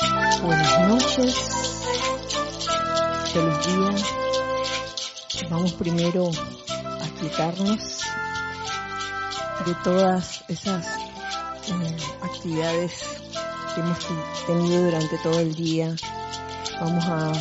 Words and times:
Buenas 0.00 0.88
noches, 0.88 1.34
feliz 3.34 3.66
día. 3.66 3.90
Vamos 5.50 5.72
primero 5.74 6.30
a 6.30 7.20
quitarnos 7.20 8.00
de 9.66 9.74
todas 9.84 10.42
esas 10.48 10.86
eh, 10.86 11.96
actividades 12.22 12.92
que 13.74 13.80
hemos 13.82 13.98
tenido 14.46 14.84
durante 14.84 15.18
todo 15.18 15.38
el 15.38 15.54
día. 15.54 15.94
Vamos 16.80 17.04
a 17.04 17.32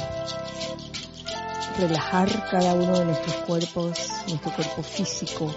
relajar 1.78 2.50
cada 2.52 2.73
uno 2.73 3.00
de 3.00 3.05
nuestros 3.05 3.36
cuerpos, 3.36 4.00
nuestro 4.28 4.52
cuerpo 4.52 4.84
físico. 4.84 5.55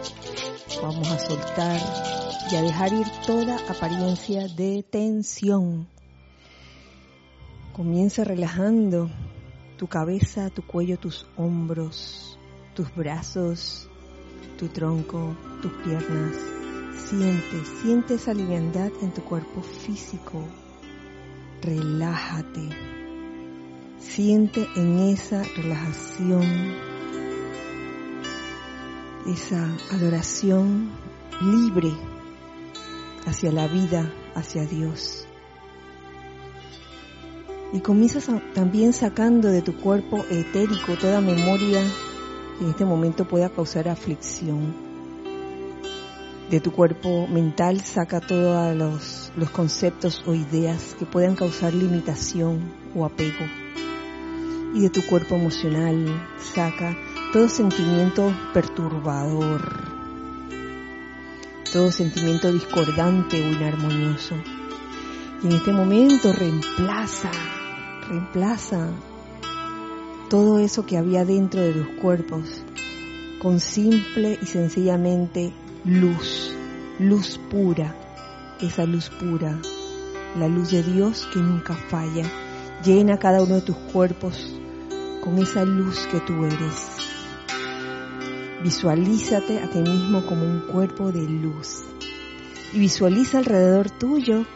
Vamos 0.81 1.11
a 1.11 1.19
soltar 1.19 1.81
y 2.53 2.55
a 2.55 2.63
dejar 2.63 2.93
ir 2.93 3.07
toda 3.27 3.57
apariencia 3.69 4.47
de 4.47 4.85
tensión. 4.89 5.89
Comienza 7.73 8.23
relajando 8.23 9.09
tu 9.79 9.87
cabeza, 9.87 10.51
tu 10.51 10.61
cuello, 10.61 10.99
tus 10.99 11.27
hombros, 11.37 12.39
tus 12.75 12.95
brazos, 12.95 13.89
tu 14.59 14.69
tronco, 14.69 15.35
tus 15.63 15.73
piernas. 15.83 16.37
Siente, 16.95 17.65
siente 17.81 18.15
esa 18.15 18.35
liviandad 18.35 18.91
en 19.01 19.11
tu 19.15 19.23
cuerpo 19.23 19.63
físico. 19.63 20.45
Relájate. 21.63 22.69
Siente 23.99 24.69
en 24.77 24.99
esa 24.99 25.43
relajación, 25.57 26.43
esa 29.27 29.75
adoración 29.93 30.91
libre 31.41 31.93
hacia 33.25 33.51
la 33.51 33.67
vida, 33.67 34.13
hacia 34.35 34.67
Dios. 34.67 35.27
Y 37.73 37.81
comienzas 37.81 38.29
también 38.55 38.93
sacando 38.93 39.49
de 39.49 39.63
tu 39.63 39.75
cuerpo 39.75 40.25
etérico 40.29 40.95
toda 41.01 41.23
memoria 41.23 41.81
que 42.59 42.65
en 42.65 42.71
este 42.71 42.85
momento 42.85 43.27
pueda 43.27 43.49
causar 43.49 43.89
aflicción. 43.89 44.75
De 46.51 46.61
tu 46.61 46.71
cuerpo 46.71 47.27
mental 47.29 47.81
saca 47.81 48.21
todos 48.21 48.77
los, 48.77 49.33
los 49.37 49.49
conceptos 49.49 50.23
o 50.27 50.35
ideas 50.35 50.95
que 50.99 51.07
puedan 51.07 51.35
causar 51.35 51.73
limitación 51.73 52.61
o 52.95 53.07
apego. 53.07 53.47
Y 54.75 54.83
de 54.83 54.91
tu 54.91 55.01
cuerpo 55.07 55.37
emocional 55.37 56.07
saca 56.55 56.95
todo 57.33 57.49
sentimiento 57.49 58.35
perturbador, 58.53 59.63
todo 61.73 61.91
sentimiento 61.91 62.53
discordante 62.53 63.43
o 63.43 63.51
inarmonioso. 63.51 64.35
Y 65.43 65.47
en 65.47 65.53
este 65.53 65.73
momento 65.73 66.35
reemplaza 66.35 67.31
reemplaza 68.09 68.89
todo 70.29 70.59
eso 70.59 70.87
que 70.87 70.97
había 70.97 71.25
dentro 71.25 71.61
de 71.61 71.73
tus 71.73 71.89
cuerpos 72.01 72.65
con 73.41 73.59
simple 73.59 74.39
y 74.41 74.47
sencillamente 74.47 75.53
luz, 75.85 76.55
luz 76.99 77.41
pura, 77.51 77.95
esa 78.61 78.85
luz 78.87 79.11
pura, 79.11 79.61
la 80.39 80.49
luz 80.49 80.71
de 80.71 80.83
Dios 80.83 81.29
que 81.33 81.41
nunca 81.41 81.75
falla. 81.75 82.25
Llena 82.85 83.19
cada 83.19 83.43
uno 83.43 83.57
de 83.57 83.63
tus 83.63 83.77
cuerpos 83.77 84.57
con 85.23 85.39
esa 85.39 85.65
luz 85.65 86.07
que 86.11 86.21
tú 86.21 86.45
eres. 86.45 87.09
Visualízate 88.63 89.59
a 89.59 89.69
ti 89.69 89.81
mismo 89.81 90.25
como 90.25 90.45
un 90.45 90.61
cuerpo 90.61 91.11
de 91.11 91.23
luz 91.29 91.83
y 92.73 92.79
visualiza 92.79 93.39
alrededor 93.39 93.91
tuyo 93.91 94.47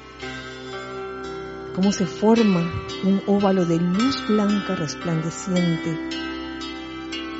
cómo 1.76 1.92
se 1.92 2.06
forma 2.06 2.72
un 3.04 3.20
óvalo 3.26 3.66
de 3.66 3.78
luz 3.78 4.26
blanca 4.26 4.74
resplandeciente 4.74 5.94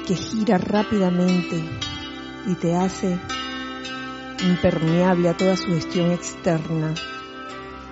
que 0.06 0.14
gira 0.14 0.58
rápidamente 0.58 1.64
y 2.46 2.54
te 2.56 2.76
hace 2.76 3.18
impermeable 4.46 5.30
a 5.30 5.36
toda 5.38 5.56
sugestión 5.56 6.10
externa 6.10 6.92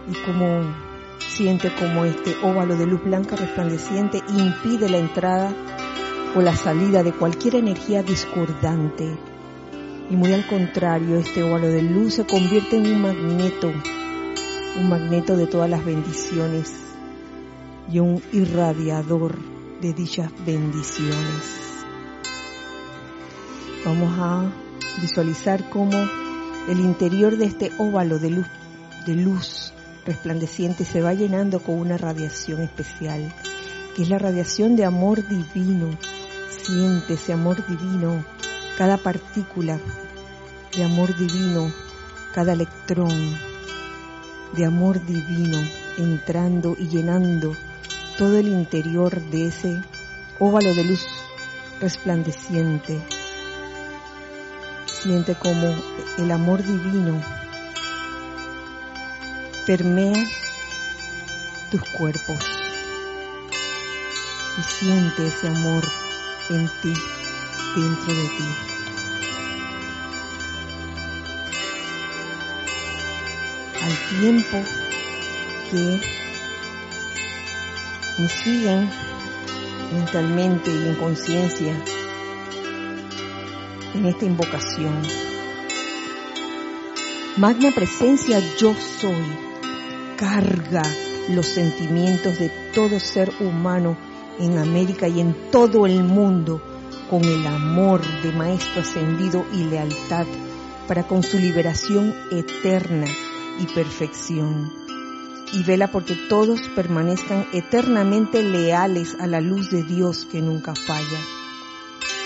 y 0.07 0.13
como 0.27 0.75
siente 1.19 1.73
como 1.77 2.05
este 2.05 2.37
óvalo 2.43 2.77
de 2.77 2.87
luz 2.89 3.03
blanca 3.03 3.37
resplandeciente 3.37 4.23
impide 4.29 4.91
la 4.91 4.99
entrada 4.99 5.51
o 6.37 6.43
la 6.43 6.55
salida 6.55 7.03
de 7.03 7.13
cualquier 7.13 7.55
energía 7.55 8.03
discordante. 8.03 9.17
Y 10.11 10.17
muy 10.17 10.33
al 10.33 10.47
contrario, 10.47 11.17
este 11.17 11.43
óvalo 11.43 11.69
de 11.69 11.81
luz 11.81 12.15
se 12.15 12.27
convierte 12.27 12.77
en 12.77 12.87
un 12.87 13.01
magneto 13.01 13.73
un 14.77 14.89
magneto 14.89 15.37
de 15.37 15.47
todas 15.47 15.71
las 15.71 15.85
bendiciones 15.85 16.73
y 17.91 18.01
un 18.01 18.23
irradiador 18.33 19.39
de 19.81 19.93
dichas 19.93 20.31
bendiciones. 20.45 21.85
Vamos 23.85 24.13
a 24.19 24.51
visualizar 25.01 25.69
cómo 25.71 25.97
el 26.69 26.81
interior 26.81 27.37
de 27.37 27.47
este 27.47 27.71
óvalo 27.79 28.19
de 28.19 28.31
luz, 28.31 28.47
de 29.07 29.15
luz 29.15 29.73
resplandeciente 30.07 30.85
se 30.85 31.03
va 31.03 31.15
llenando 31.15 31.61
con 31.61 31.79
una 31.79 31.97
radiación 31.97 32.63
especial, 32.63 33.33
que 33.95 34.03
es 34.03 34.09
la 34.09 34.19
radiación 34.19 34.75
de 34.77 34.85
amor 34.85 35.27
divino. 35.29 35.91
Siente 36.51 37.15
ese 37.15 37.33
amor 37.33 37.65
divino, 37.67 38.25
cada 38.79 38.97
partícula 38.97 39.79
de 40.75 40.85
amor 40.85 41.15
divino, 41.17 41.71
cada 42.35 42.55
electrón, 42.55 43.54
de 44.57 44.67
amor 44.67 45.05
divino 45.05 45.59
entrando 45.99 46.77
y 46.79 46.89
llenando 46.89 47.57
todo 48.17 48.39
el 48.39 48.49
interior 48.49 49.21
de 49.21 49.49
ese 49.49 49.83
óvalo 50.39 50.75
de 50.75 50.85
luz 50.85 51.07
resplandeciente. 51.81 53.01
Siente 54.87 55.35
como 55.35 55.75
el 56.19 56.31
amor 56.31 56.63
divino 56.63 57.21
permea 59.67 60.25
tus 61.71 61.83
cuerpos 61.91 62.39
y 64.59 64.63
siente 64.63 65.27
ese 65.27 65.49
amor 65.49 65.85
en 66.51 66.71
ti, 66.81 66.95
dentro 67.75 68.15
de 68.15 68.29
ti. 68.29 68.74
Al 73.85 74.19
tiempo 74.19 74.57
que 75.71 76.01
me 78.19 78.29
siguen 78.29 78.89
mentalmente 79.93 80.71
y 80.71 80.89
en 80.89 80.95
conciencia 80.95 81.75
en 83.95 84.07
esta 84.07 84.25
invocación. 84.25 85.03
Magna 87.37 87.73
presencia 87.73 88.41
yo 88.59 88.75
soy, 88.75 89.27
carga 90.17 90.83
los 91.29 91.47
sentimientos 91.47 92.39
de 92.39 92.51
todo 92.75 92.99
ser 92.99 93.33
humano 93.41 93.99
en 94.39 94.59
América 94.59 95.09
y 95.09 95.21
en 95.21 95.35
todo 95.51 95.87
el 95.87 96.03
mundo 96.05 96.63
con 97.11 97.23
el 97.23 97.47
amor 97.47 98.01
de 98.23 98.33
Maestro 98.33 98.81
ascendido 98.81 99.45
y 99.53 99.65
lealtad 99.65 100.27
para 100.89 101.07
con 101.07 101.23
su 101.23 101.39
liberación 101.39 102.15
eterna 102.31 103.07
y 103.59 103.67
perfección. 103.67 104.73
Y 105.53 105.63
vela 105.63 105.91
porque 105.91 106.17
todos 106.29 106.61
permanezcan 106.75 107.47
eternamente 107.53 108.43
leales 108.43 109.17
a 109.21 109.27
la 109.27 109.41
luz 109.41 109.71
de 109.71 109.83
Dios 109.85 110.27
que 110.31 110.41
nunca 110.41 110.75
falla. 110.75 111.21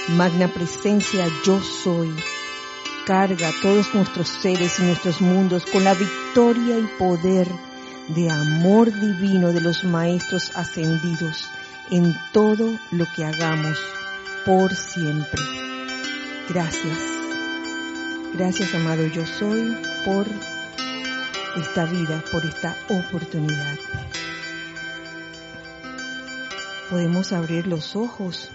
Magna 0.09 0.49
presencia 0.49 1.27
yo 1.45 1.61
soy. 1.61 2.15
Carga 3.05 3.51
todos 3.63 3.95
nuestros 3.95 4.29
seres 4.29 4.79
y 4.81 4.83
nuestros 4.85 5.21
mundos 5.21 5.65
con 5.67 5.85
la 5.85 5.95
victoria 5.95 6.79
y 6.79 6.87
poder 6.99 7.49
de 8.09 8.31
amor 8.31 8.93
divino 8.93 9.53
de 9.53 9.61
los 9.61 9.85
maestros 9.85 10.57
ascendidos 10.57 11.49
en 11.91 12.17
todo 12.33 12.79
lo 12.91 13.07
que 13.15 13.25
hagamos 13.25 13.79
por 14.45 14.75
siempre. 14.75 15.43
Gracias. 16.49 16.99
Gracias, 18.35 18.75
amado 18.75 19.07
yo 19.07 19.27
soy, 19.27 19.77
por 20.05 20.27
esta 21.59 21.85
vida, 21.87 22.23
por 22.31 22.45
esta 22.45 22.77
oportunidad. 22.89 23.77
Podemos 26.89 27.33
abrir 27.33 27.67
los 27.67 27.97
ojos 27.97 28.51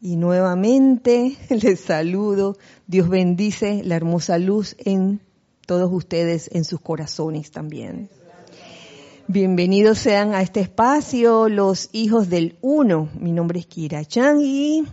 y 0.00 0.16
nuevamente 0.16 1.36
les 1.50 1.80
saludo. 1.80 2.56
Dios 2.86 3.08
bendice 3.08 3.82
la 3.84 3.96
hermosa 3.96 4.38
luz 4.38 4.76
en 4.78 5.20
todos 5.66 5.92
ustedes, 5.92 6.48
en 6.52 6.64
sus 6.64 6.80
corazones 6.80 7.50
también. 7.50 8.08
Bienvenidos 9.26 9.98
sean 9.98 10.34
a 10.34 10.42
este 10.42 10.60
espacio 10.60 11.48
los 11.48 11.90
hijos 11.92 12.30
del 12.30 12.56
uno. 12.62 13.08
Mi 13.18 13.32
nombre 13.32 13.60
es 13.60 13.66
Kira 13.66 14.04
Chang 14.04 14.40
y 14.40 14.84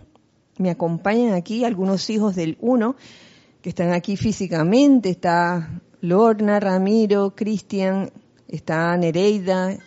me 0.58 0.70
acompañan 0.70 1.32
aquí 1.32 1.64
algunos 1.64 2.08
hijos 2.10 2.34
del 2.34 2.56
uno 2.60 2.96
que 3.62 3.70
están 3.70 3.92
aquí 3.92 4.16
físicamente. 4.16 5.10
Está 5.10 5.82
Lorna, 6.02 6.58
Ramiro, 6.58 7.32
Cristian, 7.36 8.10
está 8.48 8.96
Nereida, 8.96 9.78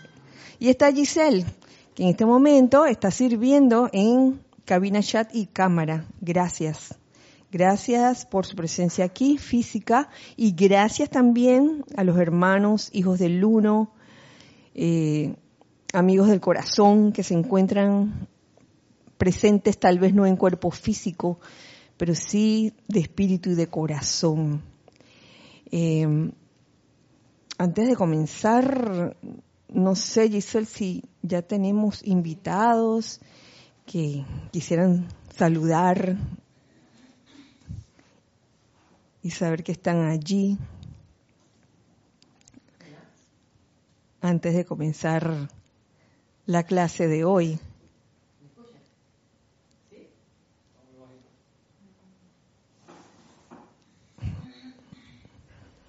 Y 0.59 0.69
está 0.69 0.89
Giselle, 0.93 1.45
que 1.93 2.03
en 2.03 2.09
este 2.09 2.25
momento 2.25 2.85
está 2.85 3.11
sirviendo 3.11 3.89
en 3.91 4.39
cabina 4.63 5.01
chat 5.01 5.29
y 5.35 5.47
cámara. 5.47 6.05
Gracias. 6.21 6.95
Gracias 7.51 8.25
por 8.25 8.45
su 8.45 8.55
presencia 8.55 9.03
aquí, 9.03 9.37
física, 9.37 10.09
y 10.37 10.53
gracias 10.53 11.09
también 11.09 11.83
a 11.97 12.05
los 12.05 12.17
hermanos, 12.17 12.89
hijos 12.93 13.19
del 13.19 13.43
uno, 13.43 13.91
eh, 14.73 15.35
amigos 15.91 16.29
del 16.29 16.39
corazón 16.39 17.11
que 17.11 17.23
se 17.23 17.33
encuentran 17.33 18.29
presentes 19.17 19.77
tal 19.77 19.99
vez 19.99 20.13
no 20.13 20.25
en 20.25 20.37
cuerpo 20.37 20.71
físico, 20.71 21.41
pero 21.97 22.15
sí 22.15 22.71
de 22.87 23.01
espíritu 23.01 23.49
y 23.49 23.55
de 23.55 23.67
corazón. 23.67 24.74
Eh, 25.77 26.07
antes 27.57 27.85
de 27.89 27.97
comenzar, 27.97 29.17
no 29.67 29.95
sé, 29.95 30.29
Giselle, 30.29 30.65
si 30.65 31.03
ya 31.21 31.41
tenemos 31.41 32.01
invitados 32.07 33.19
que 33.85 34.23
quisieran 34.53 35.09
saludar 35.35 36.15
y 39.21 39.31
saber 39.31 39.65
que 39.65 39.73
están 39.73 40.05
allí 40.05 40.57
antes 44.21 44.55
de 44.55 44.63
comenzar 44.63 45.49
la 46.45 46.63
clase 46.63 47.09
de 47.09 47.25
hoy. 47.25 47.59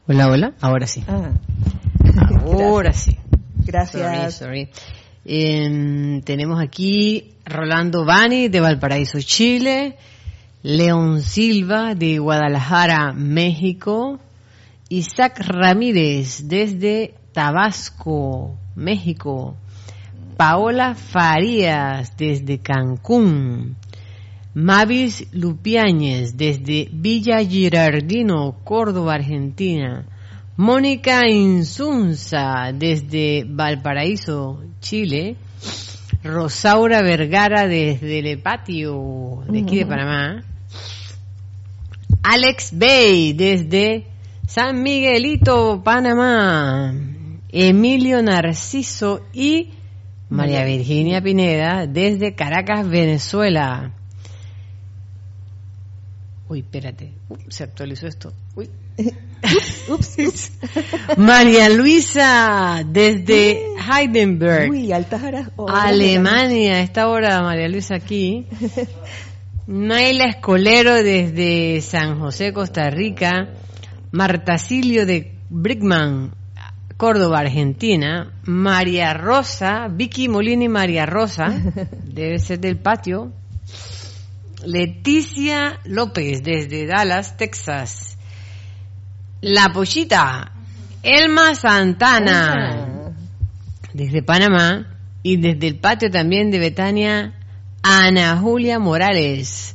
Hola, 0.08 0.28
hola, 0.28 0.52
ahora 0.60 0.86
sí. 0.86 1.02
Ah. 1.08 1.32
Ahora 2.44 2.92
sí. 2.92 3.18
Gracias. 3.56 4.40
Em, 5.24 6.20
tenemos 6.22 6.60
aquí 6.62 7.34
Rolando 7.44 8.04
Bani 8.04 8.46
de 8.46 8.60
Valparaíso, 8.60 9.18
Chile, 9.20 9.96
León 10.62 11.22
Silva 11.22 11.96
de 11.96 12.20
Guadalajara, 12.20 13.12
México, 13.12 14.20
Isaac 14.88 15.40
Ramírez 15.40 16.46
desde 16.46 17.14
Tabasco, 17.32 18.56
México, 18.76 19.56
Paola 20.36 20.94
Farías 20.94 22.16
desde 22.16 22.58
Cancún, 22.58 23.74
Mavis 24.56 25.26
Lupiáñez 25.32 26.38
desde 26.38 26.88
Villa 26.90 27.44
Girardino, 27.44 28.56
Córdoba, 28.64 29.16
Argentina, 29.16 30.06
Mónica 30.56 31.28
Insunza 31.28 32.72
desde 32.72 33.44
Valparaíso, 33.46 34.62
Chile, 34.80 35.36
Rosaura 36.24 37.02
Vergara 37.02 37.66
desde 37.66 38.20
el 38.20 38.38
patio 38.40 39.44
de 39.46 39.60
aquí 39.60 39.76
de 39.80 39.84
Panamá, 39.84 40.42
Alex 42.22 42.70
Bay 42.72 43.34
desde 43.34 44.06
San 44.46 44.82
Miguelito, 44.82 45.82
Panamá, 45.84 46.94
Emilio 47.50 48.22
Narciso 48.22 49.20
y 49.34 49.72
María 50.30 50.64
Virginia. 50.64 51.20
Pineda 51.20 51.86
desde 51.86 52.34
Caracas, 52.34 52.88
Venezuela. 52.88 53.92
Uy, 56.48 56.60
espérate, 56.60 57.12
se 57.48 57.64
actualizó 57.64 58.06
esto. 58.06 58.32
Uy. 58.54 58.70
ups, 59.88 60.52
María 61.16 61.68
Luisa 61.68 62.82
desde 62.86 63.74
Heidelberg, 63.76 64.70
Uy, 64.70 64.92
altas 64.92 65.22
Alemania. 65.68 66.80
Esta 66.80 67.08
hora 67.08 67.42
María 67.42 67.68
Luisa 67.68 67.96
aquí. 67.96 68.46
Naila 69.66 70.26
Escolero 70.26 70.94
desde 70.94 71.80
San 71.80 72.20
José, 72.20 72.52
Costa 72.52 72.88
Rica. 72.88 73.48
Marta 74.12 74.56
Silio 74.56 75.04
de 75.04 75.34
Brickman, 75.50 76.34
Córdoba, 76.96 77.40
Argentina. 77.40 78.32
María 78.44 79.12
Rosa, 79.12 79.88
Vicky 79.90 80.28
Molina 80.28 80.64
y 80.64 80.68
María 80.68 81.04
Rosa, 81.04 81.48
debe 82.04 82.38
ser 82.38 82.60
del 82.60 82.78
patio. 82.78 83.32
Leticia 84.66 85.80
López 85.84 86.42
desde 86.42 86.86
Dallas, 86.86 87.36
Texas. 87.36 88.18
La 89.40 89.72
Pollita, 89.72 90.52
Elma 91.02 91.54
Santana 91.54 92.96
desde 93.96 94.22
Panamá. 94.22 94.92
Y 95.22 95.38
desde 95.38 95.66
el 95.66 95.78
patio 95.78 96.08
también 96.10 96.50
de 96.52 96.60
Betania, 96.60 97.34
Ana 97.82 98.36
Julia 98.36 98.78
Morales. 98.78 99.74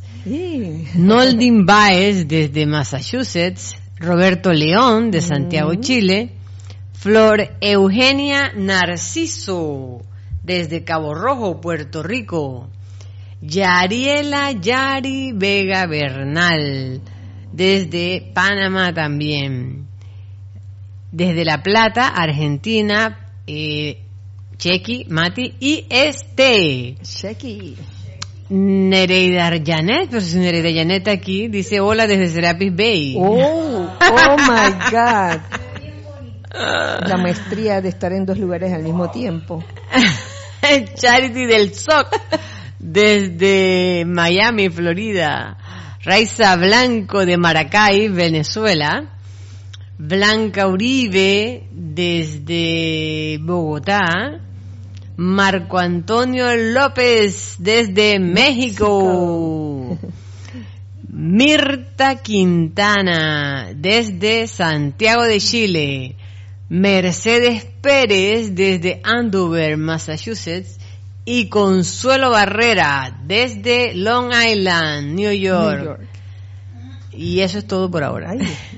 Noldin 0.96 1.66
Baez 1.66 2.28
desde 2.28 2.66
Massachusetts, 2.66 3.76
Roberto 3.98 4.54
León 4.54 5.12
de 5.12 5.22
Santiago, 5.22 5.74
Chile, 5.76 6.36
Flor 6.94 7.58
Eugenia 7.60 8.54
Narciso 8.56 10.04
desde 10.44 10.84
Cabo 10.84 11.16
Rojo, 11.16 11.60
Puerto 11.60 12.02
Rico, 12.02 12.70
Yariela 13.42 14.52
Yari 14.52 15.34
Vega 15.34 15.88
Bernal, 15.88 17.02
desde 17.52 18.32
Panamá 18.34 18.94
también. 18.94 19.88
Desde 21.12 21.44
La 21.44 21.62
Plata, 21.62 22.08
Argentina, 22.08 23.34
eh, 23.48 24.04
Chequi, 24.58 25.06
Mati 25.10 25.56
y 25.60 25.86
Este. 25.90 26.96
Chequi. 27.02 27.76
Nereida 28.50 29.50
Janet, 29.66 30.10
pero 30.10 30.22
si 30.22 30.38
Nereida 30.38 30.70
Janet 30.74 31.08
aquí, 31.08 31.48
dice 31.48 31.80
hola 31.80 32.06
desde 32.06 32.28
Serapis 32.30 32.76
Bay. 32.76 33.16
Oh, 33.18 33.88
oh 33.90 34.38
my 34.38 34.72
God. 34.92 35.42
La 36.54 37.18
maestría 37.18 37.82
de 37.82 37.90
estar 37.90 38.12
en 38.12 38.26
dos 38.26 38.38
lugares 38.38 38.72
al 38.72 38.84
mismo 38.84 39.10
tiempo. 39.10 39.64
Charity 40.96 41.46
del 41.46 41.74
SOC 41.74 42.08
desde 42.82 44.04
Miami, 44.06 44.70
Florida. 44.70 45.58
Raiza 46.04 46.56
Blanco 46.56 47.26
de 47.26 47.38
Maracay, 47.38 48.10
Venezuela. 48.10 49.06
Blanca 49.98 50.68
Uribe 50.68 51.68
desde 51.72 53.38
Bogotá. 53.40 54.40
Marco 55.16 55.78
Antonio 55.78 56.48
López 56.74 57.56
desde 57.60 58.18
México. 58.20 60.00
Mirta 61.08 62.16
Quintana 62.16 63.74
desde 63.76 64.48
Santiago 64.48 65.24
de 65.24 65.40
Chile. 65.40 66.16
Mercedes 66.68 67.68
Pérez 67.82 68.56
desde 68.56 69.02
Andover, 69.04 69.78
Massachusetts 69.78 70.81
y 71.26 71.50
Consuelo 71.50 72.32
Barrera 72.32 73.20
desde 73.26 73.94
Long 73.94 74.32
Island, 74.34 75.14
New 75.14 75.32
York. 75.32 76.00
Y 77.12 77.42
eso 77.42 77.60
es 77.60 77.68
todo 77.68 77.92
por 77.92 78.04
ahora. 78.04 78.34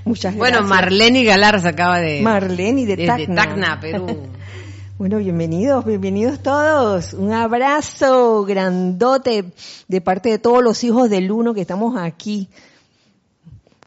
muchas 0.05 0.35
gracias. 0.35 0.37
Bueno, 0.37 0.63
Marlene 0.63 1.23
Galar 1.23 1.65
acaba 1.65 1.99
de... 1.99 2.21
Marlene 2.21 2.85
de 2.85 3.05
Tacna. 3.05 3.79
Perú. 3.79 4.27
bueno, 4.97 5.19
bienvenidos, 5.19 5.85
bienvenidos 5.85 6.41
todos. 6.41 7.13
Un 7.13 7.31
abrazo 7.31 8.43
grandote 8.43 9.45
de 9.87 10.01
parte 10.01 10.29
de 10.29 10.39
todos 10.39 10.63
los 10.63 10.83
hijos 10.83 11.09
del 11.09 11.31
uno 11.31 11.53
que 11.53 11.61
estamos 11.61 11.95
aquí. 11.95 12.49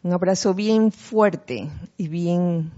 Un 0.01 0.13
abrazo 0.13 0.53
bien 0.53 0.91
fuerte 0.91 1.69
y 1.97 2.07
bien 2.07 2.71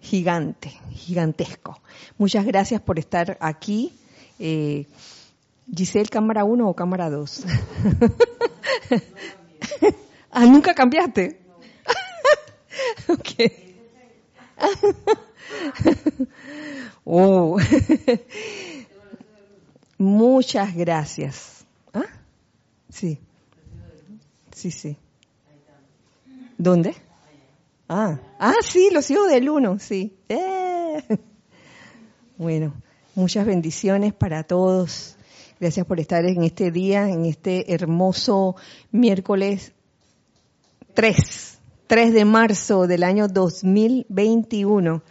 gigante, 0.00 0.72
gigantesco. 0.90 1.80
Muchas 2.18 2.46
gracias 2.46 2.80
por 2.80 2.98
estar 2.98 3.36
aquí 3.40 3.92
eh, 4.44 4.88
Giselle, 5.72 6.08
cámara 6.08 6.44
1 6.44 6.68
o 6.68 6.74
cámara 6.74 7.08
2. 7.08 7.44
ah, 10.32 10.46
nunca 10.46 10.74
cambiaste. 10.74 11.38
ok. 13.08 13.52
oh. 17.04 17.56
Muchas 19.98 20.74
gracias. 20.74 21.64
¿Ah? 21.94 22.02
Sí. 22.90 23.20
Sí, 24.50 24.72
sí. 24.72 24.96
¿Dónde? 26.58 26.96
Ah, 27.88 28.18
ah, 28.40 28.54
sí, 28.62 28.90
los 28.92 29.08
hijos 29.10 29.30
del 29.30 29.48
uno, 29.48 29.78
sí. 29.78 30.16
Eh. 30.28 31.00
Bueno, 32.36 32.74
Muchas 33.14 33.44
bendiciones 33.44 34.14
para 34.14 34.42
todos. 34.42 35.16
Gracias 35.60 35.84
por 35.84 36.00
estar 36.00 36.24
en 36.24 36.44
este 36.44 36.70
día, 36.70 37.10
en 37.10 37.26
este 37.26 37.74
hermoso 37.74 38.56
miércoles 38.90 39.74
3, 40.94 41.58
3 41.88 42.14
de 42.14 42.24
marzo 42.24 42.86
del 42.86 43.02
año 43.02 43.28
2021. 43.28 45.02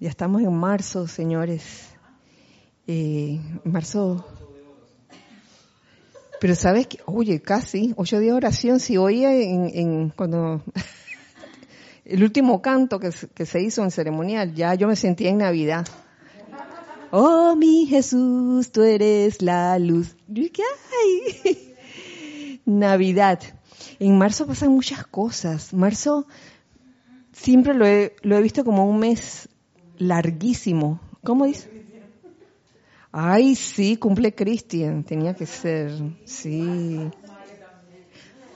Ya 0.00 0.08
estamos 0.08 0.42
en 0.42 0.52
marzo, 0.52 1.06
señores. 1.06 1.90
Eh, 2.88 3.40
marzo. 3.62 4.26
Pero 6.40 6.56
sabes 6.56 6.88
que, 6.88 6.98
oye, 7.06 7.40
casi, 7.40 7.94
ocho 7.96 8.18
días 8.18 8.32
de 8.32 8.36
oración, 8.36 8.80
si 8.80 8.96
hoy 8.96 9.24
en, 9.24 9.70
en 9.72 10.08
cuando 10.10 10.60
el 12.04 12.20
último 12.20 12.60
canto 12.60 12.98
que, 12.98 13.10
que 13.32 13.46
se 13.46 13.62
hizo 13.62 13.84
en 13.84 13.92
ceremonial, 13.92 14.54
ya 14.54 14.74
yo 14.74 14.88
me 14.88 14.96
sentía 14.96 15.30
en 15.30 15.38
Navidad. 15.38 15.86
Oh, 17.16 17.54
mi 17.54 17.86
Jesús, 17.86 18.72
tú 18.72 18.82
eres 18.82 19.40
la 19.40 19.78
luz. 19.78 20.16
¿Qué 20.26 20.64
hay? 20.64 22.60
Navidad. 22.66 23.38
En 24.00 24.18
marzo 24.18 24.48
pasan 24.48 24.70
muchas 24.70 25.06
cosas. 25.06 25.72
Marzo 25.72 26.26
siempre 27.30 27.72
lo 27.72 27.86
he, 27.86 28.16
lo 28.22 28.36
he 28.36 28.42
visto 28.42 28.64
como 28.64 28.84
un 28.84 28.98
mes 28.98 29.48
larguísimo. 29.96 30.98
¿Cómo 31.22 31.44
dice? 31.44 31.70
Ay, 33.12 33.54
sí, 33.54 33.96
cumple 33.96 34.34
Cristian. 34.34 35.04
Tenía 35.04 35.34
que 35.34 35.46
ser. 35.46 35.92
Sí. 36.24 36.98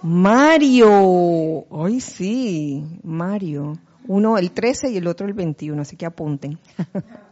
Mario. 0.03 1.65
Ay, 1.71 2.01
sí, 2.01 2.85
Mario. 3.05 3.79
Uno 4.09 4.37
el 4.37 4.51
13 4.51 4.91
y 4.91 4.97
el 4.97 5.07
otro 5.07 5.29
el 5.29 5.35
21, 5.35 5.81
así 5.81 5.95
que 5.95 6.07
apunten. 6.07 6.59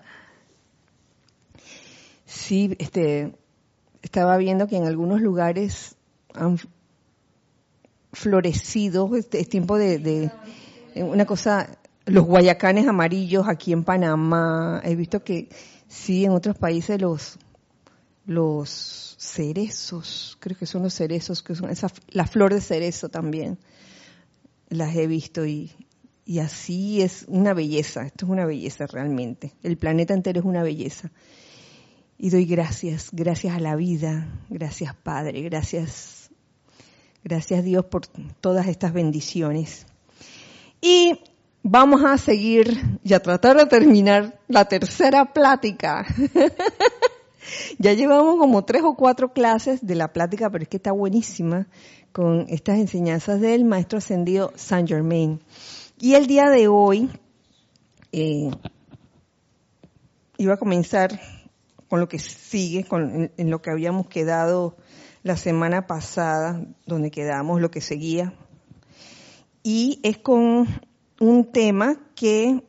sí, 2.27 2.77
este, 2.79 3.33
estaba 4.03 4.37
viendo 4.37 4.67
que 4.67 4.77
en 4.77 4.85
algunos 4.85 5.21
lugares 5.21 5.97
han 6.35 6.59
florecido, 8.13 9.15
este, 9.17 9.41
es 9.41 9.49
tiempo 9.49 9.79
de, 9.79 9.99
de, 9.99 10.31
una 11.03 11.25
cosa, 11.25 11.79
los 12.05 12.25
guayacanes 12.25 12.87
amarillos 12.89 13.47
aquí 13.49 13.73
en 13.73 13.85
Panamá, 13.85 14.81
he 14.85 14.95
visto 14.97 15.23
que 15.23 15.49
sí, 15.89 16.25
en 16.25 16.33
otros 16.33 16.59
países 16.59 17.01
los, 17.01 17.39
los 18.27 19.17
cerezos, 19.19 20.37
creo 20.41 20.57
que 20.57 20.67
son 20.67 20.83
los 20.83 20.95
cerezos, 20.95 21.43
que 21.43 21.55
son 21.55 21.71
esa, 21.71 21.89
la 22.09 22.27
flor 22.27 22.55
de 22.55 22.61
cerezo 22.61 23.09
también, 23.09 23.59
las 24.69 24.97
he 24.97 25.07
visto 25.07 25.47
y, 25.47 25.73
y 26.25 26.41
así 26.41 27.03
es 27.03 27.25
una 27.29 27.55
belleza, 27.55 28.07
esto 28.07 28.27
es 28.27 28.33
una 28.33 28.47
belleza 28.47 28.87
realmente, 28.87 29.53
el 29.63 29.77
planeta 29.77 30.15
entero 30.15 30.41
es 30.41 30.47
una 30.47 30.63
belleza. 30.63 31.11
Y 32.19 32.31
doy 32.31 32.47
gracias, 32.47 33.11
gracias 33.13 33.55
a 33.55 33.61
la 33.61 33.77
vida, 33.77 34.27
gracias 34.49 34.95
Padre, 34.95 35.43
gracias, 35.43 36.31
gracias 37.23 37.63
Dios 37.63 37.85
por 37.85 38.07
todas 38.41 38.69
estas 38.69 38.95
bendiciones. 38.95 39.87
Y 40.81 41.21
vamos 41.63 42.05
a 42.05 42.17
seguir 42.17 42.99
y 43.05 43.13
a 43.13 43.21
tratar 43.21 43.59
de 43.59 43.67
terminar 43.67 44.41
la 44.49 44.65
tercera 44.65 45.33
plática. 45.35 46.07
ya 47.79 47.93
llevamos 47.93 48.37
como 48.39 48.65
tres 48.65 48.83
o 48.83 48.95
cuatro 48.95 49.35
clases 49.35 49.85
de 49.87 49.95
la 49.95 50.13
plática, 50.13 50.49
pero 50.49 50.63
es 50.63 50.69
que 50.69 50.79
está 50.79 50.93
buenísima 50.93 51.67
con 52.13 52.47
estas 52.49 52.79
enseñanzas 52.79 53.43
del 53.43 53.67
Maestro 53.67 53.99
Ascendido 53.99 54.53
Saint 54.57 54.89
Germain. 54.89 55.43
Y 55.99 56.15
el 56.15 56.27
día 56.27 56.49
de 56.49 56.69
hoy 56.69 57.11
eh, 58.13 58.51
iba 60.39 60.55
a 60.55 60.59
comenzar 60.59 61.21
con 61.89 62.01
lo 62.01 62.09
que 62.09 62.19
sigue, 62.19 62.85
con, 62.85 63.31
en, 63.37 63.51
lo 63.51 63.63
que 63.63 63.71
habíamos 63.71 64.09
quedado 64.09 64.77
la 65.23 65.37
semana 65.37 65.87
pasada, 65.87 66.65
donde 66.87 67.11
quedamos, 67.11 67.61
lo 67.61 67.71
que 67.71 67.81
seguía. 67.81 68.35
Y 69.63 70.01
es 70.03 70.19
con 70.19 70.67
un 71.21 71.53
tema 71.53 71.97
que 72.15 72.63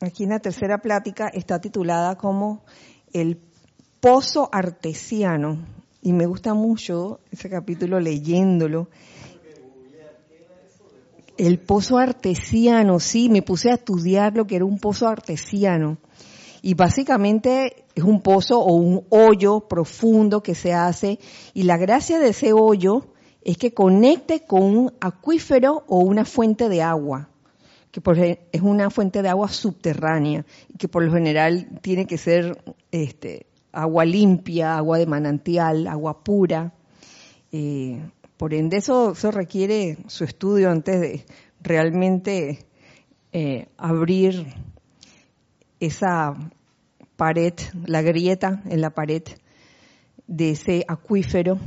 aquí 0.00 0.24
en 0.24 0.30
la 0.30 0.40
tercera 0.40 0.78
plática 0.78 1.28
está 1.28 1.60
titulada 1.60 2.16
como 2.16 2.64
el 3.12 3.40
pozo 4.00 4.48
artesiano. 4.52 5.66
Y 6.02 6.12
me 6.12 6.26
gusta 6.26 6.54
mucho 6.54 7.20
ese 7.30 7.50
capítulo 7.50 8.00
leyéndolo. 8.00 8.88
El 11.36 11.60
pozo 11.60 11.98
artesiano, 11.98 12.98
sí, 12.98 13.28
me 13.28 13.42
puse 13.42 13.70
a 13.70 13.74
estudiar 13.74 14.36
lo 14.36 14.46
que 14.46 14.56
era 14.56 14.64
un 14.64 14.78
pozo 14.78 15.06
artesiano. 15.06 15.98
Y 16.62 16.74
básicamente 16.74 17.84
es 17.94 18.04
un 18.04 18.20
pozo 18.20 18.60
o 18.60 18.74
un 18.74 19.04
hoyo 19.10 19.60
profundo 19.68 20.42
que 20.42 20.54
se 20.54 20.72
hace 20.72 21.18
y 21.54 21.64
la 21.64 21.76
gracia 21.76 22.18
de 22.18 22.30
ese 22.30 22.52
hoyo 22.52 23.06
es 23.42 23.56
que 23.56 23.72
conecte 23.72 24.44
con 24.44 24.62
un 24.62 24.92
acuífero 25.00 25.84
o 25.86 26.00
una 26.00 26.24
fuente 26.24 26.68
de 26.68 26.82
agua, 26.82 27.30
que 27.92 28.38
es 28.52 28.60
una 28.62 28.90
fuente 28.90 29.22
de 29.22 29.28
agua 29.28 29.48
subterránea 29.48 30.44
y 30.68 30.76
que 30.76 30.88
por 30.88 31.02
lo 31.02 31.12
general 31.12 31.80
tiene 31.80 32.06
que 32.06 32.18
ser 32.18 32.62
este, 32.90 33.46
agua 33.72 34.04
limpia, 34.04 34.76
agua 34.76 34.98
de 34.98 35.06
manantial, 35.06 35.86
agua 35.86 36.22
pura. 36.22 36.74
Eh, 37.52 38.02
por 38.36 38.54
ende, 38.54 38.76
eso, 38.76 39.12
eso 39.12 39.30
requiere 39.30 39.98
su 40.06 40.24
estudio 40.24 40.70
antes 40.70 41.00
de 41.00 41.24
realmente 41.60 42.66
eh, 43.32 43.68
abrir 43.76 44.46
esa 45.80 46.34
pared, 47.16 47.54
la 47.86 48.02
grieta 48.02 48.62
en 48.66 48.80
la 48.80 48.90
pared 48.90 49.22
de 50.26 50.50
ese 50.50 50.84
acuífero 50.86 51.58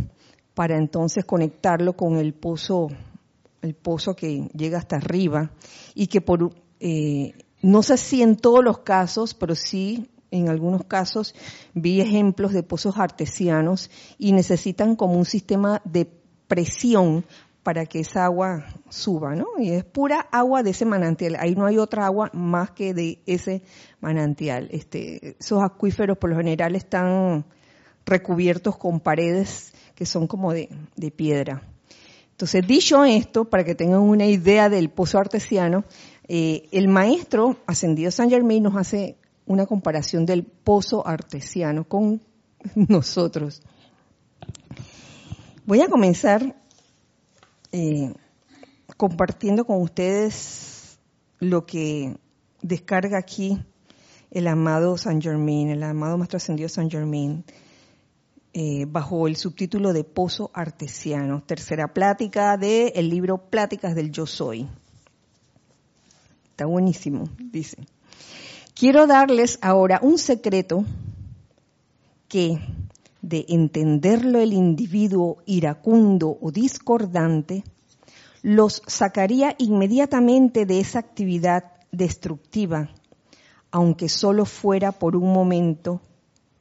para 0.53 0.77
entonces 0.77 1.25
conectarlo 1.25 1.93
con 1.93 2.17
el 2.17 2.33
pozo, 2.33 2.87
el 3.61 3.73
pozo 3.73 4.15
que 4.15 4.47
llega 4.53 4.77
hasta 4.77 4.97
arriba 4.97 5.51
y 5.93 6.07
que 6.07 6.21
por, 6.21 6.53
eh, 6.79 7.33
no 7.61 7.83
sé 7.83 7.97
si 7.97 8.21
en 8.21 8.37
todos 8.37 8.63
los 8.63 8.79
casos, 8.79 9.33
pero 9.33 9.55
sí 9.55 10.09
en 10.31 10.49
algunos 10.49 10.85
casos 10.85 11.35
vi 11.73 12.01
ejemplos 12.01 12.53
de 12.53 12.63
pozos 12.63 12.97
artesianos 12.97 13.89
y 14.17 14.31
necesitan 14.31 14.95
como 14.95 15.15
un 15.15 15.25
sistema 15.25 15.81
de 15.83 16.07
presión 16.47 17.25
para 17.63 17.85
que 17.85 17.99
esa 17.99 18.25
agua 18.25 18.65
suba, 18.89 19.35
¿no? 19.35 19.47
Y 19.59 19.71
es 19.71 19.83
pura 19.83 20.27
agua 20.31 20.63
de 20.63 20.71
ese 20.71 20.85
manantial. 20.85 21.35
Ahí 21.39 21.55
no 21.55 21.65
hay 21.65 21.77
otra 21.77 22.05
agua 22.05 22.31
más 22.33 22.71
que 22.71 22.93
de 22.93 23.21
ese 23.25 23.61
manantial. 23.99 24.67
Este, 24.71 25.35
esos 25.39 25.61
acuíferos 25.61 26.17
por 26.17 26.31
lo 26.31 26.37
general 26.37 26.75
están 26.75 27.45
recubiertos 28.05 28.77
con 28.77 28.99
paredes 28.99 29.73
que 29.95 30.05
son 30.05 30.25
como 30.25 30.53
de, 30.53 30.69
piedra. 31.15 31.61
Entonces, 32.31 32.65
dicho 32.65 33.05
esto, 33.05 33.45
para 33.45 33.63
que 33.63 33.75
tengan 33.75 34.01
una 34.01 34.25
idea 34.25 34.67
del 34.67 34.89
pozo 34.89 35.19
artesiano, 35.19 35.83
eh, 36.27 36.67
el 36.71 36.87
maestro 36.87 37.57
ascendido 37.67 38.09
San 38.09 38.31
Germain 38.31 38.63
nos 38.63 38.75
hace 38.75 39.17
una 39.45 39.67
comparación 39.67 40.25
del 40.25 40.43
pozo 40.43 41.05
artesiano 41.05 41.83
con 41.87 42.21
nosotros. 42.75 43.61
Voy 45.65 45.81
a 45.81 45.87
comenzar 45.87 46.55
eh, 47.71 48.13
compartiendo 48.97 49.65
con 49.65 49.81
ustedes 49.81 50.99
lo 51.39 51.65
que 51.65 52.17
descarga 52.61 53.17
aquí 53.17 53.59
el 54.29 54.47
amado 54.47 54.97
San 54.97 55.21
Germain, 55.21 55.69
el 55.69 55.83
amado 55.83 56.17
Maestro 56.17 56.37
Ascendido 56.37 56.69
San 56.69 56.89
Germain, 56.89 57.43
eh, 58.53 58.85
bajo 58.87 59.27
el 59.27 59.35
subtítulo 59.35 59.93
de 59.93 60.03
Pozo 60.03 60.51
Artesiano, 60.53 61.41
tercera 61.41 61.93
plática 61.93 62.57
del 62.57 62.91
el 62.95 63.09
libro 63.09 63.49
Pláticas 63.49 63.95
del 63.95 64.11
Yo 64.11 64.25
Soy. 64.25 64.67
Está 66.51 66.65
buenísimo, 66.65 67.29
dice. 67.39 67.77
Quiero 68.73 69.07
darles 69.07 69.57
ahora 69.61 69.99
un 70.01 70.17
secreto 70.17 70.85
que 72.27 72.59
de 73.31 73.45
entenderlo 73.47 74.39
el 74.39 74.51
individuo 74.51 75.37
iracundo 75.45 76.37
o 76.41 76.51
discordante, 76.51 77.63
los 78.43 78.83
sacaría 78.85 79.55
inmediatamente 79.57 80.65
de 80.65 80.81
esa 80.81 80.99
actividad 80.99 81.63
destructiva, 81.93 82.89
aunque 83.71 84.09
solo 84.09 84.43
fuera 84.43 84.91
por 84.91 85.15
un 85.15 85.31
momento, 85.31 86.01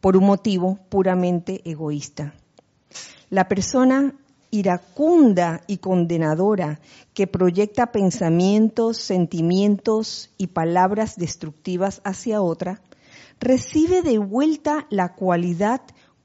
por 0.00 0.16
un 0.16 0.26
motivo 0.26 0.78
puramente 0.88 1.60
egoísta. 1.68 2.34
La 3.30 3.48
persona 3.48 4.14
iracunda 4.52 5.62
y 5.66 5.78
condenadora 5.78 6.78
que 7.14 7.26
proyecta 7.26 7.90
pensamientos, 7.90 8.96
sentimientos 8.98 10.30
y 10.38 10.48
palabras 10.48 11.16
destructivas 11.16 12.00
hacia 12.04 12.42
otra, 12.42 12.80
recibe 13.40 14.02
de 14.02 14.18
vuelta 14.18 14.86
la 14.90 15.14
cualidad 15.14 15.80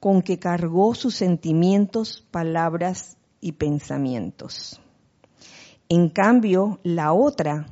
con 0.06 0.22
que 0.22 0.38
cargó 0.38 0.94
sus 0.94 1.16
sentimientos, 1.16 2.24
palabras 2.30 3.16
y 3.40 3.50
pensamientos. 3.50 4.80
En 5.88 6.10
cambio, 6.10 6.78
la 6.84 7.12
otra, 7.12 7.66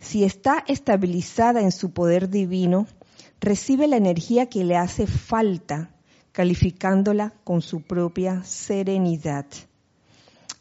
si 0.00 0.24
está 0.24 0.64
estabilizada 0.66 1.60
en 1.60 1.72
su 1.72 1.90
poder 1.90 2.30
divino, 2.30 2.86
recibe 3.38 3.86
la 3.86 3.98
energía 3.98 4.46
que 4.46 4.64
le 4.64 4.76
hace 4.76 5.06
falta, 5.06 5.94
calificándola 6.32 7.34
con 7.44 7.60
su 7.60 7.82
propia 7.82 8.42
serenidad. 8.44 9.44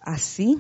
Así, 0.02 0.60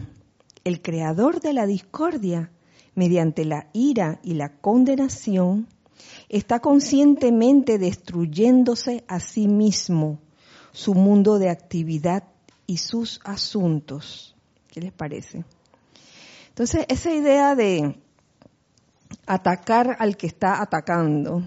el 0.64 0.82
creador 0.82 1.42
de 1.42 1.52
la 1.52 1.66
discordia, 1.66 2.54
mediante 2.96 3.44
la 3.44 3.68
ira 3.74 4.22
y 4.24 4.36
la 4.36 4.62
condenación, 4.62 5.68
está 6.30 6.62
conscientemente 6.62 7.78
destruyéndose 7.78 9.04
a 9.10 9.20
sí 9.20 9.50
mismo, 9.50 10.20
su 10.74 10.96
mundo 10.96 11.40
de 11.40 11.50
actividad 11.50 12.24
y 12.68 12.78
sus 12.78 13.22
asuntos. 13.24 14.36
¿Qué 14.68 14.82
les 14.82 14.92
parece? 14.92 15.46
Entonces, 16.50 16.86
esa 16.90 17.14
idea 17.14 17.56
de 17.56 18.00
atacar 19.26 19.96
al 20.00 20.18
que 20.18 20.28
está 20.28 20.62
atacando 20.62 21.44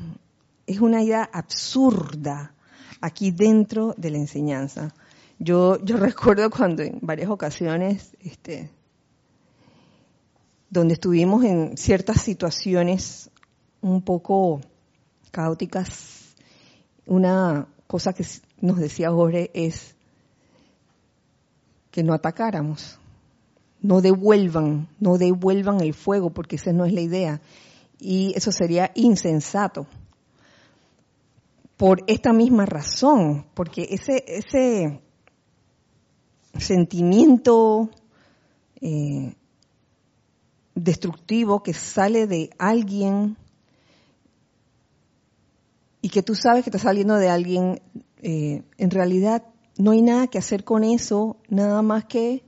es 0.66 0.80
una 0.80 1.02
idea 1.02 1.28
absurda 1.32 2.54
aquí 3.00 3.30
dentro 3.32 3.94
de 3.96 4.10
la 4.10 4.18
enseñanza. 4.18 4.94
Yo, 5.38 5.78
yo 5.84 5.96
recuerdo 5.98 6.48
cuando 6.48 6.82
en 6.82 7.00
varias 7.02 7.28
ocasiones, 7.28 8.16
este, 8.20 8.70
donde 10.70 10.94
estuvimos 10.94 11.44
en 11.44 11.76
ciertas 11.76 12.20
situaciones 12.20 13.30
un 13.80 14.02
poco 14.02 14.60
caóticas, 15.30 16.34
una 17.06 17.68
cosa 17.86 18.12
que 18.12 18.24
nos 18.60 18.78
decía 18.78 19.10
Jorge 19.10 19.50
es 19.54 19.94
que 21.90 22.02
no 22.02 22.12
atacáramos, 22.12 22.98
no 23.80 24.00
devuelvan, 24.00 24.88
no 25.00 25.16
devuelvan 25.18 25.80
el 25.80 25.94
fuego, 25.94 26.30
porque 26.30 26.56
esa 26.56 26.72
no 26.72 26.84
es 26.84 26.92
la 26.92 27.00
idea. 27.00 27.40
Y 27.98 28.34
eso 28.36 28.52
sería 28.52 28.90
insensato. 28.94 29.86
Por 31.76 32.04
esta 32.06 32.32
misma 32.32 32.66
razón, 32.66 33.46
porque 33.54 33.88
ese, 33.90 35.00
sentimiento 36.58 37.90
eh, 38.80 39.34
destructivo 40.74 41.62
que 41.62 41.74
sale 41.74 42.26
de 42.26 42.50
alguien 42.58 43.36
y 46.06 46.08
que 46.08 46.22
tú 46.22 46.36
sabes 46.36 46.62
que 46.62 46.70
está 46.70 46.78
saliendo 46.78 47.16
de 47.16 47.28
alguien, 47.28 47.82
eh, 48.22 48.62
en 48.78 48.90
realidad 48.92 49.42
no 49.76 49.90
hay 49.90 50.02
nada 50.02 50.28
que 50.28 50.38
hacer 50.38 50.62
con 50.62 50.84
eso, 50.84 51.36
nada 51.48 51.82
más 51.82 52.04
que, 52.04 52.44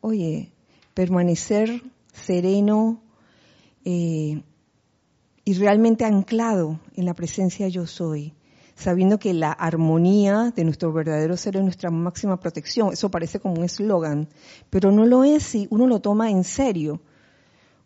oye, 0.00 0.52
permanecer 0.94 1.82
sereno 2.12 3.02
eh, 3.84 4.44
y 5.44 5.54
realmente 5.54 6.04
anclado 6.04 6.78
en 6.94 7.06
la 7.06 7.14
presencia 7.14 7.66
yo 7.66 7.88
soy, 7.88 8.34
sabiendo 8.76 9.18
que 9.18 9.34
la 9.34 9.50
armonía 9.50 10.52
de 10.54 10.62
nuestro 10.62 10.92
verdadero 10.92 11.36
ser 11.36 11.56
es 11.56 11.64
nuestra 11.64 11.90
máxima 11.90 12.38
protección. 12.38 12.92
Eso 12.92 13.10
parece 13.10 13.40
como 13.40 13.54
un 13.54 13.64
eslogan, 13.64 14.28
pero 14.70 14.92
no 14.92 15.06
lo 15.06 15.24
es 15.24 15.42
si 15.42 15.66
uno 15.70 15.88
lo 15.88 15.98
toma 15.98 16.30
en 16.30 16.44
serio. 16.44 17.02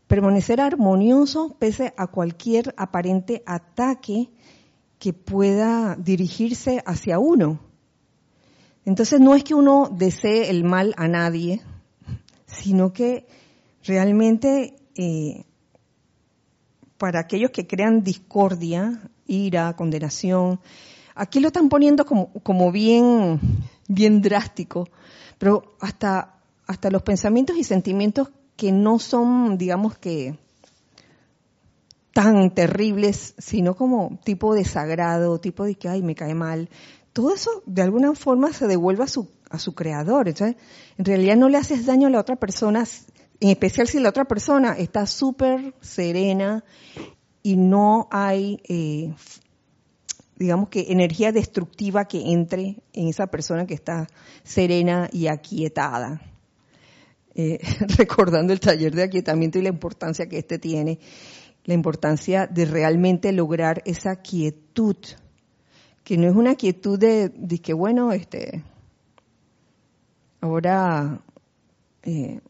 Permanecer 0.09 0.61
armonioso 0.61 1.57
pese 1.59 1.95
a 1.97 2.07
cualquier 2.07 2.75
aparente 2.77 3.43
ataque 3.47 4.29
que 4.99 5.13
pueda 5.13 5.97
dirigirse 5.97 6.83
hacia 6.87 7.19
uno. 7.19 7.61
Entonces 8.85 9.21
no 9.21 9.35
es 9.35 9.45
que 9.45 9.55
uno 9.55 9.91
desee 9.93 10.49
el 10.49 10.65
mal 10.65 10.95
a 10.97 11.09
nadie, 11.09 11.61
sino 12.47 12.93
que 12.93 13.27
realmente 13.85 14.77
eh, 14.95 15.45
para 16.99 17.21
aquellos 17.21 17.51
que 17.51 17.67
crean 17.67 18.03
discordia, 18.03 19.11
ira, 19.27 19.75
condenación, 19.75 20.61
aquí 21.15 21.41
lo 21.41 21.49
están 21.49 21.69
poniendo 21.69 22.05
como, 22.07 22.33
como 22.43 22.71
bien, 22.73 23.41
bien 23.89 24.23
drástico, 24.23 24.89
pero 25.39 25.77
hasta, 25.81 26.39
hasta 26.67 26.91
los 26.91 27.03
pensamientos 27.03 27.57
y 27.57 27.65
sentimientos 27.65 28.31
que 28.57 28.73
no 28.73 28.99
son, 28.99 29.59
digamos 29.59 29.99
que, 29.99 30.39
tan 32.17 32.51
terribles, 32.55 33.35
sino 33.37 33.77
como 33.77 34.19
tipo 34.25 34.55
desagrado, 34.55 35.39
tipo 35.39 35.67
de 35.67 35.75
que, 35.75 35.91
ay, 35.91 36.03
me 36.03 36.15
cae 36.15 36.35
mal. 36.35 36.71
Todo 37.13 37.35
eso 37.35 37.63
de 37.67 37.83
alguna 37.83 38.15
forma 38.15 38.55
se 38.55 38.67
devuelve 38.67 39.05
a 39.05 39.07
su, 39.07 39.29
a 39.51 39.59
su 39.59 39.75
creador. 39.75 40.27
En 40.29 41.05
realidad 41.05 41.37
no 41.37 41.51
le 41.51 41.59
haces 41.59 41.85
daño 41.85 42.07
a 42.07 42.11
la 42.11 42.21
otra 42.21 42.37
persona, 42.37 42.85
en 43.39 43.51
especial 43.51 43.87
si 43.87 44.01
la 44.01 44.09
otra 44.09 44.25
persona 44.25 44.79
está 44.79 45.05
súper 45.05 45.75
serena 45.83 46.65
y 47.43 47.57
no 47.57 48.09
hay, 48.11 48.63
eh, 48.67 49.13
digamos 50.37 50.71
que, 50.71 50.87
energía 50.89 51.33
destructiva 51.33 52.07
que 52.07 52.33
entre 52.33 52.83
en 52.95 53.09
esa 53.09 53.27
persona 53.27 53.67
que 53.67 53.75
está 53.75 54.07
serena 54.43 55.11
y 55.13 55.27
aquietada. 55.27 56.23
Eh, 57.35 57.61
recordando 57.99 58.55
el 58.55 58.61
taller 58.61 58.95
de 58.95 59.03
aquietamiento 59.03 59.59
y 59.59 59.63
la 59.63 59.69
importancia 59.69 60.27
que 60.27 60.39
este 60.39 60.59
tiene 60.59 60.99
la 61.67 61.75
importancia 61.75 62.47
de 62.47 62.65
realmente 62.65 63.33
lograr 63.33 63.83
esa 63.85 64.17
quietud, 64.17 64.97
que 66.05 66.17
no 66.17 66.29
es 66.29 66.37
una 66.37 66.55
quietud 66.55 66.97
de, 66.97 67.33
que, 67.61 67.73
bueno, 67.73 68.13
este, 68.13 68.63
ahora, 70.41 71.21
eh, 72.05 72.41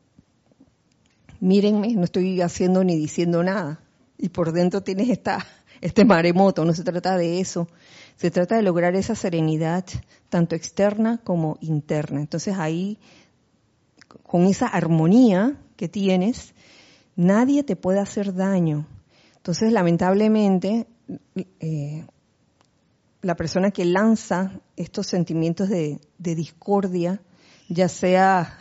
mírenme, 1.41 1.95
no 1.95 2.05
estoy 2.05 2.43
haciendo 2.43 2.85
ni 2.85 2.97
diciendo 2.97 3.43
nada, 3.43 3.81
y 4.19 4.29
por 4.29 4.53
dentro 4.53 4.83
tienes 4.83 5.09
esta, 5.09 5.47
este 5.81 6.05
maremoto, 6.05 6.67
no 6.67 6.75
se 6.75 6.85
trata 6.85 7.17
de 7.17 7.41
eso, 7.41 7.69
se 8.17 8.31
trata 8.31 8.57
de 8.57 8.63
lograr 8.63 8.95
esa 8.97 9.15
serenidad, 9.15 9.87
tanto 10.29 10.55
externa 10.55 11.23
como 11.25 11.57
interna. 11.63 12.21
Entonces 12.21 12.57
ahí, 12.59 12.99
con 14.25 14.45
esa 14.45 14.67
armonía 14.67 15.59
que 15.77 15.89
tienes, 15.89 16.55
nadie 17.15 17.63
te 17.63 17.77
puede 17.77 18.01
hacer 18.01 18.35
daño, 18.35 18.87
entonces, 19.47 19.73
lamentablemente, 19.73 20.89
eh, 21.61 22.05
la 23.23 23.37
persona 23.37 23.71
que 23.71 23.85
lanza 23.85 24.61
estos 24.75 25.07
sentimientos 25.07 25.69
de, 25.69 26.01
discordia, 26.19 27.23
ya 27.69 27.89
sea 27.89 28.59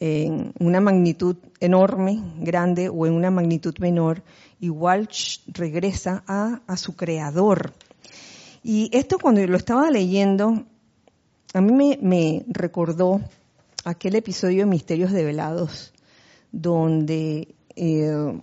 en 0.00 0.52
una 0.58 0.80
magnitud 0.80 1.36
enorme, 1.60 2.20
grande, 2.40 2.88
o 2.88 3.06
en 3.06 3.12
una 3.12 3.30
magnitud 3.30 3.72
menor, 3.78 4.24
igual 4.58 5.08
regresa 5.46 6.24
a, 6.26 6.76
su 6.76 6.96
creador. 6.96 7.72
Y 8.64 8.90
esto 8.92 9.16
cuando 9.16 9.46
lo 9.46 9.56
estaba 9.56 9.92
leyendo, 9.92 10.66
a 11.54 11.60
mí 11.60 11.72
me, 11.72 12.00
me 12.02 12.44
recordó 12.48 13.20
aquel 13.84 14.16
episodio 14.16 14.64
de 14.64 14.70
Misterios 14.72 15.12
Develados, 15.12 15.94
donde 16.50 17.54
eh, 17.76 18.40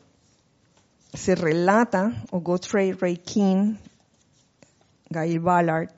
se 1.14 1.36
relata, 1.36 2.24
o 2.32 2.40
Godfrey 2.40 2.94
Ray 2.94 3.18
King, 3.18 3.76
Guy 5.10 5.38
Ballard, 5.38 5.90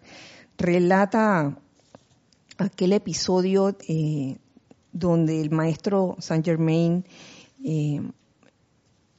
relata 0.57 1.57
aquel 2.57 2.93
episodio 2.93 3.75
eh, 3.87 4.37
donde 4.91 5.41
el 5.41 5.49
maestro 5.49 6.15
Saint 6.19 6.45
Germain 6.45 7.05
eh, 7.63 8.01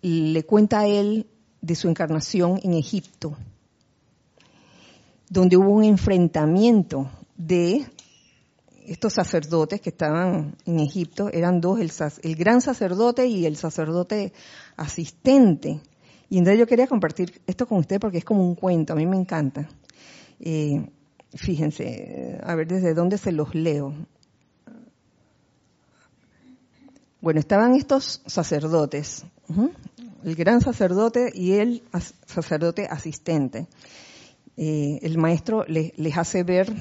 le 0.02 0.42
cuenta 0.44 0.80
a 0.80 0.86
él 0.86 1.26
de 1.60 1.74
su 1.74 1.88
encarnación 1.88 2.60
en 2.62 2.74
Egipto, 2.74 3.36
donde 5.28 5.56
hubo 5.56 5.70
un 5.70 5.84
enfrentamiento 5.84 7.10
de 7.36 7.86
estos 8.90 9.12
sacerdotes 9.12 9.80
que 9.80 9.90
estaban 9.90 10.56
en 10.66 10.80
Egipto, 10.80 11.30
eran 11.32 11.60
dos, 11.60 11.78
el, 12.22 12.34
gran 12.34 12.60
sacerdote 12.60 13.24
y 13.24 13.46
el 13.46 13.54
sacerdote 13.54 14.32
asistente. 14.76 15.80
Y 16.28 16.38
entonces 16.38 16.58
yo 16.58 16.66
quería 16.66 16.88
compartir 16.88 17.40
esto 17.46 17.68
con 17.68 17.78
ustedes 17.78 18.00
porque 18.00 18.18
es 18.18 18.24
como 18.24 18.44
un 18.44 18.56
cuento, 18.56 18.92
a 18.92 18.96
mí 18.96 19.06
me 19.06 19.16
encanta. 19.16 19.68
Eh, 20.40 20.90
fíjense, 21.36 22.40
a 22.42 22.56
ver 22.56 22.66
desde 22.66 22.92
dónde 22.92 23.16
se 23.16 23.30
los 23.30 23.54
leo. 23.54 23.94
Bueno, 27.20 27.38
estaban 27.38 27.76
estos 27.76 28.22
sacerdotes, 28.26 29.24
el 30.24 30.34
gran 30.34 30.62
sacerdote 30.62 31.30
y 31.32 31.52
el 31.52 31.84
sacerdote 32.26 32.88
asistente. 32.90 33.68
Eh, 34.56 34.98
el 35.02 35.16
maestro 35.16 35.64
les 35.68 36.18
hace 36.18 36.42
ver 36.42 36.72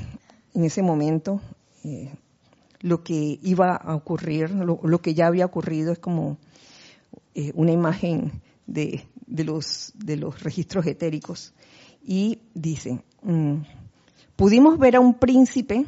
en 0.56 0.64
ese 0.64 0.82
momento 0.82 1.40
eh, 1.84 2.14
lo 2.82 3.04
que 3.04 3.40
iba 3.42 3.76
a 3.76 3.96
ocurrir, 3.96 4.52
lo, 4.52 5.02
que 5.02 5.14
ya 5.14 5.28
había 5.28 5.46
ocurrido, 5.46 5.92
es 5.92 6.00
como 6.00 6.38
eh, 7.36 7.52
una 7.56 7.72
imagen 7.72 8.42
de, 8.66 9.06
los, 9.28 9.92
de 9.96 10.18
los 10.18 10.42
registros 10.44 10.86
etéricos. 10.86 11.54
Y 12.04 12.40
dice, 12.54 13.02
mm, 13.24 13.56
pudimos 14.36 14.80
ver 14.80 14.96
a 14.96 15.00
un 15.00 15.16
príncipe 15.16 15.86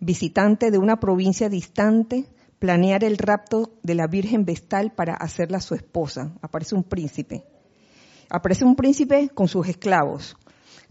visitante 0.00 0.70
de 0.70 0.78
una 0.78 1.00
provincia 1.00 1.48
distante 1.48 2.26
planear 2.58 3.04
el 3.04 3.18
rapto 3.18 3.72
de 3.82 3.94
la 3.94 4.06
Virgen 4.06 4.44
Vestal 4.44 4.92
para 4.92 5.14
hacerla 5.14 5.60
su 5.60 5.74
esposa. 5.74 6.32
Aparece 6.40 6.74
un 6.74 6.84
príncipe. 6.84 7.44
Aparece 8.30 8.64
un 8.64 8.76
príncipe 8.76 9.28
con 9.34 9.48
sus 9.48 9.68
esclavos. 9.68 10.36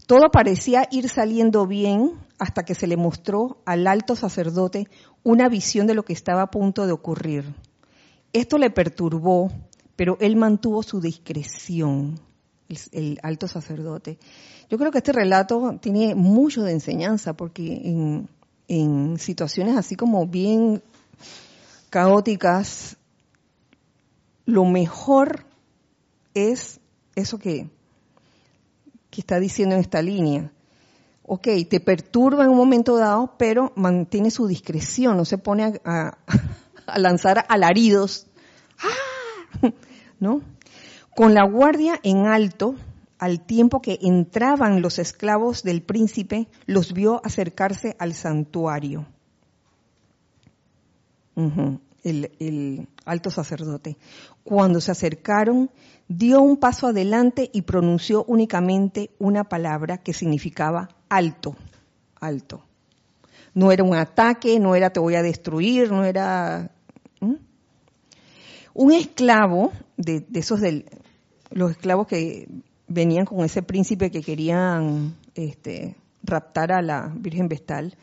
Todo 0.06 0.30
parecía 0.30 0.86
ir 0.90 1.08
saliendo 1.08 1.66
bien 1.66 2.12
hasta 2.38 2.64
que 2.64 2.74
se 2.74 2.86
le 2.86 2.96
mostró 2.96 3.62
al 3.64 3.86
alto 3.86 4.16
sacerdote 4.16 4.88
una 5.22 5.48
visión 5.48 5.86
de 5.86 5.94
lo 5.94 6.04
que 6.04 6.12
estaba 6.12 6.42
a 6.42 6.50
punto 6.50 6.86
de 6.86 6.92
ocurrir. 6.92 7.54
Esto 8.34 8.58
le 8.58 8.68
perturbó, 8.70 9.50
pero 9.96 10.18
él 10.20 10.36
mantuvo 10.36 10.82
su 10.82 11.00
discreción. 11.00 12.20
el, 12.92 13.18
alto 13.22 13.48
sacerdote. 13.48 14.18
Yo 14.68 14.76
creo 14.76 14.90
que 14.90 14.98
este 14.98 15.12
relato 15.12 15.78
tiene 15.80 16.14
mucho 16.14 16.62
de 16.62 16.72
enseñanza 16.72 17.34
porque 17.34 18.26
en, 18.68 19.18
situaciones 19.18 19.76
así 19.76 19.94
como 19.94 20.26
bien 20.26 20.82
caóticas, 21.90 22.96
lo 24.46 24.64
mejor 24.64 25.46
es 26.34 26.80
eso 27.14 27.38
que, 27.38 27.70
que 29.14 29.20
está 29.20 29.38
diciendo 29.38 29.76
en 29.76 29.80
esta 29.80 30.02
línea. 30.02 30.50
Ok, 31.22 31.48
te 31.70 31.78
perturba 31.78 32.44
en 32.44 32.50
un 32.50 32.56
momento 32.56 32.96
dado, 32.96 33.34
pero 33.38 33.72
mantiene 33.76 34.30
su 34.30 34.48
discreción, 34.48 35.16
no 35.16 35.24
se 35.24 35.38
pone 35.38 35.62
a, 35.84 36.18
a 36.86 36.98
lanzar 36.98 37.46
alaridos. 37.48 38.26
¡Ah! 38.80 39.70
¿No? 40.20 40.42
Con 41.14 41.32
la 41.32 41.44
guardia 41.44 42.00
en 42.02 42.26
alto, 42.26 42.74
al 43.18 43.40
tiempo 43.40 43.80
que 43.80 44.00
entraban 44.02 44.82
los 44.82 44.98
esclavos 44.98 45.62
del 45.62 45.80
príncipe, 45.80 46.48
los 46.66 46.92
vio 46.92 47.24
acercarse 47.24 47.94
al 48.00 48.14
santuario. 48.14 49.06
el, 52.02 52.88
alto 53.04 53.30
sacerdote. 53.30 53.96
Cuando 54.42 54.80
se 54.80 54.90
acercaron, 54.90 55.70
dio 56.08 56.40
un 56.40 56.56
paso 56.56 56.86
adelante 56.86 57.50
y 57.52 57.62
pronunció 57.62 58.24
únicamente 58.24 59.10
una 59.18 59.44
palabra 59.44 59.98
que 59.98 60.12
significaba 60.12 60.88
alto, 61.08 61.56
alto. 62.20 62.62
No 63.54 63.72
era 63.72 63.84
un 63.84 63.94
ataque, 63.94 64.58
no 64.58 64.74
era 64.74 64.90
te 64.90 65.00
voy 65.00 65.14
a 65.14 65.22
destruir, 65.22 65.90
no 65.90 66.04
era... 66.04 66.70
Un 68.76 68.92
esclavo 68.92 69.72
de, 69.96 70.20
de 70.20 70.40
esos 70.40 70.60
del, 70.60 70.86
los 71.50 71.70
esclavos 71.70 72.08
que 72.08 72.48
venían 72.88 73.24
con 73.24 73.44
ese 73.44 73.62
príncipe 73.62 74.10
que 74.10 74.22
querían 74.22 75.16
este, 75.34 75.96
raptar 76.22 76.72
a 76.72 76.82
la 76.82 77.12
Virgen 77.14 77.48
Vestal, 77.48 77.96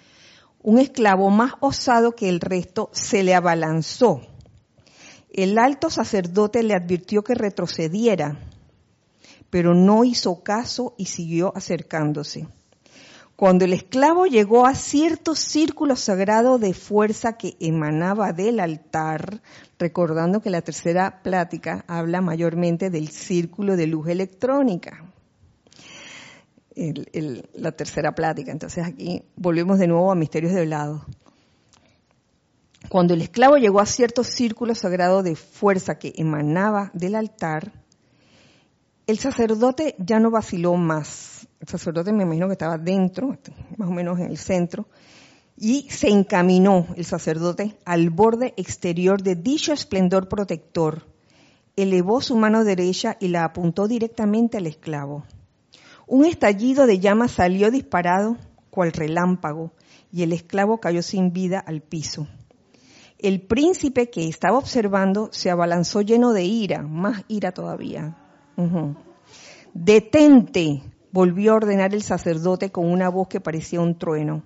un 0.64 0.80
esclavo 0.80 1.30
más 1.30 1.54
osado 1.60 2.16
que 2.16 2.30
el 2.30 2.40
resto 2.40 2.90
se 2.94 3.24
le 3.24 3.36
abalanzó. 3.36 4.22
El 5.32 5.58
alto 5.58 5.90
sacerdote 5.90 6.62
le 6.62 6.74
advirtió 6.74 7.24
que 7.24 7.36
retrocediera, 7.36 8.38
pero 9.50 9.74
no 9.74 10.04
hizo 10.04 10.44
caso 10.44 10.94
y 10.98 11.06
siguió 11.06 11.56
acercándose. 11.56 12.48
Cuando 13.42 13.66
el 13.66 13.74
esclavo 13.74 14.28
llegó 14.28 14.68
a 14.68 14.76
cierto 14.76 15.34
círculo 15.34 15.96
sagrado 15.96 16.60
de 16.60 16.74
fuerza 16.74 17.38
que 17.38 17.56
emanaba 17.60 18.34
del 18.34 18.60
altar, 18.60 19.42
recordando 19.80 20.42
que 20.42 20.52
la 20.52 20.62
tercera 20.62 21.24
plática 21.24 21.84
habla 21.88 22.22
mayormente 22.22 22.90
del 22.92 23.08
círculo 23.08 23.78
de 23.78 23.88
luz 23.88 24.10
electrónica. 24.10 25.06
la 27.56 27.72
tercera 27.72 28.14
plática. 28.14 28.52
Entonces 28.52 28.86
aquí 28.86 29.24
volvemos 29.36 29.80
de 29.80 29.88
nuevo 29.88 30.12
a 30.12 30.16
misterios 30.16 30.54
de 30.54 30.66
lado. 30.68 31.06
Cuando 32.92 33.14
el 33.14 33.22
esclavo 33.22 33.56
llegó 33.56 33.80
a 33.80 33.86
cierto 33.86 34.22
círculo 34.22 34.76
sagrado 34.76 35.24
de 35.24 35.38
fuerza 35.38 35.98
que 35.98 36.12
emanaba 36.18 36.92
del 36.94 37.16
altar, 37.16 37.72
el 39.08 39.18
sacerdote 39.18 39.96
ya 39.98 40.20
no 40.20 40.30
vaciló 40.30 40.76
más. 40.76 41.48
El 41.62 41.70
sacerdote 41.70 42.12
me 42.12 42.24
imagino 42.24 42.48
que 42.48 42.52
estaba 42.52 42.78
dentro, 42.78 43.38
más 43.78 43.88
o 43.88 43.94
menos 43.94 44.20
en 44.20 44.26
el 44.26 44.38
centro, 44.38 44.90
y 45.56 45.88
se 45.90 46.10
encaminó 46.10 46.86
el 46.98 47.06
sacerdote 47.06 47.78
al 47.86 48.10
borde 48.10 48.54
exterior 48.58 49.24
de 49.24 49.38
dicho 49.38 49.72
esplendor 49.72 50.28
protector. 50.28 51.08
Elevó 51.78 52.20
su 52.20 52.36
mano 52.36 52.66
derecha 52.66 53.16
y 53.22 53.30
la 53.30 53.46
apuntó 53.46 53.88
directamente 53.88 54.58
al 54.58 54.68
esclavo. 54.68 55.24
Un 56.08 56.26
estallido 56.26 56.88
de 56.88 57.00
llamas 57.00 57.32
salió 57.32 57.72
disparado 57.72 58.36
cual 58.70 58.92
relámpago 58.92 59.72
y 60.12 60.24
el 60.24 60.34
esclavo 60.34 60.82
cayó 60.82 61.02
sin 61.02 61.32
vida 61.32 61.58
al 61.58 61.80
piso. 61.80 62.28
El 63.22 63.42
príncipe 63.42 64.10
que 64.10 64.28
estaba 64.28 64.58
observando 64.58 65.30
se 65.32 65.52
abalanzó 65.52 66.02
lleno 66.02 66.34
de 66.34 66.44
ira, 66.44 66.82
más 66.82 67.24
ira 67.28 67.52
todavía, 67.52 68.18
Detente, 69.74 70.82
volvió 71.12 71.54
a 71.54 71.56
ordenar 71.56 71.94
el 71.94 72.04
sacerdote 72.04 72.72
con 72.72 72.92
una 72.92 73.10
voz 73.10 73.28
que 73.28 73.40
parecía 73.40 73.80
un 73.80 73.98
trueno. 73.98 74.44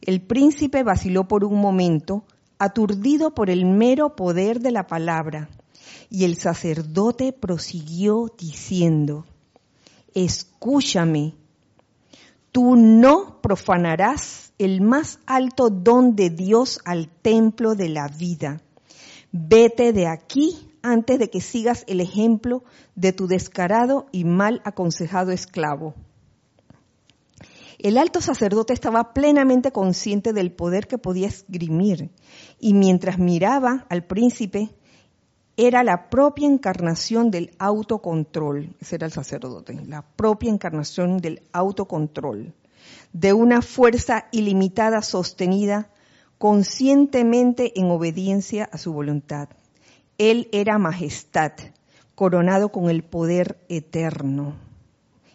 El 0.00 0.20
príncipe 0.20 0.82
vaciló 0.82 1.28
por 1.28 1.44
un 1.44 1.60
momento, 1.60 2.24
aturdido 2.58 3.34
por 3.34 3.50
el 3.50 3.66
mero 3.66 4.14
poder 4.14 4.60
de 4.60 4.70
la 4.70 4.86
palabra, 4.86 5.48
y 6.08 6.24
el 6.24 6.36
sacerdote 6.36 7.32
prosiguió 7.32 8.32
diciendo, 8.38 9.26
escúchame, 10.14 11.34
tú 12.52 12.76
no 12.76 13.40
profanarás 13.42 14.45
el 14.58 14.80
más 14.80 15.18
alto 15.26 15.70
don 15.70 16.16
de 16.16 16.30
Dios 16.30 16.80
al 16.84 17.08
templo 17.08 17.74
de 17.74 17.88
la 17.88 18.08
vida. 18.08 18.60
Vete 19.32 19.92
de 19.92 20.06
aquí 20.06 20.70
antes 20.82 21.18
de 21.18 21.28
que 21.28 21.40
sigas 21.40 21.84
el 21.88 22.00
ejemplo 22.00 22.62
de 22.94 23.12
tu 23.12 23.26
descarado 23.26 24.06
y 24.12 24.24
mal 24.24 24.62
aconsejado 24.64 25.32
esclavo. 25.32 25.94
El 27.78 27.98
alto 27.98 28.22
sacerdote 28.22 28.72
estaba 28.72 29.12
plenamente 29.12 29.70
consciente 29.70 30.32
del 30.32 30.52
poder 30.52 30.86
que 30.86 30.96
podía 30.96 31.28
esgrimir 31.28 32.10
y 32.58 32.72
mientras 32.72 33.18
miraba 33.18 33.86
al 33.90 34.06
príncipe 34.06 34.70
era 35.58 35.82
la 35.84 36.08
propia 36.08 36.46
encarnación 36.46 37.30
del 37.30 37.50
autocontrol, 37.58 38.74
ese 38.80 38.96
era 38.96 39.06
el 39.06 39.12
sacerdote, 39.12 39.74
la 39.86 40.02
propia 40.02 40.50
encarnación 40.50 41.18
del 41.18 41.42
autocontrol, 41.52 42.54
de 43.18 43.32
una 43.32 43.62
fuerza 43.62 44.26
ilimitada 44.30 45.00
sostenida 45.00 45.88
conscientemente 46.36 47.72
en 47.80 47.90
obediencia 47.90 48.68
a 48.70 48.76
su 48.76 48.92
voluntad. 48.92 49.48
Él 50.18 50.50
era 50.52 50.76
majestad, 50.76 51.52
coronado 52.14 52.70
con 52.70 52.90
el 52.90 53.02
poder 53.02 53.58
eterno. 53.70 54.56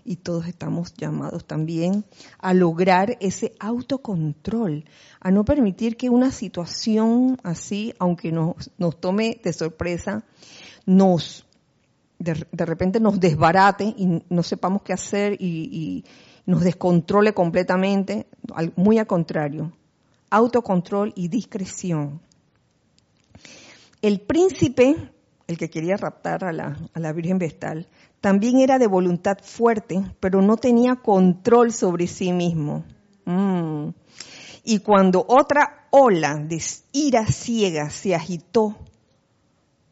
Y 0.05 0.17
todos 0.17 0.45
estamos 0.45 0.93
llamados 0.93 1.45
también 1.45 2.05
a 2.37 2.53
lograr 2.53 3.17
ese 3.19 3.53
autocontrol, 3.59 4.85
a 5.19 5.31
no 5.31 5.43
permitir 5.43 5.97
que 5.97 6.09
una 6.09 6.31
situación 6.31 7.39
así, 7.41 7.95
aunque 7.97 8.31
nos, 8.31 8.69
nos 8.77 8.99
tome 9.01 9.41
de 9.43 9.53
sorpresa, 9.53 10.23
nos 10.85 11.47
de, 12.19 12.65
repente 12.65 12.99
nos 12.99 13.19
desbarate 13.19 13.85
y 13.85 14.21
no 14.29 14.43
sepamos 14.43 14.83
qué 14.83 14.93
hacer 14.93 15.33
y, 15.39 15.69
y 15.71 16.05
nos 16.45 16.63
descontrole 16.63 17.33
completamente. 17.33 18.27
Muy 18.75 18.97
al 18.97 19.07
contrario, 19.07 19.71
autocontrol 20.29 21.13
y 21.15 21.27
discreción. 21.27 22.21
El 24.01 24.19
príncipe, 24.21 24.95
el 25.47 25.57
que 25.57 25.69
quería 25.69 25.97
raptar 25.97 26.43
a 26.43 26.51
la, 26.51 27.13
Virgen 27.13 27.37
Vestal, 27.37 27.87
también 28.19 28.59
era 28.59 28.79
de 28.79 28.87
voluntad 28.87 29.37
fuerte, 29.43 30.01
pero 30.19 30.41
no 30.41 30.57
tenía 30.57 30.95
control 30.95 31.71
sobre 31.71 32.07
sí 32.07 32.31
mismo. 32.31 32.83
Mm. 33.25 33.89
Y 34.63 34.79
cuando 34.79 35.25
otra 35.27 35.87
ola 35.91 36.35
de 36.35 36.61
ira 36.93 37.25
ciega 37.25 37.89
se 37.89 38.15
agitó 38.15 38.77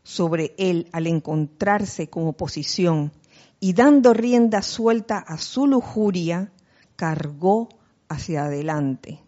sobre 0.04 0.54
él 0.58 0.88
al 0.92 1.08
encontrarse 1.08 2.10
con 2.10 2.28
oposición 2.28 3.12
y 3.60 3.74
dando 3.74 4.14
rienda 4.14 4.62
suelta 4.62 5.18
a 5.18 5.38
su 5.38 5.68
lujuria, 5.68 6.52
cargó 6.96 7.70
hacia 8.08 8.46
adelante. 8.46 9.20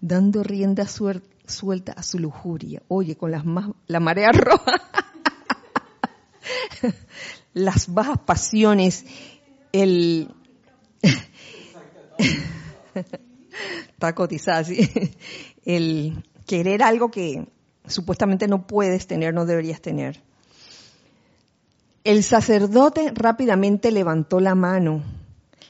Dando 0.00 0.42
rienda 0.42 0.86
suelta 0.86 1.92
a 1.92 2.02
su 2.02 2.18
lujuria. 2.18 2.82
Oye, 2.88 3.16
con 3.16 3.30
las 3.30 3.44
más, 3.44 3.70
la 3.86 4.00
marea 4.00 4.30
roja, 4.32 4.80
las 7.54 7.92
bajas 7.92 8.18
pasiones, 8.18 9.04
el... 9.72 10.30
está 13.88 14.14
cotizada, 14.14 14.64
¿sí? 14.64 14.90
El 15.64 16.22
querer 16.46 16.82
algo 16.82 17.10
que 17.10 17.48
supuestamente 17.86 18.48
no 18.48 18.66
puedes 18.66 19.06
tener, 19.06 19.32
no 19.32 19.46
deberías 19.46 19.80
tener. 19.80 20.22
El 22.06 22.22
sacerdote 22.22 23.10
rápidamente 23.12 23.90
levantó 23.90 24.38
la 24.38 24.54
mano. 24.54 25.02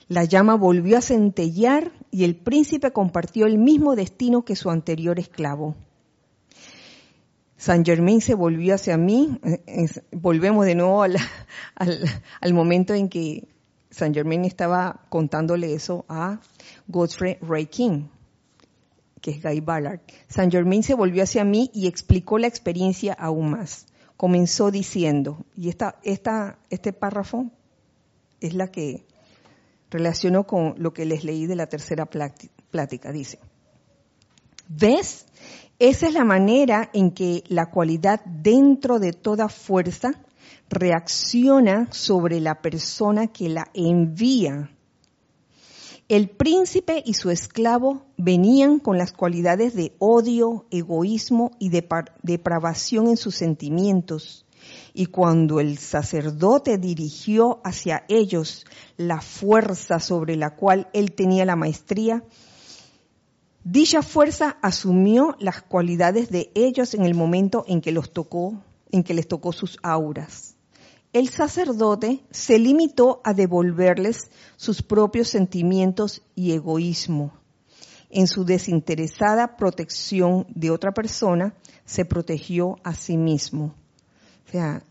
La 0.07 0.25
llama 0.25 0.55
volvió 0.55 0.99
a 0.99 1.01
centellar 1.01 1.92
y 2.11 2.25
el 2.25 2.37
príncipe 2.37 2.90
compartió 2.92 3.46
el 3.46 3.57
mismo 3.57 3.96
destino 3.96 4.44
que 4.44 4.55
su 4.55 4.68
anterior 4.68 5.18
esclavo. 5.18 5.77
San 7.57 7.87
Germain 7.87 8.20
se 8.20 8.35
volvió 8.35 8.75
hacia 8.75 8.99
mí, 8.99 9.40
eh, 9.42 9.88
volvemos 10.12 10.66
de 10.66 10.75
nuevo 10.75 11.03
al, 11.75 12.53
momento 12.53 12.92
en 12.92 13.09
que 13.09 13.49
San 13.88 14.12
Germain 14.12 14.44
estaba 14.44 15.07
contándole 15.09 15.72
eso 15.72 16.05
a 16.07 16.40
Godfrey 16.87 17.38
Ray 17.40 17.64
King, 17.64 18.09
que 19.22 19.31
es 19.31 19.42
Guy 19.42 19.61
Ballard. 19.61 20.01
San 20.29 20.51
Germain 20.51 20.83
se 20.83 20.92
volvió 20.92 21.22
hacia 21.22 21.44
mí 21.44 21.70
y 21.72 21.87
explicó 21.87 22.37
la 22.37 22.46
experiencia 22.46 23.14
aún 23.14 23.53
más. 23.53 23.87
Comenzó 24.17 24.71
diciendo, 24.71 25.45
y 25.57 25.69
esta, 25.69 25.99
esta, 26.03 26.59
este 26.71 26.93
párrafo 26.93 27.51
es 28.41 28.55
la 28.55 28.69
que 28.69 29.05
relaciono 29.91 30.47
con 30.47 30.75
lo 30.79 30.93
que 30.93 31.05
les 31.05 31.25
leí 31.25 31.47
de 31.47 31.57
la 31.57 31.67
tercera 31.67 32.07
plática. 32.07 33.13
Dice, 33.13 33.39
¿ves? 34.69 35.27
Esa 35.79 36.09
es 36.09 36.15
la 36.15 36.25
manera 36.25 36.91
en 36.95 37.11
que 37.11 37.45
la 37.49 37.71
cualidad 37.71 38.25
dentro 38.25 38.99
de 38.99 39.13
toda 39.13 39.49
fuerza 39.49 40.13
reacciona 40.69 41.89
sobre 41.93 42.41
la 42.41 42.63
persona 42.63 43.27
que 43.29 43.49
la 43.49 43.69
envía. 43.75 44.71
El 46.09 46.31
príncipe 46.31 47.03
y 47.05 47.14
su 47.14 47.31
esclavo 47.31 48.07
venían 48.16 48.79
con 48.79 48.97
las 48.97 49.12
cualidades 49.12 49.75
de 49.75 49.97
odio, 49.99 50.66
egoísmo 50.71 51.51
y 51.59 51.71
depravación 52.23 53.09
en 53.09 53.16
sus 53.16 53.35
sentimientos. 53.35 54.47
Y 54.95 55.07
cuando 55.07 55.59
el 55.59 55.79
sacerdote 55.79 56.79
dirigió 56.79 57.61
hacia 57.64 58.05
ellos 58.09 58.66
la 58.97 59.21
fuerza 59.21 59.99
sobre 59.99 60.37
la 60.37 60.55
cual 60.55 60.88
él 60.92 61.12
tenía 61.12 61.45
la 61.45 61.57
maestría, 61.57 62.23
Dicha 63.69 64.01
fuerza 64.01 64.59
asumió 64.62 65.35
las 65.40 65.61
cualidades 65.61 66.31
de 66.31 66.53
ellos 66.55 66.95
en 66.95 67.05
el 67.05 67.16
momento 67.16 67.64
en 67.66 67.81
que 67.81 67.90
los 67.90 68.12
tocó, 68.12 68.62
en 68.92 69.03
que 69.03 69.12
les 69.12 69.27
tocó 69.27 69.53
sus 69.53 69.77
auras. 69.83 70.56
El 71.17 71.31
sacerdote 71.31 72.23
se 72.31 72.59
limitó 72.59 73.23
a 73.25 73.33
devolverles 73.33 74.31
sus 74.57 74.83
propios 74.83 75.29
sentimientos 75.29 76.21
y 76.35 76.53
egoísmo. 76.53 77.33
En 78.11 78.27
su 78.27 78.45
desinteresada 78.45 79.57
protección 79.57 80.47
de 80.51 80.71
otra 80.71 80.93
persona, 80.93 81.55
se 81.87 82.05
protegió 82.05 82.77
a 82.85 82.93
sí 82.93 83.17
mismo. 83.17 83.75
O 84.47 84.51
sea, 84.51 84.83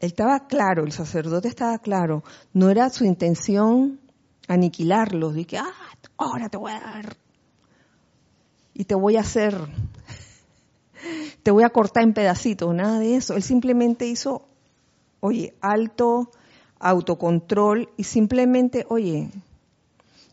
él 0.00 0.08
estaba 0.08 0.46
claro, 0.46 0.82
el 0.82 0.92
sacerdote 0.92 1.48
estaba 1.48 1.78
claro, 1.78 2.24
no 2.54 2.70
era 2.70 2.88
su 2.88 3.04
intención 3.04 4.00
aniquilarlos, 4.48 5.34
de 5.34 5.44
que, 5.44 5.58
ah, 5.58 5.74
ahora 6.16 6.48
te 6.48 6.56
voy 6.56 6.72
a 6.72 6.80
dar 6.80 7.16
y 8.72 8.84
te 8.84 8.94
voy 8.94 9.18
a 9.18 9.20
hacer, 9.20 9.58
te 11.42 11.50
voy 11.50 11.64
a 11.64 11.68
cortar 11.68 12.02
en 12.02 12.14
pedacitos, 12.14 12.74
nada 12.74 12.98
de 12.98 13.16
eso. 13.16 13.34
Él 13.34 13.42
simplemente 13.42 14.06
hizo, 14.06 14.48
oye, 15.20 15.54
alto, 15.60 16.30
autocontrol 16.78 17.88
y 17.96 18.04
simplemente, 18.04 18.86
oye, 18.88 19.30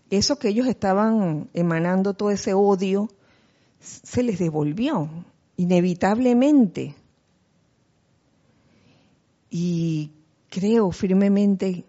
eso 0.09 0.37
que 0.37 0.49
ellos 0.49 0.67
estaban 0.67 1.49
emanando, 1.53 2.13
todo 2.13 2.29
ese 2.29 2.53
odio, 2.53 3.09
se 3.79 4.23
les 4.23 4.39
devolvió, 4.39 5.09
inevitablemente. 5.57 6.95
Y 9.49 10.11
creo 10.49 10.91
firmemente 10.91 11.85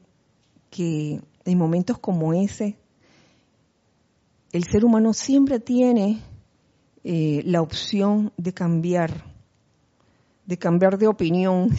que 0.71 1.21
en 1.45 1.59
momentos 1.59 1.99
como 1.99 2.33
ese, 2.33 2.77
el 4.53 4.65
ser 4.65 4.85
humano 4.85 5.13
siempre 5.13 5.61
tiene 5.61 6.21
eh, 7.03 7.43
la 7.45 7.61
opción 7.61 8.33
de 8.37 8.53
cambiar, 8.53 9.25
de 10.47 10.57
cambiar 10.57 10.97
de 10.97 11.09
opinión, 11.09 11.71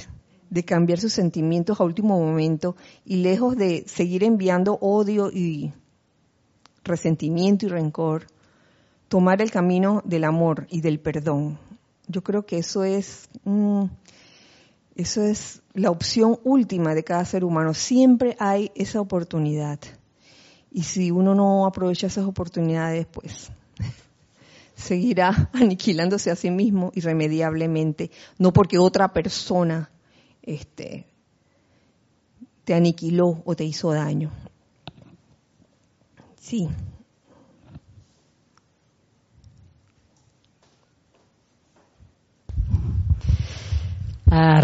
de 0.55 0.63
cambiar 0.63 1.01
sus 1.01 1.11
sentimientos 1.11 1.81
a 1.81 1.83
último 1.83 2.17
momento 2.17 2.77
y 3.03 3.17
lejos 3.17 3.57
de 3.57 3.83
seguir 3.87 4.23
enviando 4.23 4.75
odio 4.79 5.29
y 5.29 5.73
resentimiento 6.85 7.65
y 7.65 7.69
rencor, 7.69 8.27
tomar 9.09 9.41
el 9.41 9.51
camino 9.51 10.01
del 10.05 10.23
amor 10.23 10.65
y 10.69 10.79
del 10.79 11.01
perdón. 11.01 11.59
Yo 12.07 12.23
creo 12.23 12.45
que 12.45 12.59
eso 12.59 12.85
es, 12.85 13.27
eso 14.95 15.23
es 15.23 15.61
la 15.73 15.91
opción 15.91 16.39
última 16.45 16.95
de 16.95 17.03
cada 17.03 17.25
ser 17.25 17.43
humano. 17.43 17.73
Siempre 17.73 18.37
hay 18.39 18.71
esa 18.75 19.01
oportunidad. 19.01 19.79
Y 20.71 20.83
si 20.83 21.11
uno 21.11 21.35
no 21.35 21.65
aprovecha 21.65 22.07
esas 22.07 22.23
oportunidades, 22.23 23.07
pues 23.07 23.51
seguirá 24.73 25.49
aniquilándose 25.53 26.31
a 26.31 26.37
sí 26.37 26.49
mismo 26.49 26.93
irremediablemente, 26.95 28.09
no 28.37 28.53
porque 28.53 28.79
otra 28.79 29.11
persona 29.11 29.89
este, 30.45 31.05
te 32.63 32.73
aniquiló 32.73 33.41
o 33.45 33.55
te 33.55 33.65
hizo 33.65 33.91
daño. 33.91 34.31
Sí. 36.39 36.69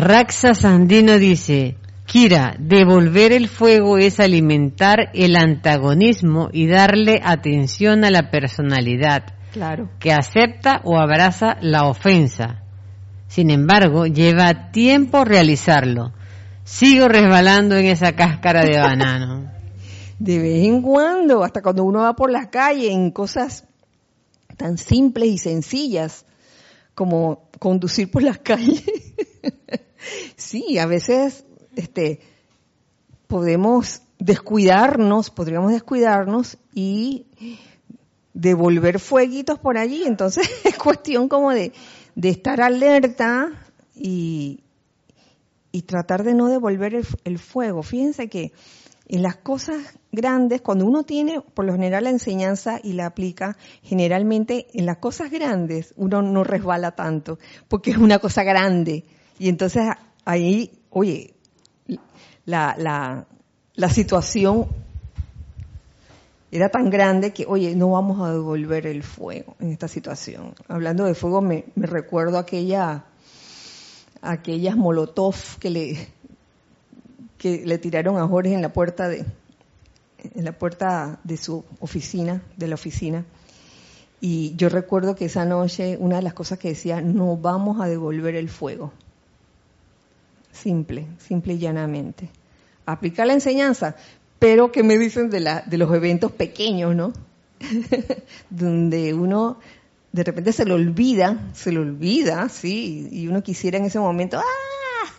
Raxa 0.03 0.55
Sandino 0.55 1.19
dice, 1.19 1.77
Kira, 2.05 2.55
devolver 2.57 3.31
el 3.31 3.47
fuego 3.47 3.99
es 3.99 4.19
alimentar 4.19 5.11
el 5.13 5.35
antagonismo 5.35 6.49
y 6.51 6.65
darle 6.65 7.21
atención 7.23 8.03
a 8.03 8.09
la 8.09 8.31
personalidad 8.31 9.35
claro. 9.53 9.89
que 9.99 10.11
acepta 10.11 10.81
o 10.83 10.97
abraza 10.97 11.57
la 11.61 11.85
ofensa. 11.85 12.60
Sin 13.31 13.49
embargo, 13.49 14.07
lleva 14.07 14.71
tiempo 14.71 15.23
realizarlo. 15.23 16.11
Sigo 16.65 17.07
resbalando 17.07 17.77
en 17.77 17.85
esa 17.85 18.13
cáscara 18.13 18.65
de 18.65 18.77
banano. 18.77 19.49
de 20.19 20.37
vez 20.37 20.65
en 20.65 20.81
cuando, 20.81 21.41
hasta 21.41 21.61
cuando 21.61 21.85
uno 21.85 22.01
va 22.01 22.13
por 22.13 22.29
las 22.29 22.47
calles 22.47 22.91
en 22.91 23.09
cosas 23.11 23.63
tan 24.57 24.77
simples 24.77 25.29
y 25.29 25.37
sencillas 25.37 26.25
como 26.93 27.47
conducir 27.57 28.11
por 28.11 28.21
las 28.21 28.37
calles. 28.43 28.83
sí, 30.35 30.77
a 30.77 30.85
veces 30.85 31.45
este 31.77 32.19
podemos 33.27 34.01
descuidarnos, 34.19 35.29
podríamos 35.29 35.71
descuidarnos 35.71 36.57
y 36.75 37.27
devolver 38.33 38.99
fueguitos 38.99 39.57
por 39.57 39.77
allí. 39.77 40.03
Entonces 40.05 40.49
es 40.65 40.77
cuestión 40.77 41.29
como 41.29 41.51
de, 41.51 41.71
de 42.15 42.29
estar 42.29 42.61
alerta 42.61 43.49
y, 43.95 44.63
y, 45.71 45.81
tratar 45.83 46.23
de 46.23 46.33
no 46.33 46.47
devolver 46.47 46.95
el, 46.95 47.07
el, 47.23 47.39
fuego. 47.39 47.83
Fíjense 47.83 48.29
que 48.29 48.51
en 49.07 49.23
las 49.23 49.37
cosas 49.37 49.99
grandes, 50.11 50.61
cuando 50.61 50.85
uno 50.85 51.03
tiene 51.03 51.41
por 51.41 51.65
lo 51.65 51.73
general 51.73 52.05
la 52.05 52.09
enseñanza 52.11 52.79
y 52.83 52.93
la 52.93 53.07
aplica, 53.07 53.57
generalmente 53.83 54.67
en 54.73 54.85
las 54.85 54.97
cosas 54.97 55.31
grandes 55.31 55.93
uno 55.97 56.21
no 56.21 56.43
resbala 56.43 56.91
tanto, 56.91 57.37
porque 57.67 57.91
es 57.91 57.97
una 57.97 58.19
cosa 58.19 58.43
grande. 58.43 59.03
Y 59.37 59.49
entonces 59.49 59.83
ahí, 60.25 60.71
oye, 60.89 61.33
la, 62.45 62.75
la, 62.77 63.27
la 63.75 63.89
situación 63.89 64.67
era 66.51 66.69
tan 66.69 66.89
grande 66.89 67.31
que, 67.31 67.45
oye, 67.47 67.75
no 67.75 67.91
vamos 67.91 68.19
a 68.21 68.33
devolver 68.33 68.85
el 68.85 69.03
fuego 69.03 69.55
en 69.59 69.71
esta 69.71 69.87
situación. 69.87 70.53
Hablando 70.67 71.05
de 71.05 71.15
fuego, 71.15 71.41
me, 71.41 71.65
recuerdo 71.77 72.37
aquella, 72.37 73.05
aquellas 74.21 74.75
molotov 74.75 75.35
que 75.59 75.69
le, 75.69 76.07
que 77.37 77.65
le 77.65 77.77
tiraron 77.77 78.17
a 78.17 78.27
Jorge 78.27 78.53
en 78.53 78.61
la 78.61 78.73
puerta 78.73 79.07
de, 79.07 79.25
en 80.35 80.43
la 80.43 80.51
puerta 80.51 81.19
de 81.23 81.37
su 81.37 81.63
oficina, 81.79 82.41
de 82.57 82.67
la 82.67 82.75
oficina. 82.75 83.25
Y 84.19 84.53
yo 84.57 84.67
recuerdo 84.67 85.15
que 85.15 85.25
esa 85.25 85.45
noche 85.45 85.97
una 85.99 86.17
de 86.17 86.21
las 86.21 86.33
cosas 86.33 86.59
que 86.59 86.69
decía, 86.69 86.99
no 86.99 87.37
vamos 87.37 87.79
a 87.79 87.87
devolver 87.87 88.35
el 88.35 88.49
fuego. 88.49 88.91
Simple, 90.51 91.07
simple 91.17 91.53
y 91.53 91.59
llanamente. 91.59 92.29
Aplicar 92.85 93.25
la 93.25 93.33
enseñanza, 93.33 93.95
pero 94.41 94.71
¿qué 94.71 94.81
me 94.81 94.97
dicen 94.97 95.29
de, 95.29 95.39
la, 95.39 95.61
de 95.61 95.77
los 95.77 95.93
eventos 95.93 96.31
pequeños, 96.31 96.95
no? 96.95 97.13
Donde 98.49 99.13
uno 99.13 99.59
de 100.11 100.23
repente 100.23 100.51
se 100.51 100.65
lo 100.65 100.73
olvida, 100.73 101.51
se 101.53 101.71
lo 101.71 101.81
olvida, 101.81 102.49
sí, 102.49 103.07
y 103.11 103.27
uno 103.27 103.43
quisiera 103.43 103.77
en 103.77 103.85
ese 103.85 103.99
momento, 103.99 104.39
¡ah! 104.39 105.11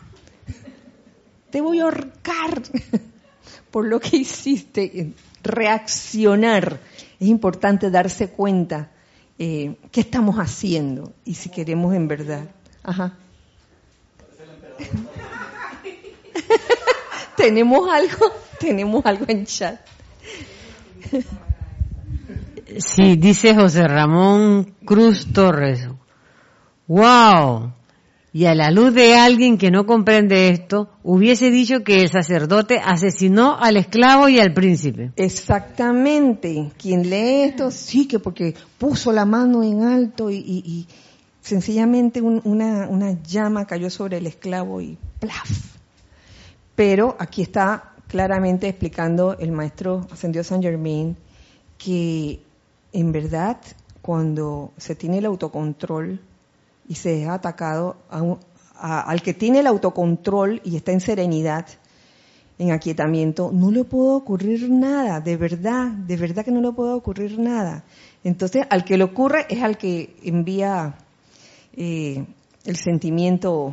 Te 1.50 1.60
voy 1.60 1.78
a 1.78 1.84
ahorcar 1.84 2.62
por 3.70 3.86
lo 3.86 4.00
que 4.00 4.16
hiciste, 4.16 5.12
reaccionar. 5.44 6.80
Es 7.20 7.28
importante 7.28 7.92
darse 7.92 8.26
cuenta 8.26 8.90
eh, 9.38 9.76
qué 9.92 10.00
estamos 10.00 10.34
haciendo 10.38 11.12
y 11.24 11.34
si 11.34 11.48
queremos 11.48 11.94
en 11.94 12.08
verdad. 12.08 12.48
Ajá. 12.82 13.16
¿Tenemos 17.36 17.88
algo? 17.88 18.32
Tenemos 18.62 19.04
algo 19.04 19.24
en 19.26 19.44
chat. 19.44 19.80
Sí, 22.78 23.16
dice 23.16 23.56
José 23.56 23.88
Ramón 23.88 24.74
Cruz 24.84 25.32
Torres. 25.32 25.88
¡Wow! 26.86 27.72
Y 28.32 28.46
a 28.46 28.54
la 28.54 28.70
luz 28.70 28.94
de 28.94 29.16
alguien 29.16 29.58
que 29.58 29.72
no 29.72 29.84
comprende 29.84 30.48
esto, 30.48 30.88
hubiese 31.02 31.50
dicho 31.50 31.82
que 31.82 31.96
el 31.96 32.08
sacerdote 32.08 32.80
asesinó 32.82 33.58
al 33.58 33.76
esclavo 33.76 34.28
y 34.28 34.38
al 34.38 34.54
príncipe. 34.54 35.10
Exactamente. 35.16 36.70
Quien 36.78 37.10
lee 37.10 37.42
esto, 37.42 37.72
sí 37.72 38.06
que 38.06 38.20
porque 38.20 38.54
puso 38.78 39.12
la 39.12 39.26
mano 39.26 39.64
en 39.64 39.82
alto 39.82 40.30
y, 40.30 40.86
sencillamente 41.40 42.22
una, 42.22 42.88
una 42.88 43.20
llama 43.22 43.66
cayó 43.66 43.90
sobre 43.90 44.18
el 44.18 44.26
esclavo 44.28 44.80
y 44.80 44.96
¡plaf! 45.18 45.50
Pero 46.74 47.16
aquí 47.18 47.42
está 47.42 47.91
claramente 48.12 48.68
explicando 48.68 49.38
el 49.38 49.52
maestro 49.52 50.06
Ascendió 50.10 50.44
San 50.44 50.62
Germain 50.62 51.16
que 51.78 52.42
en 52.92 53.10
verdad 53.10 53.56
cuando 54.02 54.72
se 54.76 54.94
tiene 54.94 55.16
el 55.16 55.24
autocontrol 55.24 56.20
y 56.86 56.94
se 56.94 57.08
deja 57.16 57.32
atacado 57.32 57.96
al 58.78 59.22
que 59.22 59.32
tiene 59.32 59.60
el 59.60 59.66
autocontrol 59.66 60.60
y 60.62 60.76
está 60.76 60.92
en 60.92 61.00
serenidad, 61.00 61.66
en 62.58 62.72
aquietamiento, 62.72 63.50
no 63.50 63.70
le 63.70 63.84
puede 63.84 64.10
ocurrir 64.10 64.68
nada, 64.68 65.20
de 65.20 65.38
verdad, 65.38 65.88
de 65.92 66.16
verdad 66.18 66.44
que 66.44 66.50
no 66.50 66.60
le 66.60 66.72
puede 66.72 66.92
ocurrir 66.92 67.38
nada. 67.38 67.82
Entonces, 68.24 68.66
al 68.68 68.84
que 68.84 68.98
le 68.98 69.04
ocurre 69.04 69.46
es 69.48 69.62
al 69.62 69.78
que 69.78 70.14
envía 70.22 70.96
eh, 71.72 72.26
el 72.66 72.76
sentimiento 72.76 73.72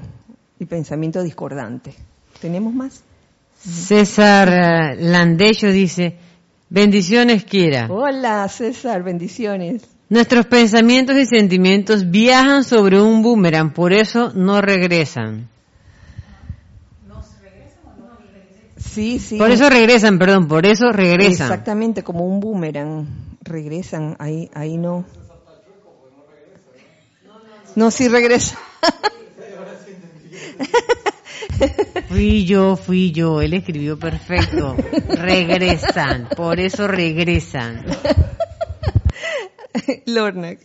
y 0.59 0.65
pensamiento 0.65 1.21
discordante. 1.23 1.93
¿Tenemos 2.39 2.73
más? 2.73 3.03
César 3.59 4.49
eh, 4.49 4.95
Landello 4.99 5.71
dice, 5.71 6.15
bendiciones 6.69 7.43
quiera. 7.43 7.87
Hola 7.89 8.47
César, 8.47 9.03
bendiciones. 9.03 9.83
Nuestros 10.09 10.45
pensamientos 10.45 11.17
y 11.17 11.25
sentimientos 11.25 12.09
viajan 12.09 12.63
sobre 12.63 12.99
un 13.01 13.21
boomerang, 13.21 13.73
por 13.73 13.93
eso 13.93 14.31
no 14.33 14.61
regresan. 14.61 15.47
Sí, 18.77 19.19
sí. 19.19 19.37
Por 19.37 19.51
eso 19.51 19.69
regresan, 19.69 20.17
perdón, 20.17 20.47
por 20.47 20.65
eso 20.65 20.91
regresan. 20.91 21.47
Exactamente, 21.47 22.01
como 22.01 22.25
un 22.25 22.39
boomerang. 22.39 23.05
Regresan, 23.41 24.15
ahí, 24.19 24.49
ahí 24.53 24.77
no. 24.77 25.05
No, 27.75 27.91
sí 27.91 28.07
regresa. 28.07 28.57
Fui 32.07 32.45
yo, 32.45 32.75
fui 32.75 33.11
yo, 33.11 33.41
él 33.41 33.53
escribió 33.53 33.97
perfecto. 33.97 34.75
Regresan, 35.09 36.27
por 36.35 36.59
eso 36.59 36.87
regresan. 36.87 37.85
Lorna. 40.05 40.55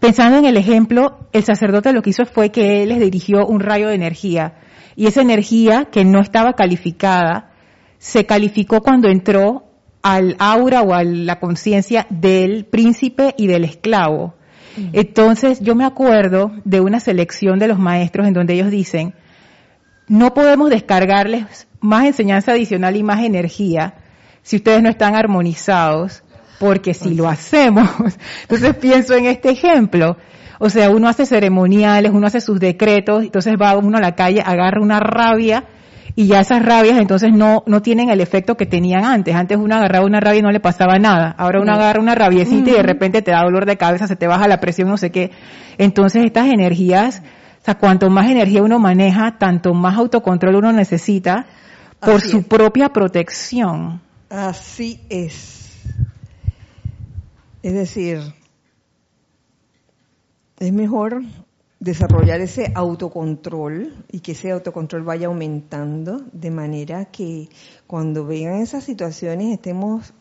Pensando 0.00 0.36
en 0.36 0.44
el 0.44 0.58
ejemplo, 0.58 1.18
el 1.32 1.44
sacerdote 1.44 1.94
lo 1.94 2.02
que 2.02 2.10
hizo 2.10 2.26
fue 2.26 2.50
que 2.50 2.82
él 2.82 2.90
les 2.90 3.00
dirigió 3.00 3.46
un 3.46 3.60
rayo 3.60 3.88
de 3.88 3.94
energía. 3.94 4.56
Y 4.96 5.06
esa 5.06 5.22
energía 5.22 5.86
que 5.90 6.04
no 6.04 6.20
estaba 6.20 6.52
calificada 6.52 7.53
se 8.04 8.26
calificó 8.26 8.82
cuando 8.82 9.08
entró 9.08 9.64
al 10.02 10.36
aura 10.38 10.82
o 10.82 10.92
a 10.92 11.02
la 11.04 11.40
conciencia 11.40 12.06
del 12.10 12.66
príncipe 12.66 13.34
y 13.38 13.46
del 13.46 13.64
esclavo. 13.64 14.34
Mm. 14.76 14.88
Entonces 14.92 15.60
yo 15.60 15.74
me 15.74 15.86
acuerdo 15.86 16.52
de 16.66 16.82
una 16.82 17.00
selección 17.00 17.58
de 17.58 17.66
los 17.66 17.78
maestros 17.78 18.26
en 18.26 18.34
donde 18.34 18.52
ellos 18.52 18.70
dicen, 18.70 19.14
no 20.06 20.34
podemos 20.34 20.68
descargarles 20.68 21.66
más 21.80 22.04
enseñanza 22.04 22.52
adicional 22.52 22.94
y 22.94 23.02
más 23.02 23.24
energía 23.24 23.94
si 24.42 24.56
ustedes 24.56 24.82
no 24.82 24.90
están 24.90 25.14
armonizados 25.14 26.24
porque 26.60 26.92
si 26.92 27.14
lo 27.14 27.26
hacemos, 27.26 27.88
entonces 28.42 28.76
pienso 28.76 29.14
en 29.14 29.24
este 29.24 29.48
ejemplo, 29.48 30.18
o 30.58 30.68
sea, 30.68 30.90
uno 30.90 31.08
hace 31.08 31.24
ceremoniales, 31.24 32.12
uno 32.12 32.26
hace 32.26 32.42
sus 32.42 32.60
decretos, 32.60 33.24
entonces 33.24 33.54
va 33.58 33.74
uno 33.78 33.96
a 33.96 34.02
la 34.02 34.14
calle, 34.14 34.42
agarra 34.44 34.82
una 34.82 35.00
rabia 35.00 35.64
y 36.16 36.28
ya 36.28 36.40
esas 36.40 36.64
rabias 36.64 36.98
entonces 36.98 37.32
no, 37.32 37.64
no 37.66 37.82
tienen 37.82 38.08
el 38.08 38.20
efecto 38.20 38.56
que 38.56 38.66
tenían 38.66 39.04
antes. 39.04 39.34
Antes 39.34 39.58
uno 39.58 39.74
agarraba 39.74 40.06
una 40.06 40.20
rabia 40.20 40.38
y 40.38 40.42
no 40.42 40.52
le 40.52 40.60
pasaba 40.60 40.98
nada. 40.98 41.34
Ahora 41.36 41.60
uno 41.60 41.72
agarra 41.72 42.00
una 42.00 42.14
rabiecita 42.14 42.70
y 42.70 42.74
de 42.74 42.82
repente 42.84 43.20
te 43.20 43.32
da 43.32 43.42
dolor 43.42 43.66
de 43.66 43.76
cabeza, 43.76 44.06
se 44.06 44.14
te 44.14 44.28
baja 44.28 44.46
la 44.46 44.60
presión, 44.60 44.88
no 44.88 44.96
sé 44.96 45.10
qué. 45.10 45.32
Entonces 45.76 46.24
estas 46.24 46.46
energías, 46.46 47.22
o 47.60 47.64
sea, 47.64 47.78
cuanto 47.78 48.10
más 48.10 48.30
energía 48.30 48.62
uno 48.62 48.78
maneja, 48.78 49.38
tanto 49.38 49.74
más 49.74 49.96
autocontrol 49.96 50.54
uno 50.54 50.72
necesita 50.72 51.46
por 51.98 52.20
su 52.20 52.44
propia 52.44 52.90
protección. 52.90 54.00
Así 54.30 55.00
es. 55.08 55.82
Es 57.62 57.74
decir, 57.74 58.20
es 60.60 60.72
mejor 60.72 61.22
desarrollar 61.84 62.40
ese 62.40 62.72
autocontrol 62.74 64.06
y 64.10 64.20
que 64.20 64.32
ese 64.32 64.50
autocontrol 64.50 65.02
vaya 65.02 65.26
aumentando 65.26 66.22
de 66.32 66.50
manera 66.50 67.04
que 67.04 67.50
cuando 67.86 68.24
vengan 68.24 68.62
esas 68.62 68.84
situaciones 68.84 69.52
estemos 69.52 70.14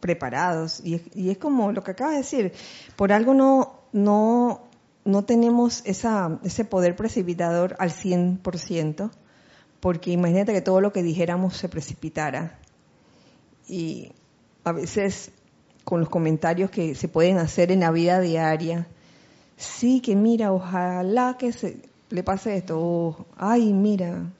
preparados. 0.00 0.82
Y 0.84 1.30
es, 1.30 1.38
como 1.38 1.70
lo 1.70 1.84
que 1.84 1.92
acaba 1.92 2.10
de 2.10 2.18
decir, 2.18 2.52
por 2.96 3.12
algo 3.12 3.32
no, 3.32 3.84
no, 3.92 4.62
no 5.04 5.24
tenemos 5.24 5.82
esa, 5.86 6.40
ese 6.42 6.64
poder 6.64 6.96
precipitador 6.96 7.76
al 7.78 7.90
100%, 7.90 9.10
porque 9.78 10.10
imagínate 10.10 10.52
que 10.52 10.62
todo 10.62 10.80
lo 10.80 10.92
que 10.92 11.04
dijéramos 11.04 11.56
se 11.56 11.68
precipitara. 11.68 12.58
Y 13.68 14.10
a 14.64 14.72
veces 14.72 15.30
con 15.84 16.00
los 16.00 16.08
comentarios 16.08 16.70
que 16.70 16.96
se 16.96 17.06
pueden 17.06 17.38
hacer 17.38 17.70
en 17.70 17.80
la 17.80 17.92
vida 17.92 18.20
diaria. 18.20 18.88
Sí, 19.56 20.00
que 20.00 20.16
mira, 20.16 20.52
ojalá 20.52 21.36
que 21.38 21.52
se 21.52 21.78
le 22.10 22.22
pase 22.22 22.56
esto. 22.56 23.26
ay, 23.36 23.72
mira. 23.72 24.30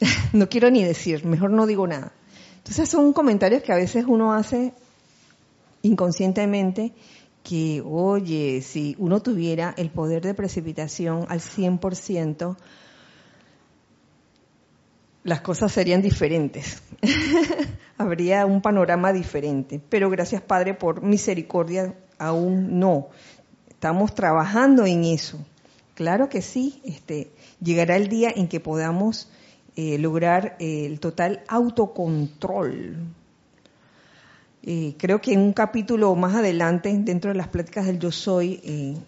no 0.32 0.48
quiero 0.48 0.70
ni 0.70 0.84
decir, 0.84 1.24
mejor 1.24 1.50
no 1.50 1.66
digo 1.66 1.86
nada. 1.86 2.12
Entonces 2.58 2.88
son 2.88 3.12
comentarios 3.12 3.62
que 3.62 3.72
a 3.72 3.76
veces 3.76 4.04
uno 4.08 4.32
hace 4.32 4.72
inconscientemente 5.82 6.92
que, 7.42 7.80
oye, 7.84 8.60
si 8.62 8.96
uno 8.98 9.22
tuviera 9.22 9.72
el 9.76 9.90
poder 9.90 10.22
de 10.22 10.34
precipitación 10.34 11.26
al 11.28 11.40
100%, 11.40 12.56
las 15.22 15.40
cosas 15.42 15.70
serían 15.70 16.02
diferentes. 16.02 16.82
Habría 17.98 18.46
un 18.46 18.62
panorama 18.62 19.12
diferente. 19.12 19.80
Pero 19.88 20.10
gracias 20.10 20.42
Padre 20.42 20.74
por 20.74 21.02
misericordia, 21.02 21.94
aún 22.18 22.78
no. 22.78 23.08
Estamos 23.68 24.14
trabajando 24.14 24.86
en 24.86 25.04
eso. 25.04 25.38
Claro 25.94 26.28
que 26.28 26.42
sí, 26.42 26.80
este, 26.84 27.30
llegará 27.60 27.96
el 27.96 28.08
día 28.08 28.30
en 28.34 28.48
que 28.48 28.60
podamos 28.60 29.30
eh, 29.76 29.98
lograr 29.98 30.56
eh, 30.58 30.86
el 30.86 31.00
total 31.00 31.42
autocontrol. 31.48 32.96
Eh, 34.62 34.94
creo 34.98 35.20
que 35.20 35.34
en 35.34 35.40
un 35.40 35.52
capítulo 35.52 36.14
más 36.14 36.34
adelante, 36.34 36.96
dentro 36.98 37.30
de 37.30 37.36
las 37.36 37.48
pláticas 37.48 37.86
del 37.86 37.98
Yo 37.98 38.10
Soy, 38.10 38.98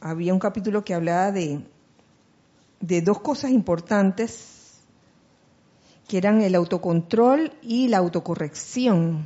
había 0.00 0.32
un 0.32 0.38
capítulo 0.38 0.84
que 0.84 0.94
hablaba 0.94 1.32
de, 1.32 1.60
de 2.80 3.02
dos 3.02 3.20
cosas 3.20 3.50
importantes 3.50 4.78
que 6.06 6.18
eran 6.18 6.42
el 6.42 6.54
autocontrol 6.54 7.52
y 7.62 7.88
la 7.88 7.98
autocorrección, 7.98 9.24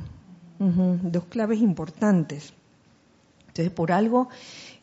dos 0.59 1.25
claves 1.25 1.59
importantes. 1.59 2.53
Entonces, 3.57 3.75
por 3.75 3.91
algo, 3.91 4.29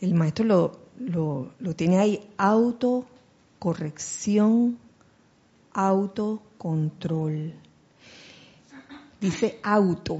el 0.01 0.15
maestro 0.15 0.45
lo, 0.45 0.81
lo, 0.99 1.53
tiene 1.77 2.01
ahí, 2.01 2.29
autocorrección, 2.37 4.77
autocontrol. 5.73 7.55
Dice 9.21 9.61
auto, 9.63 10.19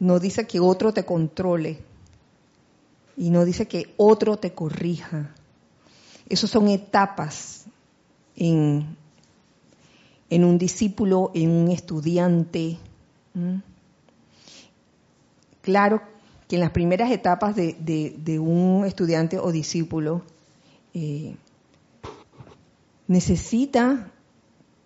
no 0.00 0.18
dice 0.18 0.44
que 0.44 0.58
otro 0.58 0.92
te 0.92 1.04
controle 1.04 1.78
y 3.16 3.30
no 3.30 3.44
dice 3.44 3.68
que 3.68 3.94
otro 3.96 4.38
te 4.38 4.54
corrija. 4.54 5.32
Esas 6.28 6.50
son 6.50 6.66
etapas 6.66 7.66
en, 8.34 8.96
en 10.30 10.44
un 10.44 10.58
discípulo, 10.58 11.30
en 11.32 11.48
un 11.48 11.70
estudiante. 11.70 12.78
Claro 15.60 16.10
que 16.52 16.56
en 16.56 16.60
las 16.60 16.72
primeras 16.72 17.10
etapas 17.10 17.56
de, 17.56 18.38
un 18.38 18.84
estudiante 18.84 19.38
o 19.38 19.50
discípulo 19.50 20.20
eh, 20.92 21.34
necesita, 23.06 24.12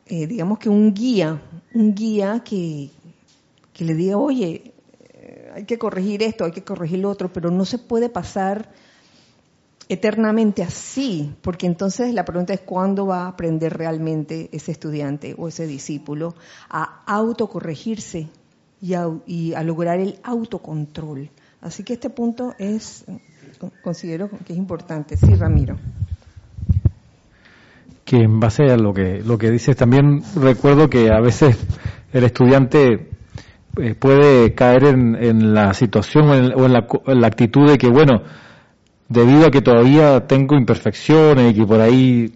eh, 0.06 0.28
digamos 0.28 0.60
que 0.60 0.68
un 0.68 0.94
guía, 0.94 1.42
un 1.74 1.92
guía 1.92 2.44
que, 2.44 2.90
le 3.80 3.94
diga, 3.94 4.16
oye, 4.16 4.74
eh, 5.12 5.50
hay 5.56 5.64
que 5.64 5.76
corregir 5.76 6.22
esto, 6.22 6.44
hay 6.44 6.52
que 6.52 6.62
corregir 6.62 7.00
lo 7.00 7.10
otro, 7.10 7.32
pero 7.32 7.50
no 7.50 7.64
se 7.64 7.78
puede 7.78 8.10
pasar 8.10 8.70
eternamente 9.88 10.62
así, 10.62 11.34
porque 11.42 11.66
entonces 11.66 12.14
la 12.14 12.24
pregunta 12.24 12.54
es 12.54 12.60
cuándo 12.60 13.08
va 13.08 13.24
a 13.24 13.28
aprender 13.30 13.76
realmente 13.76 14.50
ese 14.52 14.70
estudiante 14.70 15.34
o 15.36 15.48
ese 15.48 15.66
discípulo 15.66 16.36
a 16.70 17.02
autocorregirse 17.06 18.28
y 18.80 18.94
a, 18.94 19.10
y 19.26 19.54
a 19.54 19.64
lograr 19.64 19.98
el 19.98 20.20
autocontrol. 20.22 21.28
Así 21.66 21.82
que 21.82 21.94
este 21.94 22.10
punto 22.10 22.54
es, 22.60 23.04
considero 23.82 24.30
que 24.46 24.52
es 24.52 24.56
importante. 24.56 25.16
Sí, 25.16 25.34
Ramiro. 25.34 25.76
Que 28.04 28.18
en 28.18 28.38
base 28.38 28.70
a 28.70 28.76
lo 28.76 28.94
que, 28.94 29.20
lo 29.26 29.36
que 29.36 29.50
dices, 29.50 29.74
también 29.76 30.22
recuerdo 30.36 30.88
que 30.88 31.10
a 31.10 31.20
veces 31.20 31.58
el 32.12 32.22
estudiante 32.22 33.10
eh, 33.78 33.94
puede 33.98 34.54
caer 34.54 34.84
en, 34.84 35.54
la 35.54 35.74
situación 35.74 36.28
o, 36.28 36.34
en, 36.36 36.72
la, 36.72 36.86
en, 37.04 37.20
la, 37.20 37.26
actitud 37.26 37.68
de 37.68 37.78
que, 37.78 37.88
bueno, 37.88 38.22
debido 39.08 39.48
a 39.48 39.50
que 39.50 39.60
todavía 39.60 40.24
tengo 40.28 40.56
imperfecciones 40.56 41.50
y 41.50 41.54
que 41.58 41.66
por 41.66 41.80
ahí 41.80 42.32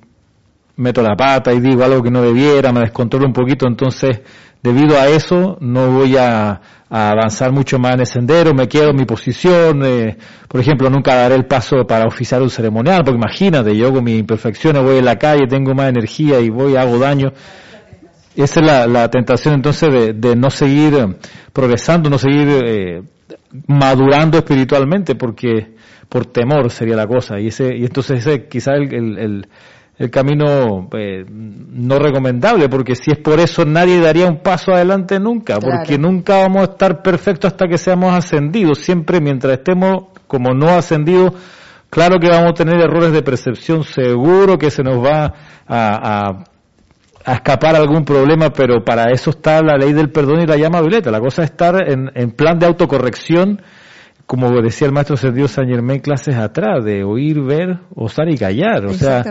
meto 0.74 1.02
la 1.02 1.14
pata 1.14 1.52
y 1.52 1.60
digo 1.60 1.84
algo 1.84 2.02
que 2.02 2.10
no 2.10 2.20
debiera, 2.20 2.72
me 2.72 2.80
descontrolo 2.80 3.26
un 3.26 3.32
poquito, 3.32 3.68
entonces 3.68 4.22
debido 4.62 4.98
a 4.98 5.08
eso 5.08 5.56
no 5.60 5.90
voy 5.90 6.16
a, 6.16 6.60
avanzar 6.92 7.52
mucho 7.52 7.78
más 7.78 7.94
en 7.94 8.00
el 8.00 8.06
sendero, 8.06 8.52
me 8.52 8.66
quedo 8.66 8.90
en 8.90 8.96
mi 8.96 9.04
posición, 9.04 9.84
eh, 9.84 10.16
por 10.48 10.60
ejemplo, 10.60 10.90
nunca 10.90 11.14
daré 11.14 11.36
el 11.36 11.46
paso 11.46 11.86
para 11.86 12.04
oficiar 12.04 12.42
un 12.42 12.50
ceremonial, 12.50 13.02
porque 13.04 13.16
imagínate, 13.16 13.76
yo 13.76 13.92
con 13.92 14.02
mis 14.02 14.18
imperfecciones 14.18 14.82
voy 14.82 14.98
en 14.98 15.04
la 15.04 15.16
calle, 15.16 15.46
tengo 15.48 15.72
más 15.72 15.88
energía 15.88 16.40
y 16.40 16.50
voy, 16.50 16.74
hago 16.74 16.98
daño. 16.98 17.32
Esa 18.34 18.60
es 18.60 18.90
la, 18.90 19.08
tentación 19.08 19.54
entonces 19.54 20.16
de, 20.16 20.34
no 20.34 20.50
seguir 20.50 21.16
progresando, 21.52 22.10
no 22.10 22.18
seguir 22.18 22.48
eh, 22.48 23.02
madurando 23.68 24.38
espiritualmente, 24.38 25.14
porque 25.14 25.76
por 26.08 26.26
temor 26.26 26.70
sería 26.70 26.96
la 26.96 27.06
cosa. 27.06 27.38
Y 27.38 27.48
ese, 27.48 27.72
y 27.76 27.84
entonces 27.84 28.26
ese 28.26 28.48
quizás 28.48 28.78
el 28.78 29.46
camino 30.08 30.88
eh, 30.96 31.26
no 31.28 31.98
recomendable, 31.98 32.70
porque 32.70 32.94
si 32.94 33.10
es 33.10 33.18
por 33.18 33.38
eso 33.38 33.66
nadie 33.66 34.00
daría 34.00 34.26
un 34.26 34.38
paso 34.38 34.72
adelante 34.72 35.20
nunca, 35.20 35.58
porque 35.60 35.98
nunca 35.98 36.38
vamos 36.38 36.62
a 36.62 36.72
estar 36.72 37.02
perfectos 37.02 37.52
hasta 37.52 37.68
que 37.68 37.76
seamos 37.76 38.14
ascendidos, 38.14 38.78
siempre 38.78 39.20
mientras 39.20 39.58
estemos 39.58 40.04
como 40.26 40.54
no 40.54 40.70
ascendidos, 40.70 41.34
claro 41.90 42.18
que 42.18 42.28
vamos 42.30 42.52
a 42.52 42.54
tener 42.54 42.80
errores 42.80 43.12
de 43.12 43.22
percepción, 43.22 43.84
seguro 43.84 44.56
que 44.56 44.70
se 44.70 44.82
nos 44.82 45.04
va 45.04 45.34
a, 45.68 46.44
a, 47.26 47.34
escapar 47.34 47.76
algún 47.76 48.02
problema, 48.02 48.50
pero 48.50 48.82
para 48.82 49.10
eso 49.12 49.28
está 49.28 49.60
la 49.62 49.76
ley 49.76 49.92
del 49.92 50.10
perdón 50.10 50.40
y 50.40 50.46
la 50.46 50.56
llama 50.56 50.80
violeta, 50.80 51.10
la 51.10 51.20
cosa 51.20 51.42
es 51.42 51.50
estar 51.50 51.76
en, 51.86 52.10
en 52.14 52.30
plan 52.30 52.58
de 52.58 52.64
autocorrección, 52.64 53.60
como 54.30 54.62
decía 54.62 54.86
el 54.86 54.92
maestro 54.92 55.16
Sergio 55.16 55.48
San 55.48 55.66
Germán 55.66 55.98
clases 55.98 56.36
atrás, 56.36 56.84
de 56.84 57.02
oír, 57.02 57.40
ver, 57.40 57.80
osar 57.96 58.28
y 58.28 58.38
callar. 58.38 58.86
O 58.86 58.94
sea, 58.94 59.24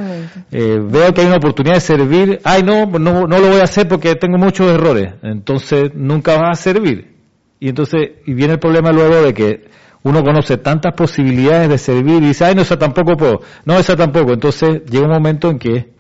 eh, 0.52 0.78
veo 0.78 1.14
que 1.14 1.22
hay 1.22 1.28
una 1.28 1.38
oportunidad 1.38 1.76
de 1.76 1.80
servir, 1.80 2.41
ay 2.43 2.64
no, 2.64 2.86
no, 2.86 3.26
no 3.26 3.39
lo 3.39 3.47
voy 3.47 3.62
a 3.62 3.64
hacer 3.64 3.88
porque 3.88 4.16
tengo 4.16 4.38
muchos 4.38 4.70
errores, 4.70 5.14
entonces 5.24 5.91
nunca 5.95 6.36
vas 6.38 6.60
a 6.60 6.62
servir. 6.62 7.16
Y 7.62 7.70
entonces, 7.70 8.10
y 8.26 8.34
viene 8.34 8.56
el 8.56 8.60
problema 8.60 8.91
luego 8.91 9.22
de 9.22 9.34
que 9.34 9.70
uno 10.04 10.22
conoce 10.22 10.58
tantas 10.58 10.93
posibilidades 10.95 11.70
de 11.70 11.78
servir 11.78 12.22
y 12.22 12.28
dice, 12.28 12.43
ay 12.43 12.56
no, 12.56 12.64
esa 12.64 12.78
tampoco 12.78 13.16
puedo, 13.16 13.39
no, 13.64 13.80
esa 13.80 13.95
tampoco. 13.95 14.34
Entonces 14.34 14.84
llega 14.84 15.06
un 15.06 15.14
momento 15.14 15.50
en 15.50 15.60
que 15.60 15.93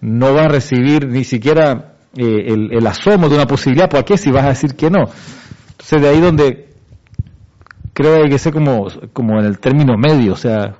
no 0.00 0.32
va 0.32 0.42
a 0.42 0.48
recibir 0.48 1.08
ni 1.08 1.24
siquiera 1.24 1.96
eh, 2.16 2.44
el, 2.46 2.72
el 2.72 2.86
asomo 2.86 3.28
de 3.28 3.34
una 3.34 3.48
posibilidad, 3.48 3.90
¿por 3.90 4.04
qué 4.04 4.16
si 4.16 4.30
vas 4.30 4.44
a 4.44 4.50
decir 4.50 4.76
que 4.76 4.90
no? 4.90 5.10
Entonces 5.72 6.02
de 6.02 6.08
ahí 6.08 6.20
donde 6.20 6.68
creo 7.98 8.14
que 8.14 8.22
hay 8.22 8.30
que 8.30 8.38
ser 8.38 8.52
como, 8.52 8.86
como 9.12 9.40
en 9.40 9.44
el 9.44 9.58
término 9.58 9.98
medio, 9.98 10.34
o 10.34 10.36
sea, 10.36 10.78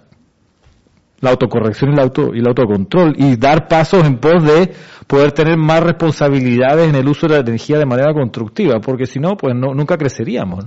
la 1.18 1.30
autocorrección 1.30 1.90
y 1.90 1.94
el, 1.94 1.98
auto, 1.98 2.32
y 2.32 2.38
el 2.38 2.46
autocontrol 2.46 3.16
y 3.18 3.34
dar 3.34 3.66
pasos 3.66 4.06
en 4.06 4.18
pos 4.18 4.44
de 4.44 4.72
poder 5.08 5.32
tener 5.32 5.56
más 5.56 5.82
responsabilidades 5.82 6.88
en 6.88 6.94
el 6.94 7.08
uso 7.08 7.26
de 7.26 7.34
la 7.34 7.40
energía 7.40 7.76
de 7.76 7.86
manera 7.86 8.14
constructiva, 8.14 8.78
porque 8.80 9.06
si 9.06 9.18
no, 9.18 9.36
pues 9.36 9.52
no, 9.56 9.74
nunca 9.74 9.98
creceríamos. 9.98 10.66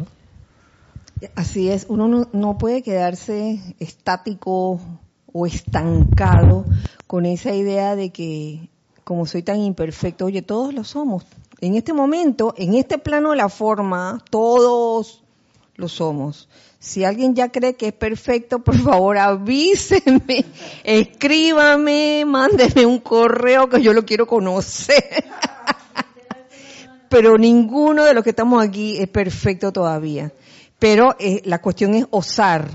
Así 1.36 1.70
es, 1.70 1.86
uno 1.88 2.10
no, 2.10 2.28
no 2.34 2.58
puede 2.58 2.84
quedarse 2.84 3.62
estático 3.80 4.82
o 5.32 5.46
estancado 5.46 6.66
con 7.08 7.26
esa 7.26 7.56
idea 7.56 7.96
de 7.96 8.10
que 8.10 8.70
como 9.06 9.26
soy 9.26 9.42
tan 9.42 9.62
imperfecto, 9.62 10.26
oye, 10.26 10.42
todos 10.42 10.74
lo 10.74 10.84
somos. 10.84 11.26
En 11.62 11.76
este 11.76 11.94
momento, 11.94 12.54
en 12.58 12.76
este 12.76 12.98
plano 12.98 13.30
de 13.30 13.38
la 13.38 13.48
forma, 13.48 14.22
todos 14.30 15.21
lo 15.82 15.90
somos. 15.90 16.48
Si 16.80 17.04
alguien 17.04 17.36
ya 17.36 17.52
cree 17.52 17.76
que 17.76 17.88
es 17.88 17.94
perfecto, 17.94 18.60
por 18.60 18.78
favor 18.78 19.18
avísenme, 19.18 20.46
escríbame, 20.84 22.24
mándeme 22.26 22.86
un 22.86 23.00
correo 23.00 23.68
que 23.68 23.82
yo 23.82 23.94
lo 23.94 24.06
quiero 24.06 24.26
conocer. 24.26 25.26
Pero 27.10 27.38
ninguno 27.38 28.06
de 28.06 28.14
los 28.14 28.24
que 28.24 28.30
estamos 28.30 28.64
aquí 28.64 28.98
es 28.98 29.10
perfecto 29.10 29.74
todavía. 29.74 30.32
Pero 30.80 31.16
eh, 31.20 31.42
la 31.44 31.62
cuestión 31.62 31.94
es 31.94 32.06
osar. 32.10 32.68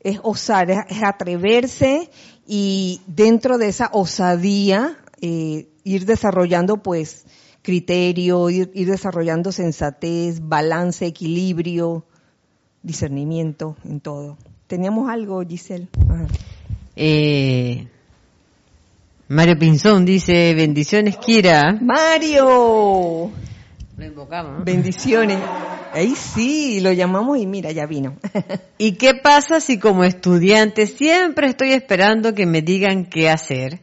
Es 0.00 0.20
osar, 0.22 0.70
es, 0.70 1.02
atreverse 1.02 2.08
y 2.46 3.00
dentro 3.08 3.58
de 3.58 3.68
esa 3.68 3.90
osadía 3.92 4.96
eh, 5.20 5.66
ir 5.82 6.06
desarrollando 6.06 6.76
pues 6.76 7.26
criterio, 7.66 8.48
ir, 8.48 8.70
desarrollando 8.72 9.50
sensatez, 9.50 10.38
balance, 10.40 11.04
equilibrio, 11.04 12.04
discernimiento 12.84 13.76
en 13.84 13.98
todo. 13.98 14.38
¿Teníamos 14.68 15.10
algo, 15.10 15.42
Giselle? 15.44 15.88
Eh, 16.94 17.88
Mario 19.26 19.58
Pinzón 19.58 20.04
dice, 20.04 20.54
bendiciones, 20.54 21.16
Kira. 21.16 21.76
Mario. 21.80 23.32
Lo 23.96 24.04
invocamos. 24.04 24.64
Bendiciones. 24.64 25.40
Ahí 25.92 26.14
sí, 26.14 26.78
lo 26.80 26.92
llamamos 26.92 27.36
y 27.38 27.46
mira, 27.46 27.72
ya 27.72 27.86
vino. 27.86 28.16
¿Y 28.78 28.92
qué 28.92 29.14
pasa 29.20 29.58
si 29.58 29.80
como 29.80 30.04
estudiante 30.04 30.86
siempre 30.86 31.48
estoy 31.48 31.72
esperando 31.72 32.32
que 32.32 32.46
me 32.46 32.62
digan 32.62 33.06
qué 33.06 33.28
hacer? 33.28 33.80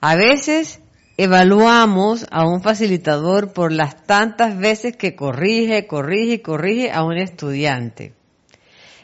A 0.00 0.14
veces 0.14 0.78
evaluamos 1.16 2.26
a 2.30 2.46
un 2.46 2.62
facilitador 2.62 3.52
por 3.52 3.72
las 3.72 4.04
tantas 4.04 4.58
veces 4.58 4.96
que 4.96 5.14
corrige, 5.14 5.86
corrige 5.86 6.34
y 6.34 6.38
corrige 6.40 6.90
a 6.90 7.04
un 7.04 7.16
estudiante. 7.16 8.14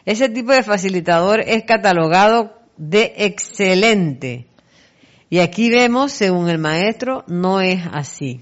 Ese 0.05 0.29
tipo 0.29 0.53
de 0.53 0.63
facilitador 0.63 1.41
es 1.41 1.65
catalogado 1.65 2.59
de 2.77 3.13
excelente. 3.19 4.47
Y 5.29 5.39
aquí 5.39 5.71
vemos, 5.71 6.11
según 6.11 6.49
el 6.49 6.59
maestro, 6.59 7.25
no 7.29 7.61
es 7.61 7.81
así. 7.93 8.41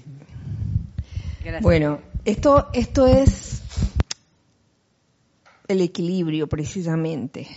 Bueno, 1.61 2.01
esto, 2.25 2.69
esto 2.73 3.05
es 3.05 3.61
el 5.67 5.81
equilibrio 5.81 6.47
precisamente. 6.47 7.47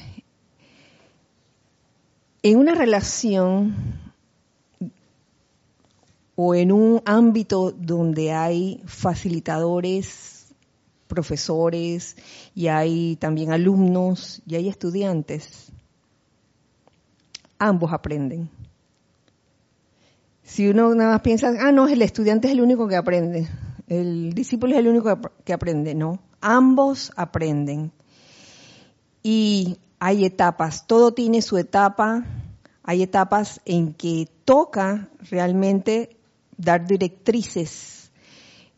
En 2.43 2.59
una 2.59 2.75
relación 2.75 4.12
o 6.35 6.55
en 6.55 6.73
un 6.73 7.03
ámbito 7.05 7.73
donde 7.73 8.33
hay 8.33 8.83
facilitadores, 8.87 10.47
profesores 11.07 12.17
y 12.55 12.69
hay 12.69 13.17
también 13.17 13.53
alumnos 13.53 14.43
y 14.47 14.55
hay 14.55 14.69
estudiantes, 14.69 15.71
ambos 17.59 17.93
aprenden. 17.93 18.49
Si 20.43 20.69
uno 20.69 20.95
nada 20.95 21.13
más 21.13 21.21
piensa, 21.21 21.53
ah, 21.61 21.73
no, 21.73 21.87
el 21.87 22.03
estudiante 22.03 22.49
es 22.49 22.55
el 22.55 22.63
único 22.63 22.89
que 22.89 22.97
aprende, 22.97 23.49
el 23.87 24.33
discípulo 24.33 24.73
es 24.73 24.81
el 24.81 24.89
único 24.89 25.19
que 25.45 25.53
aprende, 25.53 25.95
no, 25.95 26.19
ambos 26.41 27.13
aprenden. 27.17 27.93
Y 29.23 29.79
hay 30.01 30.25
etapas, 30.25 30.87
todo 30.87 31.13
tiene 31.13 31.43
su 31.43 31.59
etapa, 31.59 32.25
hay 32.83 33.03
etapas 33.03 33.61
en 33.65 33.95
que 33.95 34.29
toca 34.45 35.09
realmente 35.31 36.17
dar 36.63 36.87
directrices. 36.87 38.11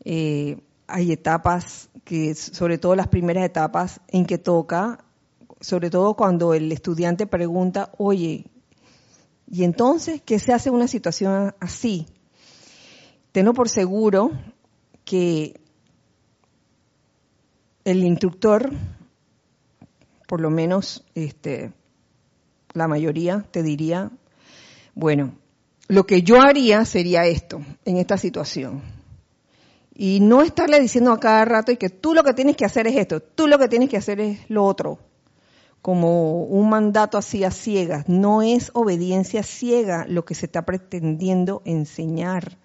Eh, 0.03 0.57
hay 0.87 1.11
etapas 1.11 1.89
que, 2.03 2.35
sobre 2.35 2.77
todo 2.77 2.95
las 2.95 3.07
primeras 3.07 3.45
etapas, 3.45 4.01
en 4.07 4.25
que 4.25 4.37
toca, 4.37 5.03
sobre 5.61 5.89
todo 5.89 6.15
cuando 6.15 6.53
el 6.53 6.71
estudiante 6.71 7.27
pregunta, 7.27 7.91
oye, 7.97 8.45
¿y 9.47 9.63
entonces 9.63 10.21
qué 10.23 10.39
se 10.39 10.53
hace 10.53 10.69
una 10.69 10.87
situación 10.87 11.55
así? 11.59 12.07
Tengo 13.31 13.53
por 13.53 13.69
seguro 13.69 14.31
que 15.03 15.59
el 17.83 18.03
instructor, 18.03 18.71
por 20.27 20.41
lo 20.41 20.49
menos 20.49 21.03
este, 21.13 21.73
la 22.73 22.87
mayoría, 22.87 23.45
te 23.51 23.63
diría, 23.63 24.11
bueno, 24.93 25.33
lo 25.87 26.05
que 26.05 26.21
yo 26.23 26.41
haría 26.41 26.85
sería 26.85 27.25
esto, 27.25 27.61
en 27.85 27.97
esta 27.97 28.17
situación. 28.17 28.81
Y 29.93 30.19
no 30.19 30.41
estarle 30.41 30.79
diciendo 30.79 31.11
a 31.11 31.19
cada 31.19 31.45
rato 31.45 31.71
y 31.71 31.77
que 31.77 31.89
tú 31.89 32.13
lo 32.13 32.23
que 32.23 32.33
tienes 32.33 32.57
que 32.57 32.65
hacer 32.65 32.87
es 32.87 32.95
esto, 32.97 33.21
tú 33.21 33.47
lo 33.47 33.57
que 33.57 33.69
tienes 33.69 33.89
que 33.89 33.97
hacer 33.97 34.19
es 34.19 34.39
lo 34.49 34.65
otro, 34.65 34.99
como 35.81 36.43
un 36.43 36.69
mandato 36.69 37.17
así 37.17 37.43
a 37.43 37.51
ciegas. 37.51 38.09
No 38.09 38.41
es 38.41 38.71
obediencia 38.73 39.43
ciega 39.43 40.05
lo 40.07 40.25
que 40.25 40.35
se 40.35 40.47
está 40.47 40.65
pretendiendo 40.65 41.61
enseñar, 41.65 42.57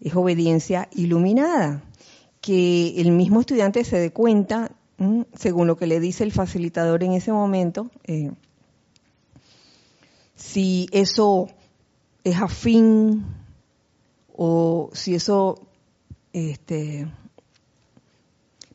es 0.00 0.14
obediencia 0.14 0.88
iluminada, 0.92 1.82
que 2.40 3.00
el 3.00 3.10
mismo 3.10 3.40
estudiante 3.40 3.84
se 3.84 3.98
dé 3.98 4.12
cuenta, 4.12 4.70
según 5.34 5.66
lo 5.66 5.76
que 5.76 5.86
le 5.86 5.98
dice 5.98 6.24
el 6.24 6.32
facilitador 6.32 7.02
en 7.02 7.12
ese 7.12 7.32
momento, 7.32 7.90
eh, 8.04 8.30
si 10.36 10.88
eso 10.92 11.48
es 12.24 12.36
afín 12.40 13.24
o 14.34 14.90
si 14.92 15.14
eso 15.14 15.66
este, 16.32 17.10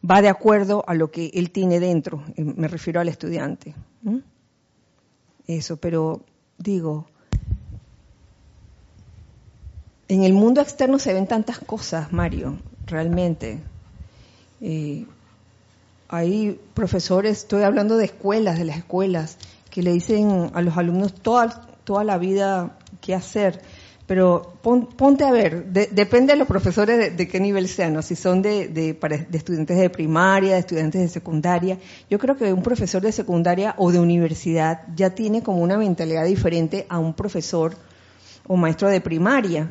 va 0.10 0.22
de 0.22 0.30
acuerdo 0.30 0.84
a 0.88 0.94
lo 0.94 1.12
que 1.12 1.32
él 1.34 1.52
tiene 1.52 1.80
dentro. 1.80 2.24
Me 2.38 2.68
refiero 2.68 3.00
al 3.00 3.10
estudiante. 3.10 3.74
Eso, 5.48 5.78
pero 5.78 6.22
digo, 6.58 7.08
en 10.08 10.24
el 10.24 10.34
mundo 10.34 10.62
externo 10.62 11.00
se 11.00 11.14
ven 11.14 11.28
tantas 11.28 11.60
cosas, 11.60 12.12
Mario, 12.12 12.58
realmente. 12.86 13.60
Eh, 14.62 15.06
hay 16.08 16.60
profesores, 16.74 17.40
estoy 17.40 17.64
hablando 17.64 17.98
de 17.98 18.06
escuelas, 18.06 18.58
de 18.58 18.66
las 18.66 18.78
escuelas, 18.78 19.38
que 19.70 19.82
le 19.82 19.92
dicen 19.92 20.52
a 20.54 20.62
los 20.62 20.78
alumnos 20.78 21.14
toda, 21.14 21.68
toda 21.84 22.04
la 22.04 22.18
vida 22.18 22.78
qué 23.06 23.14
hacer. 23.14 23.62
Pero 24.08 24.54
ponte 24.62 25.24
a 25.24 25.32
ver, 25.32 25.66
depende 25.66 26.34
de 26.34 26.40
los 26.40 26.48
profesores 26.48 27.18
de, 27.18 27.28
qué 27.28 27.40
nivel 27.40 27.68
sean, 27.68 28.02
si 28.04 28.16
son 28.16 28.44
de, 28.44 28.68
de, 28.68 28.98
estudiantes 29.34 29.78
de 29.80 29.90
primaria, 29.90 30.54
de 30.54 30.60
estudiantes 30.60 31.02
de 31.02 31.08
secundaria. 31.08 31.80
Yo 32.08 32.20
creo 32.20 32.38
que 32.38 32.54
un 32.54 32.62
profesor 32.62 33.02
de 33.02 33.12
secundaria 33.12 33.74
o 33.78 33.92
de 33.92 34.00
universidad 34.00 34.82
ya 34.96 35.10
tiene 35.10 35.42
como 35.42 35.64
una 35.64 35.78
mentalidad 35.78 36.24
diferente 36.26 36.86
a 36.88 37.00
un 37.00 37.16
profesor 37.16 37.76
o 38.48 38.56
maestro 38.56 38.90
de 38.90 39.02
primaria. 39.02 39.70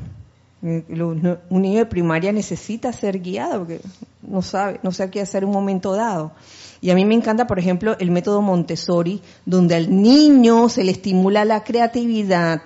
Un 0.62 1.39
niño 1.51 1.78
de 1.78 1.87
primaria 1.87 2.32
necesita 2.32 2.93
ser 2.93 3.20
guiado 3.20 3.61
porque 3.61 3.80
no 4.22 4.43
sabe, 4.43 4.80
no 4.82 4.91
sabe 4.91 5.11
qué 5.11 5.20
hacer 5.20 5.45
en 5.45 5.51
un 5.51 5.55
momento 5.55 5.93
dado. 5.95 6.32
Y 6.80 6.91
a 6.91 6.97
mí 6.97 7.05
me 7.05 7.14
encanta, 7.14 7.47
por 7.47 7.61
ejemplo, 7.61 7.97
el 8.01 8.11
método 8.11 8.43
Montessori, 8.43 9.22
donde 9.47 9.76
al 9.76 10.03
niño 10.03 10.68
se 10.68 10.82
le 10.82 10.91
estimula 10.91 11.45
la 11.45 11.62
creatividad. 11.62 12.62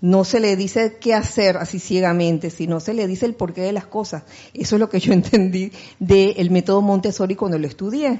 No 0.00 0.24
se 0.24 0.40
le 0.40 0.56
dice 0.56 0.98
qué 1.00 1.14
hacer 1.14 1.56
así 1.56 1.78
ciegamente, 1.78 2.50
sino 2.50 2.80
se 2.80 2.94
le 2.94 3.06
dice 3.06 3.26
el 3.26 3.34
porqué 3.34 3.62
de 3.62 3.72
las 3.72 3.86
cosas. 3.86 4.24
Eso 4.52 4.76
es 4.76 4.80
lo 4.80 4.88
que 4.88 5.00
yo 5.00 5.12
entendí 5.14 5.72
del 5.98 6.50
método 6.50 6.82
Montessori 6.82 7.34
cuando 7.34 7.58
lo 7.58 7.66
estudié. 7.66 8.18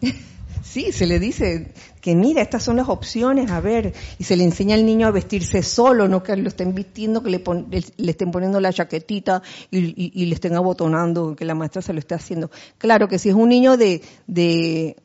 Sí, 0.62 0.92
se 0.92 1.06
le 1.06 1.18
dice 1.18 1.72
que 2.00 2.14
mira, 2.14 2.42
estas 2.42 2.62
son 2.62 2.76
las 2.76 2.88
opciones, 2.88 3.50
a 3.50 3.60
ver, 3.60 3.92
y 4.18 4.24
se 4.24 4.36
le 4.36 4.44
enseña 4.44 4.74
al 4.74 4.86
niño 4.86 5.06
a 5.06 5.10
vestirse 5.10 5.62
solo, 5.62 6.06
no 6.06 6.22
que 6.22 6.36
lo 6.36 6.48
estén 6.48 6.74
vistiendo, 6.74 7.22
que 7.22 7.30
le, 7.30 7.42
le 7.96 8.10
estén 8.10 8.30
poniendo 8.30 8.60
la 8.60 8.72
chaquetita 8.72 9.42
y, 9.70 10.26
le 10.26 10.34
estén 10.34 10.54
abotonando, 10.54 11.34
que 11.34 11.44
la 11.44 11.54
maestra 11.54 11.82
se 11.82 11.92
lo 11.92 11.98
esté 11.98 12.14
haciendo. 12.14 12.50
Claro 12.78 13.08
que 13.08 13.18
si 13.18 13.30
es 13.30 13.34
un 13.34 13.48
niño 13.48 13.76
de, 13.76 14.02
de 14.26 14.96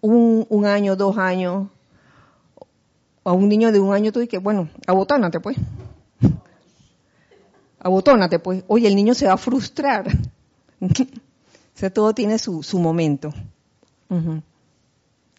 un, 0.00 0.66
año, 0.66 0.96
dos 0.96 1.18
años, 1.18 1.68
a 3.24 3.32
un 3.32 3.48
niño 3.48 3.72
de 3.72 3.80
un 3.80 3.94
año, 3.94 4.12
tú 4.12 4.20
dices, 4.20 4.42
bueno, 4.42 4.68
abotónate 4.86 5.40
pues. 5.40 5.56
Abotónate 7.78 8.38
pues. 8.38 8.64
Oye, 8.66 8.88
el 8.88 8.96
niño 8.96 9.14
se 9.14 9.26
va 9.26 9.34
a 9.34 9.38
frustrar. 9.38 10.06
O 11.72 11.80
sea, 11.80 11.88
todo 11.88 12.12
tiene 12.12 12.38
su, 12.38 12.62
su 12.62 12.78
momento. 12.78 13.32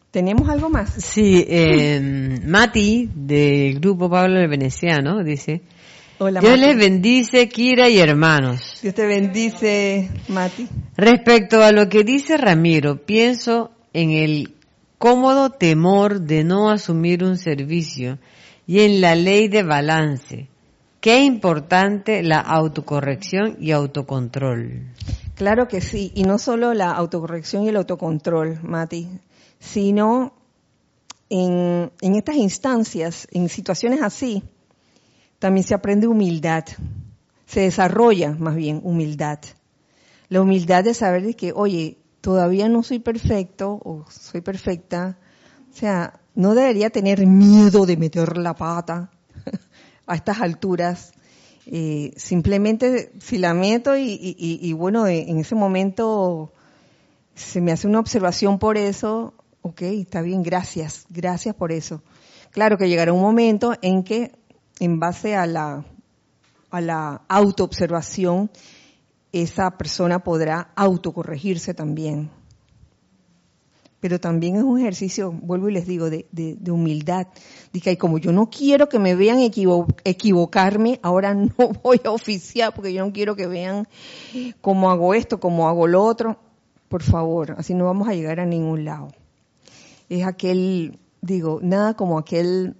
¿Tenemos 0.09 0.49
algo 0.49 0.71
más? 0.71 0.91
Sí, 0.91 1.45
eh, 1.47 2.39
Mati, 2.43 3.11
del 3.13 3.79
grupo 3.79 4.09
Pablo 4.09 4.39
el 4.39 4.47
Veneciano, 4.47 5.23
dice, 5.23 5.61
Hola, 6.17 6.39
Dios 6.39 6.59
les 6.59 6.75
bendice, 6.75 7.47
Kira 7.47 7.89
y 7.89 7.99
hermanos. 7.99 8.79
Dios 8.81 8.95
te 8.95 9.05
bendice, 9.05 10.09
Mati. 10.29 10.67
Respecto 10.97 11.61
a 11.61 11.71
lo 11.71 11.89
que 11.89 12.03
dice 12.03 12.37
Ramiro, 12.37 13.05
pienso 13.05 13.71
en 13.93 14.11
el 14.11 14.55
cómodo 15.01 15.49
temor 15.49 16.21
de 16.21 16.43
no 16.43 16.69
asumir 16.69 17.23
un 17.23 17.35
servicio 17.35 18.19
y 18.67 18.81
en 18.81 19.01
la 19.01 19.15
ley 19.15 19.47
de 19.47 19.63
balance. 19.63 20.47
Qué 20.99 21.21
importante 21.21 22.21
la 22.21 22.39
autocorrección 22.39 23.57
y 23.59 23.71
autocontrol. 23.71 24.93
Claro 25.33 25.67
que 25.67 25.81
sí, 25.81 26.11
y 26.13 26.21
no 26.21 26.37
solo 26.37 26.75
la 26.75 26.91
autocorrección 26.91 27.63
y 27.63 27.69
el 27.69 27.77
autocontrol, 27.77 28.59
Mati, 28.61 29.07
sino 29.57 30.33
en, 31.29 31.91
estas 31.99 32.35
instancias, 32.35 33.27
en 33.31 33.49
situaciones 33.49 34.03
así, 34.03 34.43
también 35.39 35.65
se 35.65 35.73
aprende 35.73 36.05
humildad, 36.05 36.65
se 37.47 37.61
desarrolla 37.61 38.33
más 38.33 38.55
bien 38.55 38.81
humildad. 38.83 39.39
La 40.29 40.43
humildad 40.43 40.83
de 40.83 40.93
saber 40.93 41.35
que, 41.35 41.53
oye, 41.53 41.97
todavía 42.21 42.69
no 42.69 42.83
soy 42.83 42.99
perfecto 42.99 43.79
o 43.83 44.05
soy 44.09 44.41
perfecta, 44.41 45.17
o 45.69 45.73
sea, 45.75 46.19
no 46.35 46.55
debería 46.55 46.89
tener 46.89 47.25
miedo 47.25 47.85
de 47.85 47.97
meter 47.97 48.37
la 48.37 48.55
pata 48.55 49.11
a 50.07 50.15
estas 50.15 50.41
alturas 50.41 51.13
eh, 51.65 52.13
simplemente 52.17 53.11
si 53.19 53.37
la 53.37 53.53
meto 53.53 53.95
y, 53.95 54.73
bueno, 54.73 55.05
eh, 55.07 55.25
en 55.27 55.39
ese 55.39 55.55
momento 55.55 56.51
se 57.35 57.61
me 57.61 57.71
hace 57.71 57.87
una 57.87 57.99
observación 57.99 58.59
por 58.59 58.77
eso, 58.77 59.33
ok, 59.61 59.81
está 59.83 60.21
bien, 60.21 60.43
gracias, 60.43 61.05
gracias 61.09 61.55
por 61.55 61.71
eso. 61.71 62.01
Claro 62.51 62.77
que 62.77 62.89
llegará 62.89 63.13
un 63.13 63.21
momento 63.21 63.73
en 63.81 64.03
que 64.03 64.31
en 64.79 64.99
base 64.99 65.35
a 65.35 65.45
la, 65.45 65.85
a 66.71 66.81
la 66.81 67.21
autoobservación, 67.29 68.49
esa 69.31 69.77
persona 69.77 70.19
podrá 70.19 70.71
autocorregirse 70.75 71.73
también 71.73 72.31
pero 74.01 74.19
también 74.19 74.55
es 74.55 74.63
un 74.63 74.79
ejercicio, 74.79 75.31
vuelvo 75.31 75.69
y 75.69 75.73
les 75.73 75.85
digo, 75.85 76.09
de, 76.09 76.57
humildad. 76.71 77.27
De 77.71 77.79
que 77.79 77.99
como 77.99 78.17
yo 78.17 78.31
no 78.31 78.49
quiero 78.49 78.89
que 78.89 78.97
me 78.97 79.15
vean 79.15 79.39
equivocarme, 79.39 80.99
ahora 81.03 81.35
no 81.35 81.53
voy 81.83 82.01
a 82.03 82.09
oficiar 82.09 82.73
porque 82.73 82.93
yo 82.93 83.05
no 83.05 83.13
quiero 83.13 83.35
que 83.35 83.45
vean 83.45 83.87
cómo 84.59 84.89
hago 84.89 85.13
esto, 85.13 85.39
cómo 85.39 85.69
hago 85.69 85.85
lo 85.85 86.03
otro. 86.03 86.39
Por 86.89 87.03
favor, 87.03 87.53
así 87.59 87.75
no 87.75 87.85
vamos 87.85 88.07
a 88.07 88.13
llegar 88.13 88.39
a 88.39 88.45
ningún 88.45 88.85
lado. 88.85 89.09
Es 90.09 90.25
aquel, 90.25 90.97
digo, 91.21 91.59
nada 91.61 91.93
como 91.93 92.17
aquel, 92.17 92.75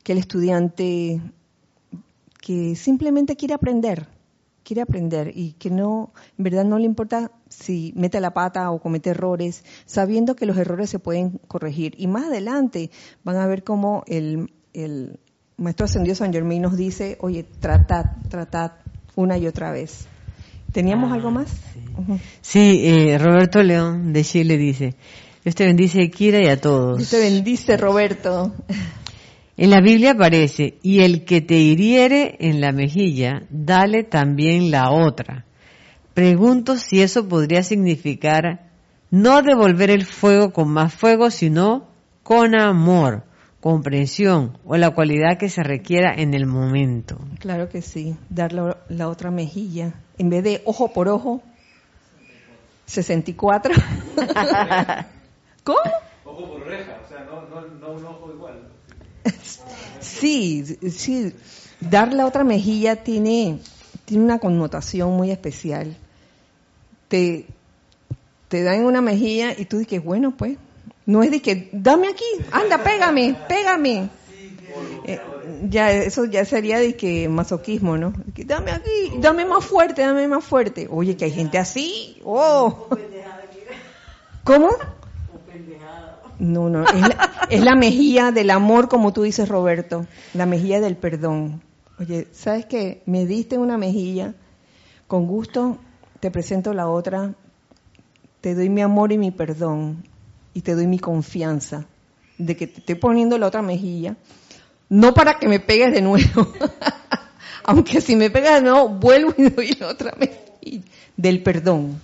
aquel 0.00 0.18
estudiante 0.18 1.20
que 2.40 2.76
simplemente 2.76 3.34
quiere 3.34 3.54
aprender, 3.54 4.06
quiere 4.64 4.82
aprender 4.82 5.30
y 5.34 5.52
que 5.52 5.70
no, 5.70 6.12
en 6.36 6.44
verdad 6.44 6.64
no 6.64 6.78
le 6.78 6.86
importa 6.86 7.30
si 7.48 7.92
mete 7.96 8.20
la 8.20 8.32
pata 8.32 8.70
o 8.70 8.80
comete 8.80 9.10
errores, 9.10 9.64
sabiendo 9.86 10.34
que 10.34 10.46
los 10.46 10.56
errores 10.56 10.90
se 10.90 10.98
pueden 10.98 11.38
corregir. 11.46 11.94
Y 11.98 12.06
más 12.06 12.24
adelante 12.24 12.90
van 13.22 13.36
a 13.36 13.46
ver 13.46 13.62
cómo 13.62 14.02
el, 14.06 14.50
el 14.72 15.20
maestro 15.56 15.84
ascendido 15.84 16.16
San 16.16 16.32
Germain 16.32 16.62
nos 16.62 16.76
dice, 16.76 17.16
oye, 17.20 17.44
tratad, 17.60 18.06
tratad 18.28 18.72
una 19.14 19.38
y 19.38 19.46
otra 19.46 19.70
vez. 19.70 20.06
¿Teníamos 20.72 21.12
algo 21.12 21.30
más? 21.30 21.48
Sí, 22.40 22.82
eh, 22.84 23.16
Roberto 23.18 23.62
León 23.62 24.12
de 24.12 24.24
Chile 24.24 24.56
dice, 24.56 24.96
Dios 25.44 25.54
te 25.54 25.66
bendice, 25.66 26.10
Kira, 26.10 26.42
y 26.42 26.48
a 26.48 26.60
todos. 26.60 26.98
Dios 26.98 27.10
te 27.10 27.20
bendice, 27.20 27.76
Roberto. 27.76 28.52
En 29.56 29.70
la 29.70 29.80
Biblia 29.80 30.12
aparece, 30.12 30.78
y 30.82 31.02
el 31.02 31.24
que 31.24 31.40
te 31.40 31.54
hiriere 31.54 32.36
en 32.40 32.60
la 32.60 32.72
mejilla, 32.72 33.46
dale 33.50 34.02
también 34.02 34.72
la 34.72 34.90
otra. 34.90 35.44
Pregunto 36.12 36.76
si 36.76 37.02
eso 37.02 37.28
podría 37.28 37.62
significar 37.62 38.68
no 39.12 39.42
devolver 39.42 39.90
el 39.90 40.06
fuego 40.06 40.52
con 40.52 40.70
más 40.70 40.92
fuego, 40.92 41.30
sino 41.30 41.86
con 42.24 42.60
amor, 42.60 43.22
comprensión 43.60 44.58
o 44.64 44.76
la 44.76 44.90
cualidad 44.90 45.38
que 45.38 45.48
se 45.48 45.62
requiera 45.62 46.12
en 46.12 46.34
el 46.34 46.46
momento. 46.46 47.18
Claro 47.38 47.68
que 47.68 47.80
sí, 47.80 48.16
dar 48.28 48.52
la, 48.52 49.08
otra 49.08 49.30
mejilla. 49.30 49.94
En 50.18 50.30
vez 50.30 50.42
de 50.42 50.62
ojo 50.64 50.92
por 50.92 51.08
ojo, 51.08 51.42
64. 52.86 53.72
¿Cómo? 55.62 55.78
Ojo 56.24 56.52
por 56.54 56.66
reja, 56.66 56.98
o 57.04 57.08
sea, 57.08 57.24
no 57.24 57.92
un 57.92 58.04
ojo 58.04 58.32
igual. 58.32 58.73
Sí, 60.00 60.64
sí, 60.90 61.32
dar 61.80 62.12
la 62.12 62.26
otra 62.26 62.44
mejilla 62.44 62.96
tiene, 62.96 63.58
tiene 64.04 64.24
una 64.24 64.38
connotación 64.38 65.16
muy 65.16 65.30
especial. 65.30 65.96
Te, 67.08 67.46
te 68.48 68.62
dan 68.62 68.84
una 68.84 69.00
mejilla 69.00 69.54
y 69.56 69.64
tú 69.64 69.78
dices, 69.78 70.04
bueno, 70.04 70.36
pues, 70.36 70.58
no 71.06 71.22
es 71.22 71.30
de 71.30 71.40
que, 71.40 71.68
dame 71.72 72.08
aquí, 72.08 72.24
anda, 72.52 72.82
pégame, 72.82 73.34
pégame. 73.48 74.10
Eh, 75.04 75.20
ya, 75.68 75.92
eso 75.92 76.24
ya 76.24 76.44
sería 76.44 76.78
de 76.78 76.96
que 76.96 77.28
masoquismo, 77.28 77.96
¿no? 77.96 78.12
dame 78.44 78.72
aquí, 78.72 79.12
dame 79.18 79.44
más 79.44 79.64
fuerte, 79.64 80.02
dame 80.02 80.28
más 80.28 80.44
fuerte. 80.44 80.88
Oye, 80.90 81.16
que 81.16 81.26
hay 81.26 81.32
gente 81.32 81.58
así, 81.58 82.20
oh. 82.24 82.88
¿Cómo? 84.44 84.68
No, 86.38 86.68
no, 86.68 86.84
es 87.48 87.62
la, 87.62 87.74
mejilla 87.74 88.32
del 88.32 88.50
amor, 88.50 88.88
como 88.88 89.12
tú 89.12 89.22
dices, 89.22 89.48
Roberto, 89.48 90.06
la 90.32 90.46
mejilla 90.46 90.80
del 90.80 90.96
perdón. 90.96 91.62
Oye, 91.98 92.26
¿sabes 92.32 92.66
qué? 92.66 93.02
Me 93.06 93.26
diste 93.26 93.56
una 93.56 93.78
mejilla, 93.78 94.34
con 95.06 95.26
gusto 95.26 95.78
te 96.20 96.30
presento 96.30 96.74
la 96.74 96.88
otra, 96.88 97.34
te 98.40 98.54
doy 98.54 98.68
mi 98.68 98.80
amor 98.80 99.12
y 99.12 99.18
mi 99.18 99.30
perdón, 99.30 100.04
y 100.54 100.62
te 100.62 100.74
doy 100.74 100.86
mi 100.86 100.98
confianza 100.98 101.86
de 102.38 102.56
que 102.56 102.66
te 102.66 102.80
estoy 102.80 102.96
poniendo 102.96 103.38
la 103.38 103.46
otra 103.46 103.62
mejilla, 103.62 104.16
no 104.88 105.14
para 105.14 105.38
que 105.38 105.48
me 105.48 105.60
pegues 105.60 105.92
de 105.92 106.02
nuevo, 106.02 106.48
aunque 107.64 108.00
si 108.00 108.16
me 108.16 108.30
pegas 108.30 108.62
de 108.62 108.70
nuevo, 108.70 108.88
vuelvo 108.88 109.34
y 109.36 109.50
doy 109.50 109.76
la 109.78 109.88
otra 109.88 110.14
mejilla. 110.18 110.84
del 111.16 111.42
perdón. 111.42 112.00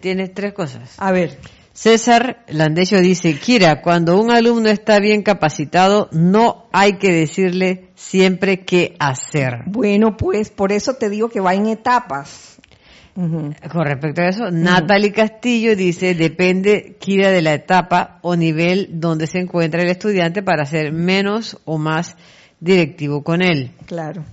Tienes 0.00 0.34
tres 0.34 0.52
cosas. 0.52 0.94
A 0.98 1.12
ver, 1.12 1.38
César 1.72 2.44
Landecho 2.48 3.00
dice, 3.00 3.38
Kira, 3.38 3.80
cuando 3.80 4.20
un 4.20 4.30
alumno 4.30 4.68
está 4.68 4.98
bien 4.98 5.22
capacitado, 5.22 6.08
no 6.12 6.68
hay 6.72 6.94
que 6.94 7.12
decirle 7.12 7.90
siempre 7.94 8.64
qué 8.64 8.96
hacer. 8.98 9.62
bueno, 9.66 10.16
pues 10.16 10.50
por 10.50 10.72
eso 10.72 10.94
te 10.94 11.08
digo 11.08 11.28
que 11.28 11.40
va 11.40 11.54
en 11.54 11.66
etapas. 11.66 12.58
Con 13.14 13.84
respecto 13.84 14.22
a 14.22 14.28
eso, 14.28 14.50
Natalie 14.50 15.12
Castillo 15.12 15.76
dice, 15.76 16.14
depende, 16.14 16.96
Kira, 16.98 17.30
de 17.30 17.42
la 17.42 17.54
etapa 17.54 18.18
o 18.22 18.34
nivel 18.34 18.88
donde 18.92 19.26
se 19.26 19.38
encuentra 19.38 19.82
el 19.82 19.90
estudiante 19.90 20.42
para 20.42 20.64
ser 20.64 20.92
menos 20.92 21.58
o 21.64 21.76
más 21.76 22.16
directivo 22.60 23.22
con 23.22 23.42
él. 23.42 23.72
Claro. 23.86 24.24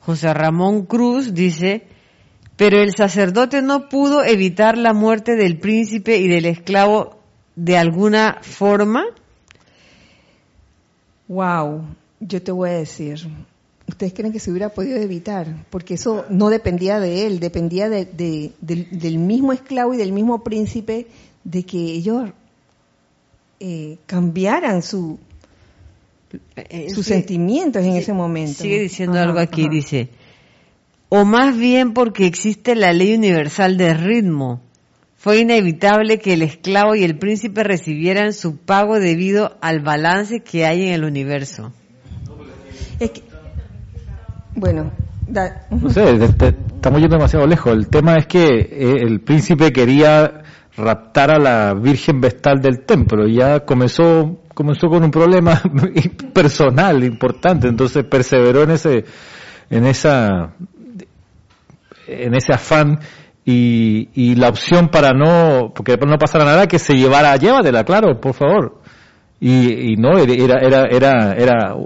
José 0.00 0.32
Ramón 0.32 0.86
Cruz 0.86 1.34
dice, 1.34 1.86
pero 2.60 2.82
el 2.82 2.94
sacerdote 2.94 3.62
no 3.62 3.88
pudo 3.88 4.22
evitar 4.22 4.76
la 4.76 4.92
muerte 4.92 5.34
del 5.34 5.56
príncipe 5.56 6.18
y 6.18 6.28
del 6.28 6.44
esclavo 6.44 7.16
de 7.56 7.78
alguna 7.78 8.36
forma. 8.42 9.02
Wow, 11.28 11.84
yo 12.20 12.42
te 12.42 12.52
voy 12.52 12.68
a 12.68 12.72
decir, 12.74 13.18
¿ustedes 13.88 14.12
creen 14.12 14.30
que 14.32 14.40
se 14.40 14.50
hubiera 14.50 14.68
podido 14.68 14.98
evitar? 14.98 15.46
Porque 15.70 15.94
eso 15.94 16.26
no 16.28 16.50
dependía 16.50 17.00
de 17.00 17.26
él, 17.26 17.40
dependía 17.40 17.88
de- 17.88 18.04
de- 18.04 18.52
del, 18.60 18.88
del 18.90 19.16
mismo 19.18 19.54
esclavo 19.54 19.94
y 19.94 19.96
del 19.96 20.12
mismo 20.12 20.44
príncipe, 20.44 21.06
de 21.44 21.62
que 21.62 21.78
ellos 21.78 22.28
eh, 23.60 23.96
cambiaran 24.06 24.82
su, 24.82 25.18
Eh, 26.56 26.90
sus 26.94 27.06
sí, 27.06 27.12
sentimientos 27.14 27.82
en 27.84 27.94
ese 27.96 28.12
momento. 28.12 28.62
Sigue 28.62 28.78
diciendo 28.80 29.16
Ajá, 29.18 29.24
algo 29.28 29.38
aquí, 29.40 29.62
ajá. 29.62 29.70
dice, 29.72 30.08
o 31.10 31.24
más 31.26 31.56
bien 31.58 31.92
porque 31.92 32.24
existe 32.26 32.74
la 32.74 32.92
ley 32.94 33.14
universal 33.14 33.76
de 33.76 33.92
ritmo. 33.94 34.62
Fue 35.16 35.38
inevitable 35.40 36.18
que 36.18 36.32
el 36.32 36.40
esclavo 36.40 36.94
y 36.94 37.04
el 37.04 37.18
príncipe 37.18 37.62
recibieran 37.62 38.32
su 38.32 38.56
pago 38.56 38.98
debido 38.98 39.58
al 39.60 39.80
balance 39.80 40.40
que 40.40 40.64
hay 40.64 40.88
en 40.88 40.94
el 40.94 41.04
universo. 41.04 41.72
Es 42.98 43.10
que- 43.10 43.22
bueno, 44.54 44.90
da- 45.26 45.66
No 45.70 45.90
sé, 45.90 46.14
te- 46.18 46.28
te- 46.52 46.56
estamos 46.76 47.00
yendo 47.00 47.16
demasiado 47.16 47.46
lejos. 47.46 47.72
El 47.74 47.88
tema 47.88 48.16
es 48.16 48.26
que 48.26 48.46
eh, 48.46 48.96
el 49.02 49.20
príncipe 49.20 49.72
quería 49.72 50.42
raptar 50.76 51.32
a 51.32 51.38
la 51.38 51.74
Virgen 51.74 52.20
Vestal 52.22 52.62
del 52.62 52.80
templo 52.86 53.26
y 53.28 53.34
ya 53.36 53.60
comenzó 53.60 54.38
comenzó 54.54 54.88
con 54.88 55.02
un 55.04 55.10
problema 55.10 55.60
personal 56.34 57.02
importante, 57.04 57.66
entonces 57.68 58.04
perseveró 58.04 58.62
en 58.62 58.70
ese 58.70 59.04
en 59.70 59.86
esa 59.86 60.52
en 62.10 62.34
ese 62.34 62.52
afán 62.52 62.98
y, 63.44 64.08
y 64.14 64.34
la 64.34 64.48
opción 64.48 64.88
para 64.88 65.12
no 65.12 65.72
porque 65.74 65.96
no 65.96 66.18
pasara 66.18 66.44
nada 66.44 66.66
que 66.66 66.78
se 66.78 66.94
llevara 66.94 67.36
llévatela 67.36 67.84
claro 67.84 68.20
por 68.20 68.34
favor. 68.34 68.80
Y, 69.40 69.92
y 69.92 69.96
no 69.96 70.18
era 70.18 70.54
era 70.60 70.84
era 70.86 71.32
era 71.32 71.76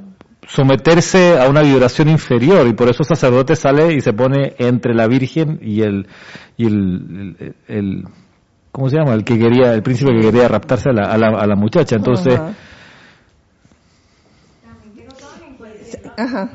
someterse 0.49 1.39
a 1.39 1.49
una 1.49 1.63
vibración 1.63 2.09
inferior 2.09 2.67
y 2.67 2.73
por 2.75 2.89
eso 2.89 3.03
el 3.03 3.07
sacerdote 3.09 3.55
sale 3.57 3.95
y 3.95 4.01
se 4.01 4.13
pone 4.13 4.55
entre 4.59 4.95
la 4.95 5.07
virgen 5.07 5.59
y 5.63 5.83
el 5.83 6.07
y 6.57 6.67
el, 6.67 7.37
el- 7.39 7.55
el- 7.69 8.05
cómo 8.73 8.91
se 8.91 8.97
llama 8.97 9.15
el 9.15 9.23
que 9.25 9.39
quería 9.39 9.73
el 9.73 9.83
príncipe 9.83 10.11
que 10.13 10.21
quería 10.21 10.49
raptarse 10.49 10.91
a 10.91 10.93
la, 10.93 11.03
a 11.05 11.17
la, 11.17 11.29
a 11.29 11.47
la 11.47 11.55
muchacha. 11.55 11.95
Entonces 11.97 12.35
Ajá. 16.17 16.51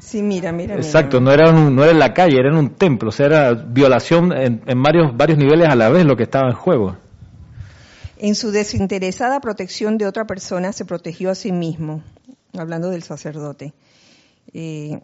Sí, 0.00 0.22
mira, 0.22 0.52
mira. 0.52 0.74
mira. 0.74 0.86
exacto 0.86 1.20
no 1.20 1.30
era 1.32 1.50
un- 1.50 1.74
no 1.74 1.82
era 1.84 1.92
en 1.92 1.98
la 1.98 2.12
calle 2.12 2.38
era 2.38 2.48
en 2.50 2.56
un 2.56 2.70
templo 2.70 3.10
o 3.10 3.12
sea 3.12 3.26
era 3.26 3.52
violación 3.54 4.32
en, 4.32 4.62
en 4.66 4.82
varios 4.82 5.16
varios 5.16 5.38
niveles 5.38 5.68
a 5.68 5.76
la 5.76 5.88
vez 5.88 6.04
lo 6.04 6.16
que 6.16 6.24
estaba 6.24 6.48
en 6.48 6.54
juego 6.56 6.96
En 8.18 8.34
su 8.34 8.50
desinteresada 8.50 9.40
protección 9.40 9.98
de 9.98 10.06
otra 10.06 10.24
persona 10.26 10.72
se 10.72 10.84
protegió 10.84 11.30
a 11.30 11.34
sí 11.34 11.52
mismo, 11.52 12.02
hablando 12.56 12.88
del 12.90 13.02
sacerdote. 13.02 13.74
Eh, 14.54 15.00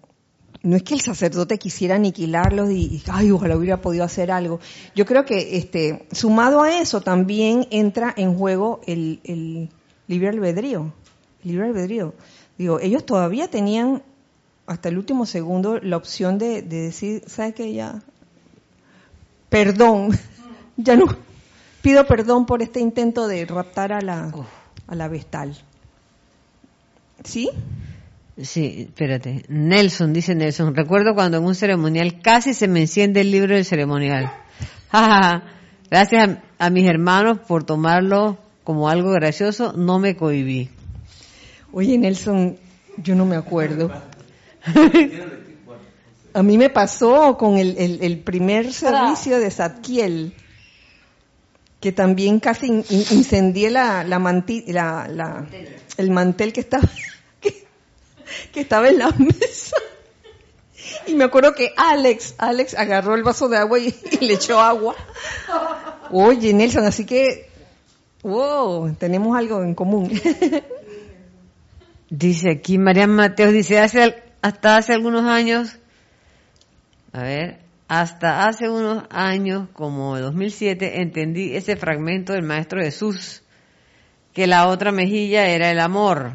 no 0.62 0.76
es 0.76 0.82
que 0.84 0.94
el 0.94 1.00
sacerdote 1.00 1.58
quisiera 1.58 1.96
aniquilarlos 1.96 2.70
y, 2.70 2.82
y, 2.96 3.02
ay, 3.10 3.30
ojalá 3.30 3.56
hubiera 3.56 3.80
podido 3.82 4.04
hacer 4.04 4.30
algo. 4.30 4.60
Yo 4.94 5.04
creo 5.06 5.24
que, 5.24 5.56
este, 5.58 6.06
sumado 6.12 6.62
a 6.62 6.78
eso, 6.80 7.00
también 7.00 7.66
entra 7.70 8.14
en 8.16 8.34
juego 8.38 8.80
el, 8.86 9.20
el 9.24 9.68
libre 10.06 10.28
albedrío. 10.28 10.92
El 11.44 11.50
libre 11.50 11.66
albedrío. 11.66 12.14
Digo, 12.58 12.78
ellos 12.80 13.04
todavía 13.04 13.48
tenían 13.48 14.02
hasta 14.70 14.88
el 14.88 14.98
último 14.98 15.26
segundo 15.26 15.80
la 15.82 15.96
opción 15.96 16.38
de, 16.38 16.62
de 16.62 16.82
decir, 16.82 17.24
¿sabes 17.26 17.56
qué? 17.56 17.74
Ya, 17.74 18.02
perdón, 19.48 20.16
ya 20.76 20.94
no, 20.94 21.06
pido 21.82 22.06
perdón 22.06 22.46
por 22.46 22.62
este 22.62 22.78
intento 22.78 23.26
de 23.26 23.46
raptar 23.46 23.92
a 23.92 24.00
la, 24.00 24.32
a 24.86 24.94
la 24.94 25.08
vestal. 25.08 25.58
¿Sí? 27.24 27.50
Sí, 28.40 28.86
espérate. 28.88 29.44
Nelson, 29.48 30.12
dice 30.12 30.36
Nelson, 30.36 30.76
recuerdo 30.76 31.16
cuando 31.16 31.38
en 31.38 31.44
un 31.44 31.56
ceremonial 31.56 32.20
casi 32.22 32.54
se 32.54 32.68
me 32.68 32.82
enciende 32.82 33.22
el 33.22 33.32
libro 33.32 33.56
del 33.56 33.64
ceremonial. 33.64 34.32
Gracias 35.90 36.28
a, 36.28 36.64
a 36.64 36.70
mis 36.70 36.88
hermanos 36.88 37.40
por 37.40 37.64
tomarlo 37.64 38.38
como 38.62 38.88
algo 38.88 39.10
gracioso, 39.10 39.72
no 39.72 39.98
me 39.98 40.14
cohibí. 40.14 40.70
Oye, 41.72 41.98
Nelson, 41.98 42.56
yo 42.98 43.16
no 43.16 43.26
me 43.26 43.34
acuerdo. 43.34 43.90
A 46.32 46.42
mí 46.44 46.56
me 46.58 46.70
pasó 46.70 47.36
con 47.36 47.58
el, 47.58 47.76
el- 47.76 47.98
el 48.04 48.18
primer 48.20 48.72
servicio 48.72 49.40
de 49.40 49.50
Zadkiel, 49.50 50.32
que 51.80 51.90
también 51.92 52.38
casi 52.38 52.66
in- 52.68 52.84
in- 52.88 53.04
incendié 53.10 53.68
la, 53.70 54.04
la 54.04 54.18
manti- 54.20 54.64
la- 54.68 55.08
la- 55.08 55.46
el 55.96 56.10
mantel 56.10 56.52
que 56.52 56.60
estaba, 56.60 56.88
que, 57.40 57.66
que 58.52 58.60
estaba 58.60 58.88
en 58.88 58.98
la 58.98 59.10
mesa. 59.10 59.76
Y 61.08 61.14
me 61.14 61.24
acuerdo 61.24 61.52
que 61.54 61.72
Alex, 61.76 62.34
Alex 62.38 62.74
agarró 62.74 63.16
el 63.16 63.24
vaso 63.24 63.48
de 63.48 63.56
agua 63.56 63.78
y, 63.80 63.92
y 64.20 64.24
le 64.24 64.34
echó 64.34 64.60
agua. 64.60 64.94
Oye, 66.12 66.52
Nelson, 66.52 66.84
así 66.84 67.04
que, 67.06 67.48
wow, 68.22 68.94
tenemos 68.94 69.36
algo 69.36 69.64
en 69.64 69.74
común. 69.74 70.10
Dice 72.08 72.50
aquí 72.50 72.78
Marian 72.78 73.10
Mateos, 73.10 73.52
dice, 73.52 73.78
hace, 73.80 74.14
hasta 74.42 74.76
hace 74.76 74.92
algunos 74.92 75.24
años, 75.24 75.76
a 77.12 77.22
ver, 77.22 77.60
hasta 77.88 78.46
hace 78.46 78.68
unos 78.68 79.04
años, 79.10 79.68
como 79.72 80.18
2007, 80.18 81.02
entendí 81.02 81.56
ese 81.56 81.76
fragmento 81.76 82.32
del 82.32 82.42
Maestro 82.42 82.80
Jesús, 82.80 83.42
que 84.32 84.46
la 84.46 84.68
otra 84.68 84.92
mejilla 84.92 85.46
era 85.48 85.70
el 85.70 85.80
amor. 85.80 86.34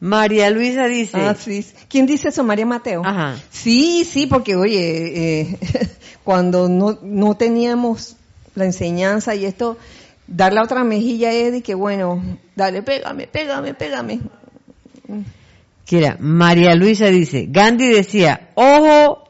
María 0.00 0.50
Luisa 0.50 0.86
dice, 0.86 1.16
Ah, 1.18 1.34
sí. 1.34 1.64
¿Quién 1.88 2.06
dice 2.06 2.28
eso? 2.28 2.44
María 2.44 2.66
Mateo. 2.66 3.02
Ajá. 3.04 3.40
Sí, 3.50 4.04
sí, 4.04 4.26
porque 4.26 4.56
oye, 4.56 5.40
eh, 5.40 5.58
cuando 6.24 6.68
no, 6.68 6.98
no 7.02 7.36
teníamos 7.36 8.16
la 8.54 8.64
enseñanza 8.64 9.34
y 9.34 9.44
esto, 9.44 9.78
dar 10.26 10.52
la 10.52 10.62
otra 10.62 10.84
mejilla 10.84 11.32
es 11.32 11.52
de 11.52 11.62
que 11.62 11.74
bueno, 11.74 12.22
dale, 12.56 12.82
pégame, 12.82 13.26
pégame, 13.26 13.74
pégame. 13.74 14.20
Era, 15.90 16.16
María 16.18 16.74
Luisa 16.74 17.06
dice, 17.06 17.46
Gandhi 17.48 17.88
decía, 17.88 18.50
ojo 18.54 19.22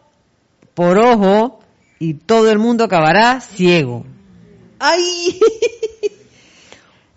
por 0.75 0.99
ojo 0.99 1.61
y 1.99 2.15
todo 2.15 2.51
el 2.51 2.59
mundo 2.59 2.85
acabará 2.85 3.41
ciego. 3.41 4.05
¡Ay! 4.79 5.39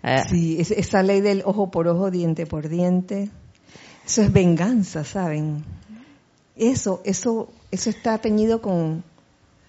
Ah, 0.02 0.24
Sí, 0.28 0.56
es- 0.60 0.70
esa 0.70 1.02
ley 1.02 1.20
del 1.20 1.42
ojo 1.44 1.70
por 1.70 1.88
ojo, 1.88 2.10
diente 2.10 2.46
por 2.46 2.68
diente, 2.68 3.30
eso 4.06 4.22
es 4.22 4.32
venganza, 4.32 5.04
¿saben? 5.04 5.64
Eso, 6.56 7.00
eso, 7.04 7.50
eso 7.70 7.90
está 7.90 8.18
teñido 8.18 8.60
con, 8.60 9.04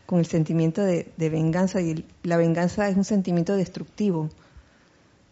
con 0.05 0.19
el 0.19 0.25
sentimiento 0.25 0.81
de, 0.83 1.11
de 1.15 1.29
venganza 1.29 1.79
y 1.81 1.91
el- 1.91 2.05
la 2.23 2.37
venganza 2.37 2.89
es 2.89 2.97
un 2.97 3.03
sentimiento 3.05 3.55
destructivo. 3.55 4.29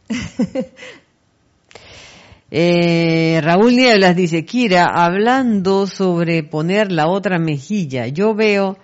Eh, 2.51 3.39
Raúl 3.43 3.75
Nieblas 3.75 4.15
dice, 4.15 4.43
Kira, 4.43 4.85
hablando 4.85 5.85
sobre 5.85 6.43
poner 6.43 6.91
la 6.91 7.07
otra 7.07 7.37
mejilla, 7.37 8.07
yo 8.07 8.33
veo 8.33 8.77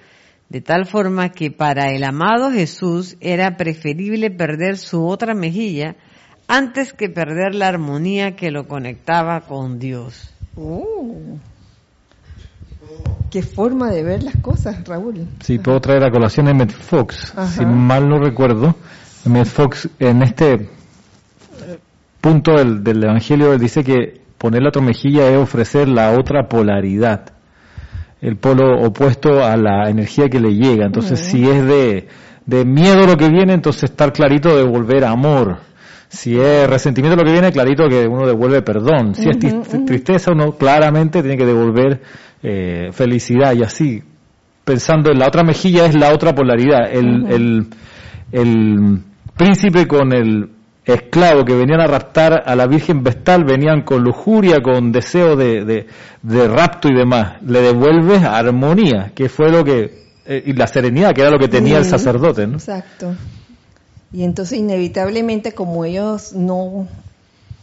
de 0.50 0.62
tal 0.62 0.86
forma 0.86 1.30
que 1.30 1.50
para 1.50 1.92
el 1.92 2.04
amado 2.04 2.52
Jesús 2.52 3.18
era 3.20 3.58
preferible 3.58 4.30
perder 4.30 4.78
su 4.78 5.08
otra 5.08 5.34
mejilla 5.34 5.96
antes 6.48 6.94
que 6.94 7.10
perder 7.10 7.56
la 7.56 7.68
armonía 7.68 8.36
que 8.36 8.52
lo 8.52 8.68
conectaba 8.68 9.42
con 9.42 9.80
Dios. 9.80 10.32
Oh. 10.56 11.40
Qué 13.32 13.42
forma 13.42 13.90
de 13.90 14.04
ver 14.04 14.24
las 14.24 14.38
cosas, 14.38 14.88
Raúl. 14.88 15.28
Sí, 15.42 15.58
puedo 15.58 15.82
traer 15.82 16.04
a 16.04 16.12
colación 16.12 16.48
a 16.48 16.52
Emmett 16.52 16.72
Fox. 16.72 17.34
Ajá. 17.36 17.48
Si 17.48 17.66
mal 17.66 18.08
no 18.08 18.20
recuerdo, 18.20 18.76
Emmett 19.26 19.48
Fox 19.48 19.90
en 20.00 20.22
este 20.22 20.70
punto 22.26 22.54
del, 22.54 22.84
del 22.84 23.04
Evangelio 23.04 23.56
dice 23.60 23.84
que 23.84 24.20
poner 24.40 24.64
la 24.64 24.70
otra 24.70 24.82
mejilla 24.82 25.30
es 25.30 25.38
ofrecer 25.38 25.88
la 25.88 26.18
otra 26.20 26.50
polaridad. 26.50 27.22
el 28.22 28.38
polo 28.38 28.82
opuesto 28.82 29.44
a 29.46 29.56
la 29.56 29.88
energía 29.88 30.28
que 30.30 30.40
le 30.40 30.56
llega. 30.56 30.88
Entonces, 30.88 31.20
si 31.20 31.48
es 31.48 31.64
de, 31.68 32.08
de 32.48 32.66
miedo 32.66 33.06
lo 33.06 33.16
que 33.18 33.30
viene, 33.30 33.54
entonces 33.54 33.84
estar 33.92 34.12
clarito 34.12 34.58
de 34.58 34.64
volver 34.64 35.06
a 35.06 35.12
amor. 35.12 35.58
Si 36.08 36.36
es 36.40 36.68
resentimiento 36.68 37.16
lo 37.16 37.24
que 37.24 37.32
viene, 37.32 37.52
clarito 37.52 37.88
que 37.88 38.08
uno 38.08 38.26
devuelve 38.26 38.64
perdón. 38.64 39.14
Si 39.14 39.30
es 39.30 39.38
tristeza, 39.86 40.32
uno 40.32 40.54
claramente 40.54 41.22
tiene 41.22 41.38
que 41.38 41.46
devolver 41.46 42.02
eh, 42.42 42.90
felicidad 42.92 43.54
y 43.54 43.62
así. 43.62 44.02
Pensando 44.64 45.12
en 45.12 45.20
la 45.20 45.28
otra 45.28 45.44
mejilla 45.44 45.86
es 45.86 45.94
la 45.94 46.12
otra 46.12 46.34
polaridad. 46.34 46.92
El, 46.92 47.28
el, 47.32 47.68
el 48.32 49.00
príncipe 49.38 49.86
con 49.88 50.14
el 50.14 50.55
esclavo 50.94 51.44
que 51.46 51.56
venían 51.56 51.82
a 51.82 51.88
raptar 51.88 52.44
a 52.46 52.56
la 52.56 52.68
Virgen 52.68 53.04
Vestal 53.04 53.44
venían 53.44 53.82
con 53.82 54.04
lujuria, 54.04 54.62
con 54.62 54.92
deseo 54.92 55.36
de, 55.36 55.88
de, 56.22 56.48
rapto 56.48 56.88
y 56.90 56.96
demás. 56.96 57.42
Le 57.42 57.62
devuelves 57.62 58.24
armonía, 58.24 59.12
que 59.16 59.28
fue 59.28 59.50
lo 59.50 59.64
que, 59.64 60.06
eh, 60.26 60.44
y 60.46 60.54
la 60.54 60.68
serenidad, 60.68 61.14
que 61.14 61.22
era 61.22 61.32
lo 61.32 61.40
que 61.40 61.48
tenía 61.48 61.80
el 61.80 61.86
sacerdote, 61.86 62.46
¿no? 62.46 62.58
Exacto. 62.58 63.16
Y 64.14 64.24
entonces 64.24 64.60
inevitablemente 64.60 65.54
como 65.54 65.86
ellos 65.86 66.34
no, 66.34 66.88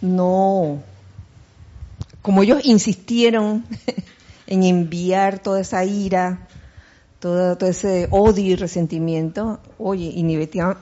no, 0.00 0.82
como 2.22 2.42
ellos 2.42 2.60
insistieron 2.64 3.64
en 4.48 4.64
enviar 4.64 5.38
toda 5.38 5.60
esa 5.60 5.84
ira, 5.84 6.48
todo, 7.20 7.56
todo 7.56 7.70
ese 7.70 8.08
odio 8.10 8.44
y 8.44 8.56
resentimiento, 8.56 9.60
oye, 9.78 10.12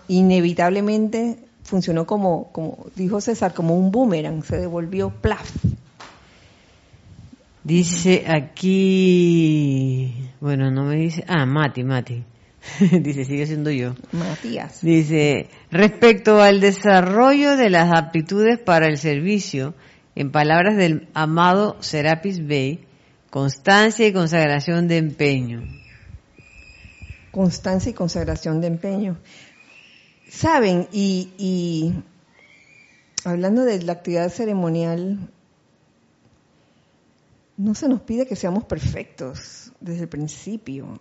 inevitablemente 0.08 1.49
funcionó 1.70 2.04
como, 2.04 2.50
como 2.52 2.86
dijo 2.96 3.20
César, 3.20 3.54
como 3.54 3.76
un 3.76 3.92
boomerang, 3.92 4.42
se 4.42 4.58
devolvió 4.58 5.10
plaf. 5.10 5.48
Dice 7.62 8.24
aquí, 8.26 10.12
bueno, 10.40 10.70
no 10.70 10.84
me 10.84 10.96
dice, 10.96 11.24
ah, 11.28 11.46
Mati, 11.46 11.84
Mati. 11.84 12.24
dice, 13.00 13.24
sigue 13.24 13.46
siendo 13.46 13.70
yo. 13.70 13.94
Matías. 14.12 14.80
Dice, 14.82 15.48
respecto 15.70 16.42
al 16.42 16.60
desarrollo 16.60 17.56
de 17.56 17.70
las 17.70 17.92
aptitudes 17.92 18.58
para 18.58 18.86
el 18.86 18.98
servicio, 18.98 19.74
en 20.16 20.32
palabras 20.32 20.76
del 20.76 21.08
amado 21.14 21.76
Serapis 21.80 22.44
Bey, 22.44 22.84
constancia 23.30 24.06
y 24.06 24.12
consagración 24.12 24.88
de 24.88 24.98
empeño. 24.98 25.62
Constancia 27.30 27.90
y 27.90 27.94
consagración 27.94 28.60
de 28.60 28.66
empeño. 28.66 29.16
Saben, 30.30 30.88
y, 30.92 31.32
y 31.38 31.94
hablando 33.24 33.64
de 33.64 33.82
la 33.82 33.92
actividad 33.92 34.30
ceremonial, 34.30 35.30
no 37.56 37.74
se 37.74 37.88
nos 37.88 38.00
pide 38.00 38.26
que 38.26 38.36
seamos 38.36 38.64
perfectos 38.64 39.72
desde 39.80 40.02
el 40.02 40.08
principio. 40.08 41.00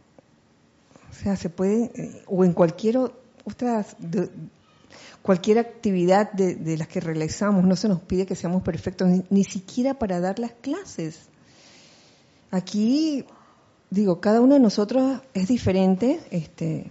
O 1.10 1.14
sea, 1.14 1.36
se 1.36 1.50
puede, 1.50 1.92
eh, 1.96 2.24
o 2.28 2.44
en 2.44 2.54
cualquier 2.54 2.98
otra, 2.98 3.86
cualquier 5.22 5.60
actividad 5.60 6.32
de, 6.34 6.78
las 6.78 6.88
que 6.88 7.00
realizamos, 7.00 7.64
no 7.64 7.76
se 7.76 7.88
nos 7.88 8.02
pide 8.02 8.26
que 8.26 8.36
seamos 8.36 8.62
perfectos, 8.64 9.08
ni, 9.30 9.44
siquiera 9.44 9.94
para 9.94 10.20
dar 10.20 10.40
las 10.40 10.52
clases. 10.52 11.30
Aquí, 12.52 13.26
digo, 13.90 14.20
cada 14.20 14.42
uno 14.42 14.56
de 14.56 14.60
nosotros 14.60 15.22
es 15.34 15.48
diferente, 15.48 16.20
este, 16.32 16.90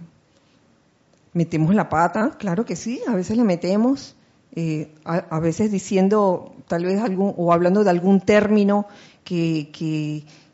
metemos 1.39 1.73
la 1.73 1.87
pata, 1.87 2.31
claro 2.37 2.65
que 2.65 2.75
sí, 2.75 3.01
a 3.07 3.15
veces 3.15 3.37
la 3.37 3.45
metemos, 3.45 4.13
eh, 4.55 4.91
a, 5.05 5.39
veces 5.39 5.71
diciendo 5.71 6.53
tal 6.67 6.83
vez 6.83 6.99
algún, 6.99 7.33
o 7.37 7.53
hablando 7.53 7.85
de 7.85 7.89
algún 7.89 8.19
término 8.19 8.87
que, 9.23 9.69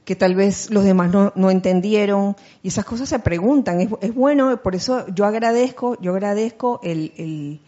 que, 0.05 0.15
tal 0.15 0.35
vez 0.35 0.69
los 0.69 0.83
demás 0.83 1.11
no, 1.11 1.33
no, 1.35 1.49
entendieron, 1.49 2.35
y 2.61 2.67
esas 2.67 2.85
cosas 2.85 3.09
se 3.09 3.17
preguntan, 3.17 3.81
es, 3.81 3.89
es, 4.01 4.13
bueno, 4.13 4.61
por 4.61 4.75
eso 4.75 5.07
yo 5.07 5.25
agradezco, 5.25 5.99
yo 5.99 6.11
agradezco 6.11 6.79
el, 6.83 7.11
el 7.17 7.59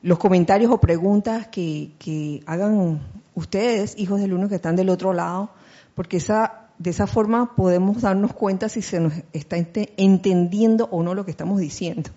los 0.00 0.20
comentarios 0.20 0.70
o 0.70 0.78
preguntas 0.78 1.48
que, 1.48 1.90
que 1.98 2.44
hagan 2.46 3.00
ustedes, 3.34 3.98
hijos 3.98 4.20
del 4.20 4.34
uno 4.34 4.48
que 4.48 4.54
están 4.54 4.76
del 4.76 4.88
otro 4.88 5.12
lado, 5.12 5.50
porque 5.96 6.18
esa 6.18 6.67
de 6.78 6.90
esa 6.90 7.06
forma 7.06 7.56
podemos 7.56 8.02
darnos 8.02 8.32
cuenta 8.32 8.68
si 8.68 8.82
se 8.82 9.00
nos 9.00 9.12
está 9.32 9.56
entendiendo 9.96 10.88
o 10.90 11.02
no 11.02 11.14
lo 11.14 11.24
que 11.24 11.30
estamos 11.30 11.60
diciendo. 11.60 12.10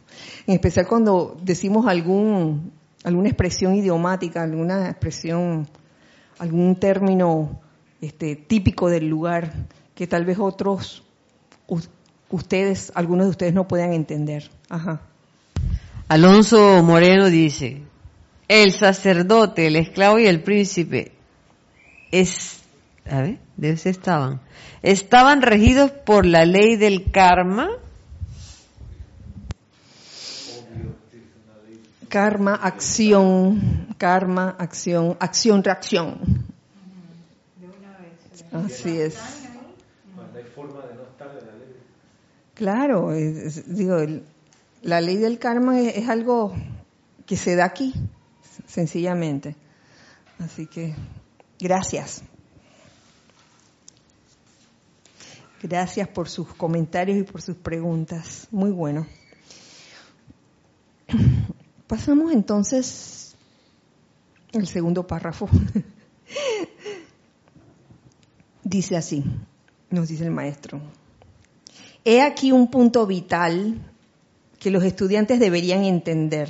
En 0.45 0.53
especial 0.53 0.87
cuando 0.87 1.37
decimos 1.41 1.87
algún, 1.87 2.71
alguna 3.03 3.29
expresión 3.29 3.75
idiomática, 3.75 4.43
alguna 4.43 4.89
expresión, 4.89 5.67
algún 6.37 6.75
término 6.75 7.59
este, 8.01 8.35
típico 8.35 8.89
del 8.89 9.07
lugar 9.07 9.53
que 9.95 10.07
tal 10.07 10.25
vez 10.25 10.37
otros, 10.39 11.03
ustedes, 12.29 12.91
algunos 12.95 13.25
de 13.25 13.31
ustedes 13.31 13.53
no 13.53 13.67
puedan 13.67 13.93
entender. 13.93 14.49
Ajá. 14.69 15.01
Alonso 16.07 16.83
Moreno 16.83 17.29
dice, 17.29 17.83
el 18.47 18.73
sacerdote, 18.73 19.67
el 19.67 19.75
esclavo 19.75 20.19
y 20.19 20.27
el 20.27 20.43
príncipe 20.43 21.13
es, 22.11 22.63
a 23.09 23.21
ver, 23.21 23.39
de 23.61 23.73
estaban, 23.73 24.41
estaban 24.81 25.43
regidos 25.43 25.91
por 25.91 26.25
la 26.25 26.45
ley 26.45 26.77
del 26.77 27.11
karma. 27.11 27.69
Karma, 32.09 32.55
acción, 32.55 33.95
karma, 33.99 34.55
acción, 34.57 35.15
acción, 35.19 35.63
reacción. 35.63 36.17
Así 38.51 38.99
es. 38.99 39.15
Claro, 42.55 43.11
digo, 43.11 43.97
la 44.81 45.01
ley 45.01 45.17
del 45.17 45.37
karma 45.37 45.79
es 45.79 46.09
algo 46.09 46.53
que 47.27 47.37
se 47.37 47.55
da 47.55 47.65
aquí, 47.65 47.93
sencillamente. 48.65 49.55
Así 50.39 50.65
que, 50.65 50.95
gracias. 51.59 52.23
Gracias 55.61 56.07
por 56.07 56.27
sus 56.27 56.47
comentarios 56.55 57.19
y 57.19 57.23
por 57.23 57.41
sus 57.41 57.55
preguntas. 57.55 58.47
Muy 58.49 58.71
bueno. 58.71 59.05
Pasamos 61.87 62.31
entonces 62.31 63.35
al 64.53 64.65
segundo 64.65 65.05
párrafo. 65.05 65.47
dice 68.63 68.97
así, 68.97 69.23
nos 69.91 70.07
dice 70.07 70.23
el 70.23 70.31
maestro. 70.31 70.81
He 72.03 72.21
aquí 72.21 72.51
un 72.51 72.71
punto 72.71 73.05
vital 73.05 73.79
que 74.57 74.71
los 74.71 74.83
estudiantes 74.83 75.39
deberían 75.39 75.83
entender. 75.83 76.49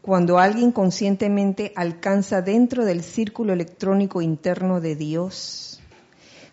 Cuando 0.00 0.38
alguien 0.38 0.72
conscientemente 0.72 1.72
alcanza 1.76 2.40
dentro 2.40 2.84
del 2.84 3.02
círculo 3.02 3.52
electrónico 3.52 4.22
interno 4.22 4.80
de 4.80 4.96
Dios, 4.96 5.73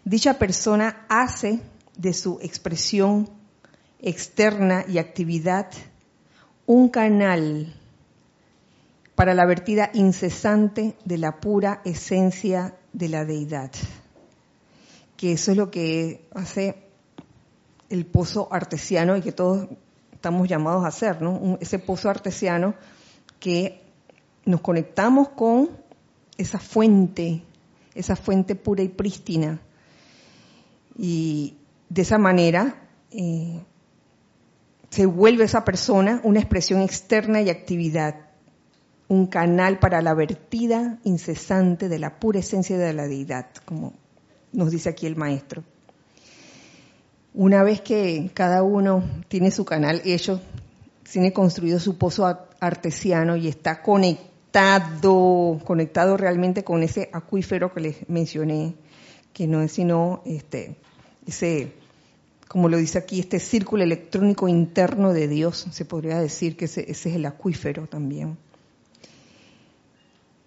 dicha 0.06 0.40
persona 0.40 1.06
hace 1.10 1.62
de 1.98 2.14
su 2.14 2.40
expresión 2.42 3.30
externa 4.02 4.86
y 4.88 4.98
actividad 4.98 5.68
un 6.66 6.90
canal 6.90 7.76
para 9.16 9.34
la 9.36 9.46
vertida 9.46 9.92
incesante 9.94 10.96
de 11.06 11.18
la 11.18 11.40
pura 11.40 11.82
esencia 11.86 12.76
de 12.94 13.10
la 13.10 13.26
deidad. 13.26 13.72
Que 15.18 15.34
eso 15.34 15.52
es 15.52 15.58
lo 15.58 15.70
que 15.70 16.28
hace 16.34 16.76
el 17.90 18.06
pozo 18.06 18.48
artesiano 18.52 19.16
y 19.18 19.22
que 19.22 19.32
todos 19.32 19.68
estamos 20.12 20.48
llamados 20.48 20.84
a 20.86 20.88
hacer, 20.88 21.22
¿no? 21.22 21.58
ese 21.60 21.78
pozo 21.78 22.10
artesiano 22.10 22.74
que 23.40 23.82
nos 24.46 24.62
conectamos 24.62 25.30
con 25.30 25.70
esa 26.38 26.58
fuente, 26.58 27.44
esa 27.94 28.16
fuente 28.16 28.56
pura 28.56 28.82
y 28.82 28.88
prístina 28.88 29.60
y 31.04 31.58
de 31.90 32.04
esa 32.04 32.20
manera 32.20 32.76
eh, 33.10 33.60
se 34.92 35.08
vuelve 35.08 35.46
esa 35.46 35.66
persona 35.66 36.22
una 36.24 36.40
expresión 36.40 36.80
externa 36.80 37.42
y 37.42 37.50
actividad, 37.50 38.18
un 39.08 39.26
canal 39.26 39.80
para 39.80 40.04
la 40.04 40.14
vertida 40.14 41.00
incesante 41.04 41.90
de 41.90 41.98
la 41.98 42.20
pura 42.20 42.38
esencia 42.38 42.78
de 42.78 42.94
la 42.94 43.08
deidad, 43.08 43.48
como 43.66 43.94
nos 44.54 44.70
dice 44.70 44.90
aquí 44.90 45.08
el 45.08 45.16
maestro. 45.16 45.64
Una 47.34 47.64
vez 47.64 47.82
que 47.82 48.30
cada 48.36 48.62
uno 48.62 49.04
tiene 49.28 49.50
su 49.50 49.66
canal 49.66 50.04
hecho, 50.06 50.40
tiene 51.12 51.34
construido 51.34 51.80
su 51.80 51.98
pozo 51.98 52.28
artesiano 52.60 53.38
y 53.38 53.48
está 53.48 53.82
conectado, 53.82 55.60
conectado 55.66 56.16
realmente 56.16 56.64
con 56.64 56.84
ese 56.84 57.10
acuífero 57.12 57.74
que 57.74 57.82
les 57.82 58.08
mencioné, 58.08 58.76
que 59.34 59.48
no 59.48 59.62
es 59.62 59.72
sino 59.72 60.22
este, 60.26 60.78
ese, 61.26 61.74
como 62.48 62.70
lo 62.70 62.78
dice 62.78 62.98
aquí, 62.98 63.20
este 63.20 63.40
círculo 63.40 63.84
electrónico 63.84 64.48
interno 64.48 65.14
de 65.14 65.28
Dios, 65.28 65.68
se 65.72 65.86
podría 65.86 66.20
decir 66.20 66.58
que 66.58 66.66
ese, 66.66 66.90
es 66.90 67.06
el 67.06 67.26
acuífero 67.26 67.88
también. 67.88 68.38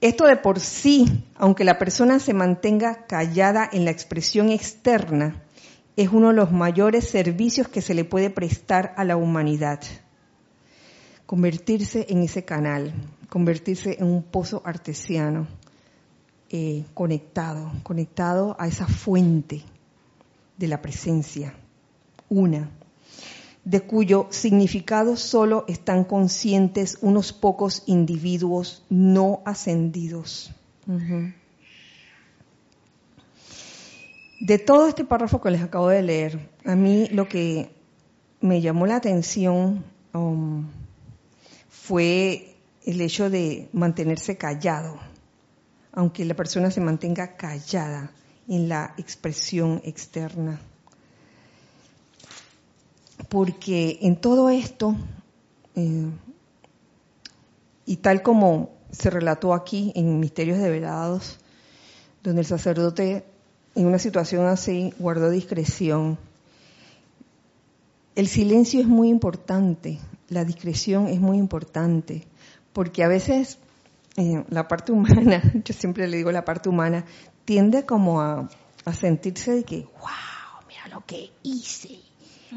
Esto 0.01 0.27
de 0.27 0.37
por 0.37 0.61
sí, 0.61 1.25
aunque 1.37 1.65
la 1.65 1.79
persona 1.79 2.19
se 2.19 2.35
mantenga 2.35 3.07
callada 3.07 3.69
en 3.73 3.85
la 3.85 3.91
expresión 3.91 4.51
externa, 4.51 5.43
es 5.97 6.11
uno 6.11 6.29
de 6.29 6.35
los 6.35 6.53
mayores 6.53 7.09
servicios 7.09 7.69
que 7.69 7.81
se 7.81 7.95
le 7.95 8.05
puede 8.05 8.29
prestar 8.29 8.93
a 8.97 9.05
la 9.05 9.17
humanidad. 9.17 9.81
Convertirse 11.25 12.07
en 12.11 12.23
ese 12.23 12.45
canal, 12.45 12.93
convertirse 13.31 13.97
en 13.99 14.07
un 14.07 14.23
pozo 14.25 14.61
artesiano, 14.67 15.47
eh, 16.51 16.85
conectado, 16.93 17.73
conectado 17.83 18.57
a 18.59 18.67
esa 18.67 18.87
fuente 18.87 19.65
de 20.57 20.69
la 20.69 20.81
presencia, 20.81 21.55
una, 22.29 22.71
de 23.65 23.81
cuyo 23.81 24.27
significado 24.31 25.17
solo 25.17 25.65
están 25.69 26.05
conscientes 26.05 26.99
unos 27.01 27.33
pocos 27.33 27.83
individuos 27.87 28.85
no 28.91 29.43
ascendidos. 29.45 30.53
De 34.41 34.59
todo 34.59 34.89
este 34.89 35.05
párrafo 35.05 35.41
que 35.41 35.51
les 35.51 35.63
acabo 35.63 35.89
de 35.89 36.03
leer, 36.03 36.51
a 36.65 36.75
mí 36.75 37.09
lo 37.09 37.29
que 37.29 37.71
me 38.41 38.61
llamó 38.61 38.87
la 38.87 38.97
atención 38.97 39.83
um, 40.13 40.67
fue 41.71 42.55
el 42.85 43.01
hecho 43.01 43.31
de 43.31 43.71
mantenerse 43.73 44.37
callado, 44.37 44.99
aunque 45.93 46.27
la 46.27 46.35
persona 46.35 46.71
se 46.71 46.83
mantenga 46.83 47.37
callada 47.37 48.11
en 48.49 48.69
la 48.69 48.95
expresión 48.99 49.81
externa. 49.85 50.61
Porque 53.29 53.99
en 54.03 54.17
todo 54.17 54.51
esto, 54.51 54.97
eh, 55.77 56.11
y 57.87 57.97
tal 57.97 58.23
como 58.23 58.71
se 58.91 59.11
relató 59.11 59.55
aquí 59.55 59.93
en 59.95 60.21
Misterios 60.21 60.59
Develados, 60.59 61.39
donde 62.23 62.41
el 62.41 62.47
sacerdote 62.47 63.25
en 63.75 63.87
una 63.87 63.99
situación 63.99 64.47
así 64.47 64.93
guardó 64.99 65.31
discreción. 65.31 66.19
El 68.15 68.29
silencio 68.29 68.81
es 68.81 68.87
muy 68.87 69.09
importante, 69.09 69.99
la 70.29 70.45
discreción 70.45 71.09
es 71.09 71.21
muy 71.21 71.39
importante, 71.39 72.25
porque 72.73 73.03
a 73.03 73.09
veces 73.09 73.59
eh, 74.17 74.45
la 74.49 74.69
parte 74.69 74.93
humana, 74.93 75.43
yo 75.65 75.75
siempre 75.75 76.07
le 76.07 76.17
digo 76.17 76.31
la 76.31 76.45
parte 76.45 76.69
humana, 76.69 77.05
tiende 77.45 77.85
como 77.85 78.21
a, 78.21 78.49
sentirse 78.93 79.53
de 79.53 79.65
que, 79.65 79.77
wow, 80.01 80.65
mira 80.69 80.89
lo 80.89 81.05
que 81.07 81.31
hice. 81.43 81.99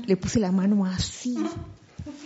Le 0.06 0.18
puse 0.18 0.40
la 0.40 0.52
mano 0.52 0.86
así, 0.86 1.38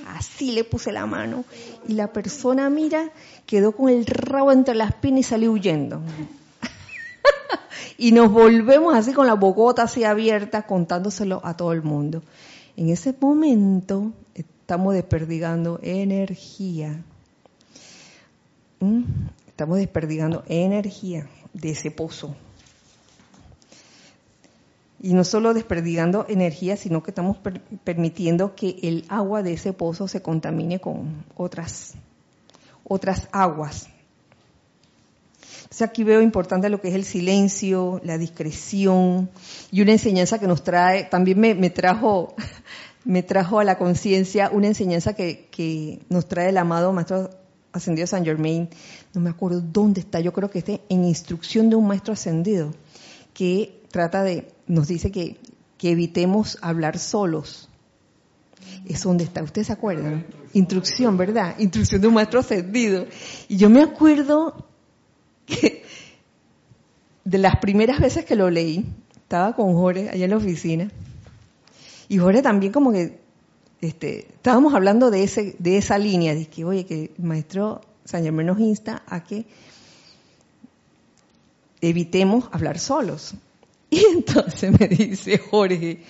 así 0.07 0.51
le 0.51 0.64
puse 0.64 0.91
la 0.91 1.05
mano. 1.05 1.45
Y 1.88 1.93
la 1.93 2.12
persona, 2.12 2.70
mira, 2.70 3.12
quedó 3.45 3.74
con 3.74 3.89
el 3.89 4.05
rabo 4.05 4.51
entre 4.51 4.76
las 4.76 4.93
piernas 4.95 5.22
y 5.22 5.24
salió 5.24 5.51
huyendo 5.51 6.01
y 7.97 8.12
nos 8.12 8.32
volvemos 8.32 8.95
así 8.95 9.14
con 9.14 9.28
la 9.28 9.36
bocota 9.36 9.84
así 9.84 10.03
abierta 10.03 10.64
contándoselo 10.64 11.41
a 11.43 11.55
todo 11.55 11.72
el 11.72 11.84
mundo. 11.84 12.24
En 12.76 12.89
ese 12.89 13.16
momento 13.20 14.12
estamos 14.34 14.93
desperdigando 14.93 15.80
energía. 15.84 17.03
¿Mm? 18.80 19.03
Estamos 19.47 19.78
desperdigando 19.78 20.43
energía 20.47 21.28
de 21.53 21.72
ese 21.72 21.91
pozo. 21.91 22.36
Y 25.04 25.14
no 25.14 25.24
solo 25.24 25.54
desperdigando 25.54 26.26
energía, 26.30 26.78
sino 26.78 27.02
que 27.02 27.10
estamos 27.10 27.38
permitiendo 27.84 28.56
que 28.56 28.78
el 28.84 29.06
agua 29.10 29.41
de 29.41 29.54
ese 29.54 29.74
pozo 29.74 30.08
se 30.08 30.22
contamine 30.22 30.80
con 30.80 31.26
otras, 31.36 31.95
otras 32.84 33.28
aguas. 33.32 33.88
Entonces 35.72 35.88
aquí 35.88 36.04
veo 36.04 36.22
importante 36.22 36.68
lo 36.68 36.82
que 36.82 36.89
es 36.89 36.95
el 36.95 37.06
silencio, 37.06 38.02
la 38.04 38.18
discreción 38.18 39.30
y 39.72 39.82
una 39.82 39.93
enseñanza 39.93 40.38
que 40.38 40.45
nos 40.45 40.66
trae, 40.66 41.06
también 41.06 41.39
me, 41.39 41.70
trajo, 41.70 42.36
me 43.06 43.24
trajo 43.24 43.60
a 43.60 43.64
la 43.64 43.78
conciencia 43.78 44.49
una 44.52 44.68
enseñanza 44.68 45.14
que, 45.14 45.99
nos 46.10 46.28
trae 46.28 46.49
el 46.49 46.58
amado 46.58 46.91
Maestro 46.91 47.30
Ascendido 47.72 48.06
San 48.06 48.26
Germain, 48.26 48.68
no 49.14 49.22
me 49.22 49.30
acuerdo 49.30 49.62
dónde 49.62 50.02
está, 50.02 50.20
yo 50.20 50.34
creo 50.34 50.49
que 50.52 50.60
esté 50.60 50.82
en 50.89 51.06
instrucción 51.06 51.70
de 51.70 51.78
un 51.78 51.88
Maestro 51.88 52.12
Ascendido, 52.12 52.74
que 53.34 53.82
trata 53.91 54.24
de, 54.24 54.49
nos 54.72 54.88
dice 54.88 55.11
que, 55.11 55.38
que 55.78 55.91
evitemos 55.91 56.57
hablar 56.61 56.97
solos. 56.97 57.67
Es 58.86 59.03
donde 59.03 59.26
está, 59.26 59.43
¿ustedes 59.43 59.67
se 59.67 59.74
acuerdan? 59.74 60.26
Instrucción, 60.53 61.17
¿verdad? 61.17 61.55
Instrucción 61.59 61.99
de 61.99 62.07
un 62.07 62.13
maestro 62.13 62.39
ascendido. 62.39 63.05
Y 63.49 63.57
yo 63.57 63.69
me 63.69 63.84
acuerdo 63.84 64.65
de 67.26 67.38
las 67.38 67.57
primeras 67.57 67.99
veces 67.99 68.24
que 68.24 68.36
lo 68.38 68.49
leí, 68.49 68.86
estaba 69.15 69.55
con 69.55 69.74
Jorge 69.74 70.09
allá 70.09 70.24
en 70.24 70.32
la 70.32 70.38
oficina, 70.38 70.89
y 72.07 72.17
Jorge 72.17 72.41
también 72.41 72.72
como 72.72 72.93
que, 72.93 73.19
este, 73.82 74.19
estábamos 74.19 74.74
hablando 74.74 75.11
de, 75.11 75.24
ese, 75.24 75.55
de 75.59 75.78
esa 75.78 75.97
línea, 75.97 76.34
de 76.34 76.45
que, 76.45 76.63
oye, 76.63 76.86
que 76.86 77.11
el 77.17 77.24
maestro 77.24 77.82
San 78.05 78.24
Germán 78.24 78.45
nos 78.45 78.59
insta 78.59 79.03
a 79.05 79.24
que 79.24 79.45
evitemos 81.82 82.47
hablar 82.53 82.80
solos. 82.80 83.36
Y 83.94 84.06
entonces 84.06 84.72
me 84.80 84.88
dice 84.88 85.38
Jorge, 85.38 86.02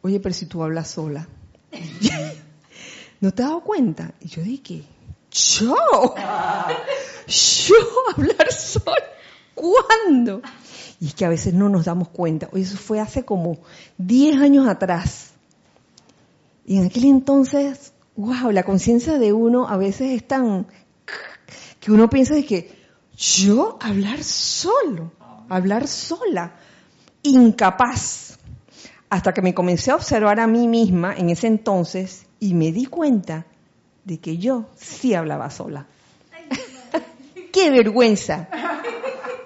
oye, 0.00 0.20
pero 0.20 0.32
si 0.32 0.46
tú 0.46 0.62
hablas 0.62 0.88
sola, 0.88 1.26
¿no 3.20 3.32
te 3.32 3.42
has 3.42 3.48
dado 3.48 3.62
cuenta? 3.62 4.14
Y 4.20 4.28
yo 4.28 4.42
dije, 4.42 4.84
yo, 5.32 5.74
yo 7.26 7.76
hablar 8.16 8.52
sola, 8.52 9.02
¿cuándo? 9.54 10.40
Y 11.00 11.08
es 11.08 11.14
que 11.14 11.24
a 11.24 11.28
veces 11.28 11.52
no 11.52 11.68
nos 11.68 11.86
damos 11.86 12.10
cuenta. 12.10 12.48
Eso 12.54 12.76
fue 12.76 13.00
hace 13.00 13.24
como 13.24 13.58
10 13.98 14.40
años 14.40 14.68
atrás. 14.68 15.32
Y 16.64 16.78
en 16.78 16.86
aquel 16.86 17.06
entonces, 17.06 17.92
wow, 18.14 18.52
la 18.52 18.62
conciencia 18.62 19.18
de 19.18 19.32
uno 19.32 19.68
a 19.68 19.76
veces 19.76 20.12
es 20.12 20.28
tan 20.28 20.68
que 21.80 21.90
uno 21.90 22.08
piensa 22.08 22.34
de 22.34 22.44
que 22.44 22.78
yo 23.16 23.78
hablar 23.80 24.22
solo, 24.22 25.10
hablar 25.48 25.88
sola, 25.88 26.54
incapaz. 27.22 28.38
Hasta 29.10 29.32
que 29.32 29.42
me 29.42 29.54
comencé 29.54 29.90
a 29.90 29.96
observar 29.96 30.38
a 30.40 30.46
mí 30.46 30.68
misma 30.68 31.14
en 31.16 31.30
ese 31.30 31.46
entonces 31.46 32.26
y 32.40 32.54
me 32.54 32.72
di 32.72 32.86
cuenta 32.86 33.46
de 34.04 34.18
que 34.18 34.38
yo 34.38 34.66
sí 34.76 35.14
hablaba 35.14 35.50
sola. 35.50 35.86
¡Qué 37.52 37.70
vergüenza! 37.70 38.48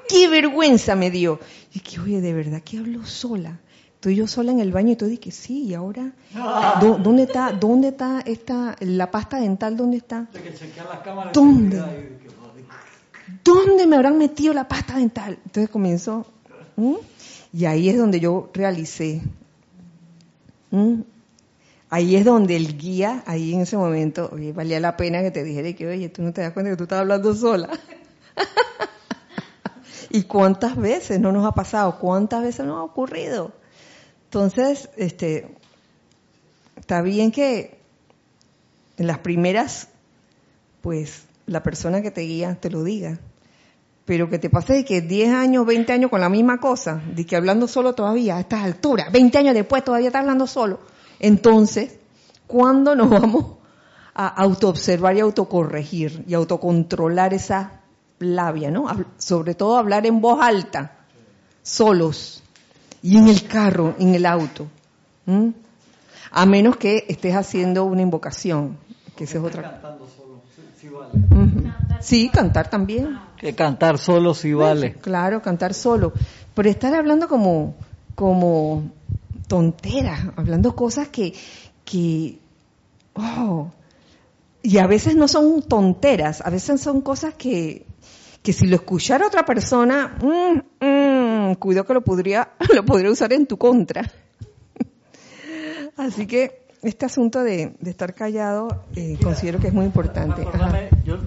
¡Qué 0.09 0.29
vergüenza 0.29 0.97
me 0.97 1.11
dio! 1.11 1.39
Y 1.73 1.81
que, 1.81 2.01
oye, 2.01 2.21
de 2.21 2.33
verdad 2.33 2.63
que 2.63 2.79
hablo 2.79 3.07
sola. 3.07 3.61
Estoy 3.95 4.17
yo 4.17 4.27
sola 4.27 4.51
en 4.51 4.59
el 4.59 4.73
baño 4.73 4.93
y 4.93 4.97
todo 4.97 5.09
dije, 5.09 5.31
sí, 5.31 5.63
¿y 5.63 5.75
ahora? 5.75 6.11
¿Dónde 6.81 7.23
está, 7.23 7.53
dónde 7.53 7.89
está 7.89 8.21
esta, 8.27 8.75
la 8.81 9.11
pasta 9.13 9.39
dental? 9.39 9.77
¿Dónde 9.77 9.99
está? 9.99 10.27
¿Dónde? 11.33 12.19
¿Dónde 13.45 13.87
me 13.87 13.95
habrán 13.95 14.19
metido 14.19 14.53
la 14.53 14.67
pasta 14.67 14.97
dental? 14.97 15.39
Entonces 15.45 15.71
comienzo, 15.71 16.27
y 17.53 17.67
ahí 17.67 17.89
es 17.89 17.99
donde 17.99 18.19
yo 18.19 18.51
realicé, 18.55 19.21
ahí 21.91 22.17
es 22.17 22.25
donde 22.25 22.57
el 22.57 22.79
guía, 22.79 23.23
ahí 23.27 23.53
en 23.53 23.61
ese 23.61 23.77
momento, 23.77 24.31
oye, 24.33 24.53
valía 24.53 24.81
la 24.81 24.97
pena 24.97 25.21
que 25.21 25.31
te 25.31 25.45
dijera 25.45 25.73
que, 25.75 25.87
oye, 25.87 26.09
tú 26.09 26.23
no 26.23 26.33
te 26.33 26.41
das 26.41 26.53
cuenta 26.53 26.71
que 26.71 26.77
tú 26.77 26.85
estás 26.85 27.01
hablando 27.01 27.35
sola. 27.35 27.69
¿Y 30.11 30.23
cuántas 30.23 30.77
veces 30.77 31.21
no 31.21 31.33
nos 31.33 31.47
ha 31.47 31.53
pasado? 31.53 31.99
¿Cuántas 31.99 32.43
veces 32.43 32.65
nos 32.65 32.79
ha 32.79 32.83
ocurrido? 32.83 33.53
Entonces, 34.25 34.89
este, 34.97 35.55
está 36.77 37.03
bien 37.03 37.31
que 37.31 37.79
en 38.97 39.07
las 39.07 39.19
primeras, 39.19 39.89
pues, 40.81 41.25
la 41.47 41.63
persona 41.63 42.01
que 42.01 42.11
te 42.11 42.23
guía 42.23 42.59
te 42.59 42.71
lo 42.71 42.83
diga. 42.85 43.19
Pero 44.05 44.29
que 44.29 44.39
te 44.39 44.51
pase 44.51 44.73
de 44.75 44.85
que 44.85 45.01
10 45.01 45.33
años, 45.33 45.65
20 45.65 45.93
años 45.93 46.11
con 46.11 46.21
la 46.21 46.29
misma 46.29 46.59
cosa, 46.59 47.01
de 47.15 47.25
que 47.25 47.37
hablando 47.37 47.69
solo 47.69 47.95
todavía 47.95 48.37
a 48.37 48.41
estas 48.41 48.65
alturas, 48.65 49.13
20 49.13 49.39
años 49.39 49.55
después 49.55 49.85
todavía 49.85 50.09
estás 50.09 50.21
hablando 50.21 50.47
solo 50.47 50.81
entonces, 51.23 51.99
¿cuándo 52.49 52.97
nos 52.97 53.09
vamos 53.09 53.47
a 54.13 54.27
autoobservar 54.27 55.17
y 55.17 55.21
autocorregir 55.21 56.25
y 56.27 56.35
autocontrolar 56.35 57.33
esa 57.33 57.81
labia, 58.19 58.71
¿no? 58.73 58.87
Sobre 59.17 59.55
todo 59.55 59.79
hablar 59.79 60.05
en 60.05 60.21
voz 60.21 60.41
alta, 60.43 60.97
solos, 61.63 62.43
y 63.03 63.17
en 63.17 63.29
el 63.29 63.47
carro, 63.47 63.95
en 64.01 64.17
el 64.17 64.27
auto. 64.27 64.67
A 66.33 66.45
menos 66.45 66.77
que 66.77 67.07
estés 67.09 67.37
haciendo 67.37 67.85
una 67.85 68.03
invocación, 68.03 68.77
que 69.17 69.25
esa 69.25 69.39
es 69.39 69.45
otra. 69.45 69.63
Cantando 69.63 70.09
solo, 70.09 70.43
sí, 70.81 70.89
vale. 70.89 71.13
Sí, 72.01 72.29
cantar 72.31 72.69
también. 72.69 73.17
Que 73.43 73.57
cantar 73.57 73.99
solo 73.99 74.35
sí 74.35 74.55
vale. 74.55 74.95
Claro, 75.01 75.43
cantar 75.43 75.75
solo. 75.75 76.13
Pero 76.55 76.71
estar 76.71 76.95
hablando 76.95 77.27
como, 77.27 77.75
como 78.15 78.85
tonteras, 79.49 80.29
hablando 80.37 80.77
cosas 80.77 81.09
que, 81.09 81.35
que, 81.85 82.39
oh, 83.15 83.69
y 84.63 84.79
a 84.79 84.87
veces 84.87 85.17
no 85.17 85.27
son 85.27 85.63
tonteras, 85.63 86.41
a 86.41 86.51
veces 86.51 86.81
son 86.81 87.01
cosas 87.01 87.35
que, 87.35 87.85
que 88.45 88.53
si 88.53 88.69
lo 88.69 88.77
escuchara 88.77 89.27
otra 89.27 89.45
persona, 89.45 90.17
mm, 90.23 90.87
mm, 90.87 91.55
cuidado 91.57 91.85
que 91.85 91.95
lo 91.95 92.03
podría, 92.03 92.51
lo 92.73 92.85
podría 92.85 93.11
usar 93.11 93.33
en 93.33 93.47
tu 93.47 93.57
contra. 93.57 94.09
Así 95.97 96.29
que 96.29 96.63
este 96.81 97.07
asunto 97.07 97.43
de, 97.43 97.75
de 97.81 97.91
estar 97.91 98.15
callado 98.15 98.85
eh, 98.95 99.19
considero 99.21 99.59
que 99.59 99.67
es 99.67 99.75
muy 99.75 99.85
importante. 99.85 100.47
Yo 101.05 101.19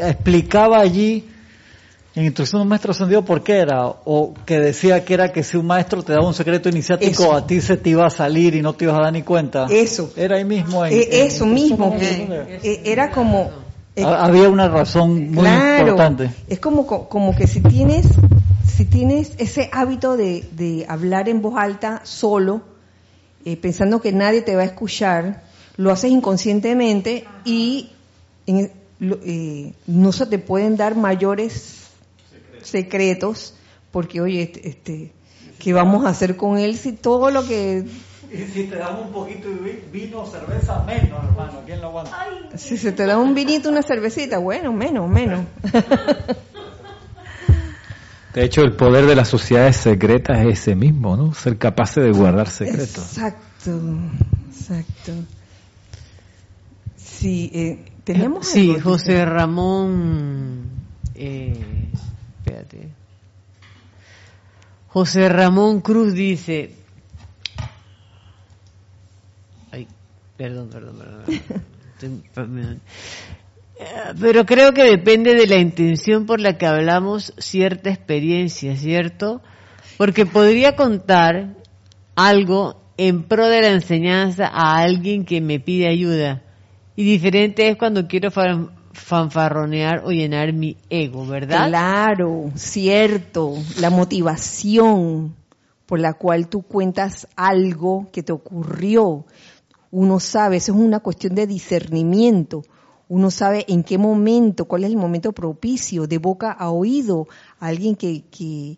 explicaba 0.00 0.78
allí 0.80 1.24
en 2.14 2.24
instrucción 2.24 2.60
de 2.60 2.62
un 2.64 2.68
maestro 2.68 2.90
ascendido 2.90 3.24
por 3.24 3.42
qué 3.44 3.58
era, 3.58 3.86
o 3.86 4.34
que 4.44 4.58
decía 4.58 5.04
que 5.04 5.14
era 5.14 5.32
que 5.32 5.44
si 5.44 5.56
un 5.56 5.66
maestro 5.66 6.02
te 6.02 6.12
daba 6.12 6.26
un 6.26 6.34
secreto 6.34 6.68
iniciático, 6.68 7.22
Eso. 7.24 7.32
a 7.34 7.46
ti 7.46 7.60
se 7.60 7.76
te 7.76 7.90
iba 7.90 8.06
a 8.06 8.10
salir 8.10 8.54
y 8.56 8.62
no 8.62 8.72
te 8.72 8.84
ibas 8.86 8.98
a 8.98 9.02
dar 9.02 9.12
ni 9.12 9.22
cuenta. 9.22 9.66
Eso. 9.70 10.12
Era 10.16 10.36
ahí 10.36 10.44
mismo. 10.44 10.84
En, 10.84 10.92
Eh, 10.94 11.08
en 11.12 11.26
eso 11.28 11.46
mismo, 11.46 11.90
Maestro 11.90 12.34
eh, 12.62 12.82
era 12.84 13.10
como... 13.12 13.50
eh, 13.94 14.02
Ha- 14.04 14.24
Había 14.24 14.48
una 14.48 14.68
razón 14.68 15.30
muy 15.30 15.42
claro, 15.44 15.80
importante. 15.90 16.30
es 16.48 16.58
como, 16.58 16.86
co- 16.86 17.08
como 17.08 17.36
que 17.36 17.46
si 17.46 17.60
tienes, 17.60 18.06
si 18.66 18.84
tienes 18.84 19.32
ese 19.38 19.68
hábito 19.72 20.16
de, 20.16 20.44
de 20.52 20.86
hablar 20.88 21.28
en 21.28 21.40
voz 21.40 21.54
alta 21.56 22.00
solo, 22.04 22.62
eh, 23.44 23.56
pensando 23.56 24.00
que 24.00 24.10
nadie 24.12 24.42
te 24.42 24.56
va 24.56 24.62
a 24.62 24.66
escuchar, 24.66 25.42
lo 25.76 25.92
haces 25.92 26.10
inconscientemente 26.10 27.24
y 27.44 27.90
en- 28.46 28.72
eh, 29.00 29.72
no 29.86 30.12
se 30.12 30.26
te 30.26 30.38
pueden 30.38 30.76
dar 30.76 30.96
mayores 30.96 31.88
secretos 32.62 33.54
porque, 33.90 34.20
oye, 34.20 34.42
este, 34.42 34.68
este, 34.68 35.12
¿qué 35.58 35.72
vamos 35.72 36.04
a 36.04 36.10
hacer 36.10 36.36
con 36.36 36.58
él 36.58 36.76
si 36.76 36.92
todo 36.92 37.30
lo 37.30 37.46
que 37.46 37.84
Y 38.32 38.52
si 38.52 38.64
te 38.64 38.76
damos 38.76 39.06
un 39.06 39.12
poquito 39.12 39.48
de 39.48 39.84
vino 39.92 40.22
o 40.22 40.26
cerveza, 40.26 40.82
menos, 40.84 41.24
hermano. 41.24 41.62
¿Quién 41.64 41.80
lo 41.80 41.88
aguanta? 41.88 42.16
Si 42.56 42.76
se 42.76 42.92
te 42.92 43.06
da 43.06 43.18
un 43.18 43.34
vinito, 43.34 43.68
una 43.68 43.82
cervecita, 43.82 44.38
bueno, 44.38 44.72
menos, 44.72 45.08
menos. 45.08 45.46
De 48.34 48.44
hecho, 48.44 48.60
el 48.60 48.76
poder 48.76 49.06
de 49.06 49.16
las 49.16 49.28
sociedades 49.28 49.76
secretas 49.78 50.44
es 50.46 50.60
ese 50.60 50.74
mismo, 50.76 51.16
¿no? 51.16 51.34
Ser 51.34 51.56
capaces 51.56 52.04
de 52.04 52.12
guardar 52.12 52.48
secretos. 52.48 53.16
Exacto, 53.16 53.80
exacto. 54.48 55.12
Sí, 56.96 57.50
eh, 57.52 57.84
Sí, 58.42 58.70
algo, 58.70 58.80
José. 58.82 59.24
Ramón. 59.24 60.70
eh, 61.14 61.90
espérate. 62.38 62.88
José 64.88 65.28
Ramón 65.28 65.80
Cruz 65.80 66.14
dice. 66.14 66.74
Ay, 69.70 69.86
perdón, 70.36 70.68
perdón, 70.70 70.96
perdón. 70.98 72.22
perdón. 72.34 72.80
Eh, 73.78 73.84
Pero 74.20 74.46
creo 74.46 74.72
que 74.72 74.82
depende 74.84 75.34
de 75.34 75.46
la 75.46 75.56
intención 75.56 76.26
por 76.26 76.40
la 76.40 76.56
que 76.58 76.66
hablamos 76.66 77.34
cierta 77.38 77.90
experiencia, 77.90 78.76
¿cierto? 78.76 79.42
Porque 79.96 80.26
podría 80.26 80.74
contar 80.74 81.54
algo 82.16 82.80
en 82.96 83.22
pro 83.24 83.46
de 83.48 83.62
la 83.62 83.68
enseñanza 83.68 84.48
a 84.48 84.78
alguien 84.78 85.24
que 85.24 85.40
me 85.40 85.60
pide 85.60 85.88
ayuda. 85.88 86.42
Y 86.98 87.04
diferente 87.04 87.68
es 87.68 87.76
cuando 87.76 88.08
quiero 88.08 88.32
fan- 88.32 88.70
fanfarronear 88.92 90.02
o 90.04 90.10
llenar 90.10 90.52
mi 90.52 90.76
ego, 90.90 91.24
¿verdad? 91.24 91.68
Claro, 91.68 92.50
cierto. 92.56 93.54
La 93.80 93.88
motivación 93.88 95.36
por 95.86 96.00
la 96.00 96.14
cual 96.14 96.48
tú 96.48 96.62
cuentas 96.62 97.28
algo 97.36 98.08
que 98.10 98.24
te 98.24 98.32
ocurrió. 98.32 99.24
Uno 99.92 100.18
sabe, 100.18 100.56
eso 100.56 100.72
es 100.72 100.78
una 100.78 100.98
cuestión 100.98 101.36
de 101.36 101.46
discernimiento. 101.46 102.64
Uno 103.08 103.30
sabe 103.30 103.64
en 103.68 103.84
qué 103.84 103.96
momento, 103.96 104.64
cuál 104.64 104.82
es 104.82 104.90
el 104.90 104.96
momento 104.96 105.30
propicio, 105.30 106.08
de 106.08 106.18
boca 106.18 106.50
a 106.50 106.70
oído, 106.70 107.28
a 107.60 107.68
alguien 107.68 107.94
que, 107.94 108.24
que, 108.28 108.76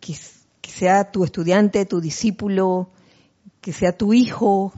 que, 0.00 0.14
que 0.62 0.70
sea 0.70 1.10
tu 1.12 1.22
estudiante, 1.22 1.84
tu 1.84 2.00
discípulo, 2.00 2.88
que 3.60 3.74
sea 3.74 3.92
tu 3.92 4.14
hijo, 4.14 4.72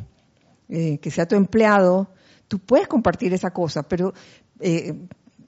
eh, 0.69 0.99
que 0.99 1.13
sea 1.13 1.29
tu 1.29 1.37
empleado, 1.37 2.09
tú 2.51 2.59
puedes 2.59 2.89
compartir 2.89 3.33
esa 3.33 3.53
cosa, 3.53 3.85
pero 3.85 4.13
eh, 4.59 4.93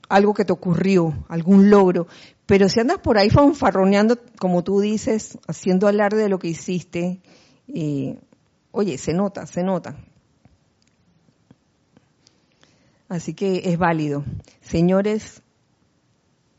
algo 0.09 0.34
que 0.34 0.44
te 0.44 0.53
ocurrió, 0.53 1.24
algún 1.28 1.68
logro, 1.68 2.07
pero 2.46 2.68
si 2.68 2.78
andas 2.78 2.98
por 2.98 3.18
ahí 3.18 3.28
fanfarroneando, 3.28 4.20
como 4.38 4.62
tú 4.62 4.80
dices, 4.80 5.36
haciendo 5.48 5.88
alarde 5.88 6.22
de 6.22 6.28
lo 6.28 6.38
que 6.38 6.46
hiciste, 6.46 7.20
eh, 7.66 8.20
oye, 8.70 8.98
se 8.98 9.12
nota, 9.14 9.46
se 9.46 9.64
nota. 9.64 9.96
Así 13.09 13.34
que 13.34 13.62
es 13.64 13.76
válido. 13.76 14.24
Señores, 14.61 15.42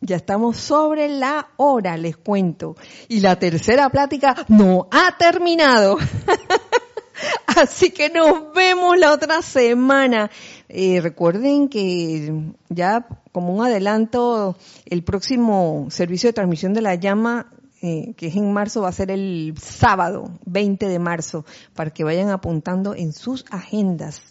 ya 0.02 0.18
estamos 0.18 0.58
sobre 0.58 1.08
la 1.08 1.52
hora, 1.56 1.96
les 1.96 2.18
cuento. 2.18 2.76
Y 3.08 3.22
la 3.22 3.40
tercera 3.40 3.90
plática 3.90 4.46
no 4.50 4.90
ha 4.92 5.16
terminado. 5.18 5.98
Así 7.48 7.92
que 7.92 8.10
nos 8.10 8.54
vemos 8.54 8.98
la 8.98 9.12
otra 9.12 9.42
semana. 9.42 10.30
Eh, 10.70 11.02
recuerden 11.02 11.70
que 11.70 12.54
ya 12.70 13.08
como 13.32 13.54
un 13.54 13.66
adelanto, 13.66 14.56
el 14.86 15.04
próximo 15.04 15.88
servicio 15.90 16.30
de 16.30 16.34
transmisión 16.34 16.74
de 16.74 16.82
la 16.82 16.96
llama, 16.96 17.52
eh, 17.82 18.14
que 18.16 18.28
es 18.28 18.36
en 18.36 18.52
marzo, 18.54 18.82
va 18.82 18.90
a 18.90 18.94
ser 18.94 19.12
el 19.12 19.56
sábado 19.60 20.32
20 20.46 20.88
de 20.88 21.00
marzo, 21.00 21.46
para 21.74 21.92
que 21.92 22.04
vayan 22.04 22.30
apuntando 22.30 22.96
en 22.96 23.12
sus 23.12 23.46
agendas. 23.50 24.22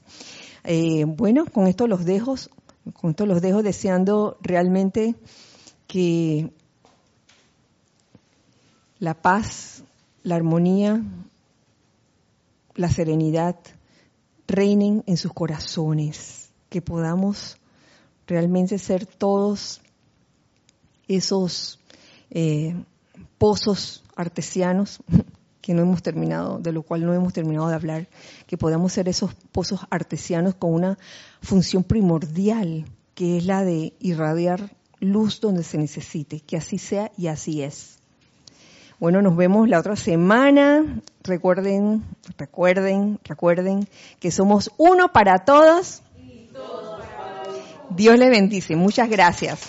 Eh, 0.64 1.04
bueno, 1.06 1.46
con 1.46 1.66
esto 1.66 1.86
los 1.86 2.04
dejo, 2.04 2.36
con 2.94 3.10
esto 3.10 3.26
los 3.26 3.42
dejo 3.42 3.62
deseando 3.62 4.38
realmente 4.40 5.16
que 5.86 6.50
la 9.00 9.14
paz, 9.14 9.82
la 10.22 10.36
armonía, 10.36 11.02
la 12.74 12.90
serenidad 12.90 13.56
reinen 14.46 15.02
en 15.06 15.16
sus 15.16 15.32
corazones, 15.32 16.50
que 16.68 16.82
podamos 16.82 17.56
realmente 18.26 18.78
ser 18.78 19.06
todos 19.06 19.80
esos 21.08 21.78
eh, 22.30 22.74
pozos 23.38 24.04
artesianos 24.16 25.00
que 25.60 25.74
no 25.74 25.82
hemos 25.82 26.02
terminado, 26.02 26.58
de 26.58 26.72
lo 26.72 26.82
cual 26.82 27.06
no 27.06 27.14
hemos 27.14 27.32
terminado 27.32 27.68
de 27.68 27.74
hablar, 27.74 28.08
que 28.46 28.58
podamos 28.58 28.92
ser 28.92 29.08
esos 29.08 29.32
pozos 29.52 29.80
artesianos 29.90 30.56
con 30.56 30.74
una 30.74 30.98
función 31.40 31.84
primordial, 31.84 32.84
que 33.14 33.38
es 33.38 33.46
la 33.46 33.62
de 33.62 33.94
irradiar 34.00 34.74
luz 34.98 35.40
donde 35.40 35.62
se 35.62 35.78
necesite, 35.78 36.40
que 36.40 36.56
así 36.56 36.78
sea 36.78 37.12
y 37.16 37.28
así 37.28 37.62
es. 37.62 37.98
Bueno, 38.98 39.20
nos 39.20 39.36
vemos 39.36 39.68
la 39.68 39.80
otra 39.80 39.96
semana. 39.96 41.00
Recuerden, 41.24 42.04
recuerden, 42.36 43.18
recuerden 43.24 43.88
que 44.18 44.30
somos 44.30 44.70
uno 44.76 45.12
para 45.12 45.44
todos. 45.44 46.02
Dios 47.90 48.18
les 48.18 48.30
bendice. 48.30 48.74
Muchas 48.76 49.08
gracias. 49.08 49.60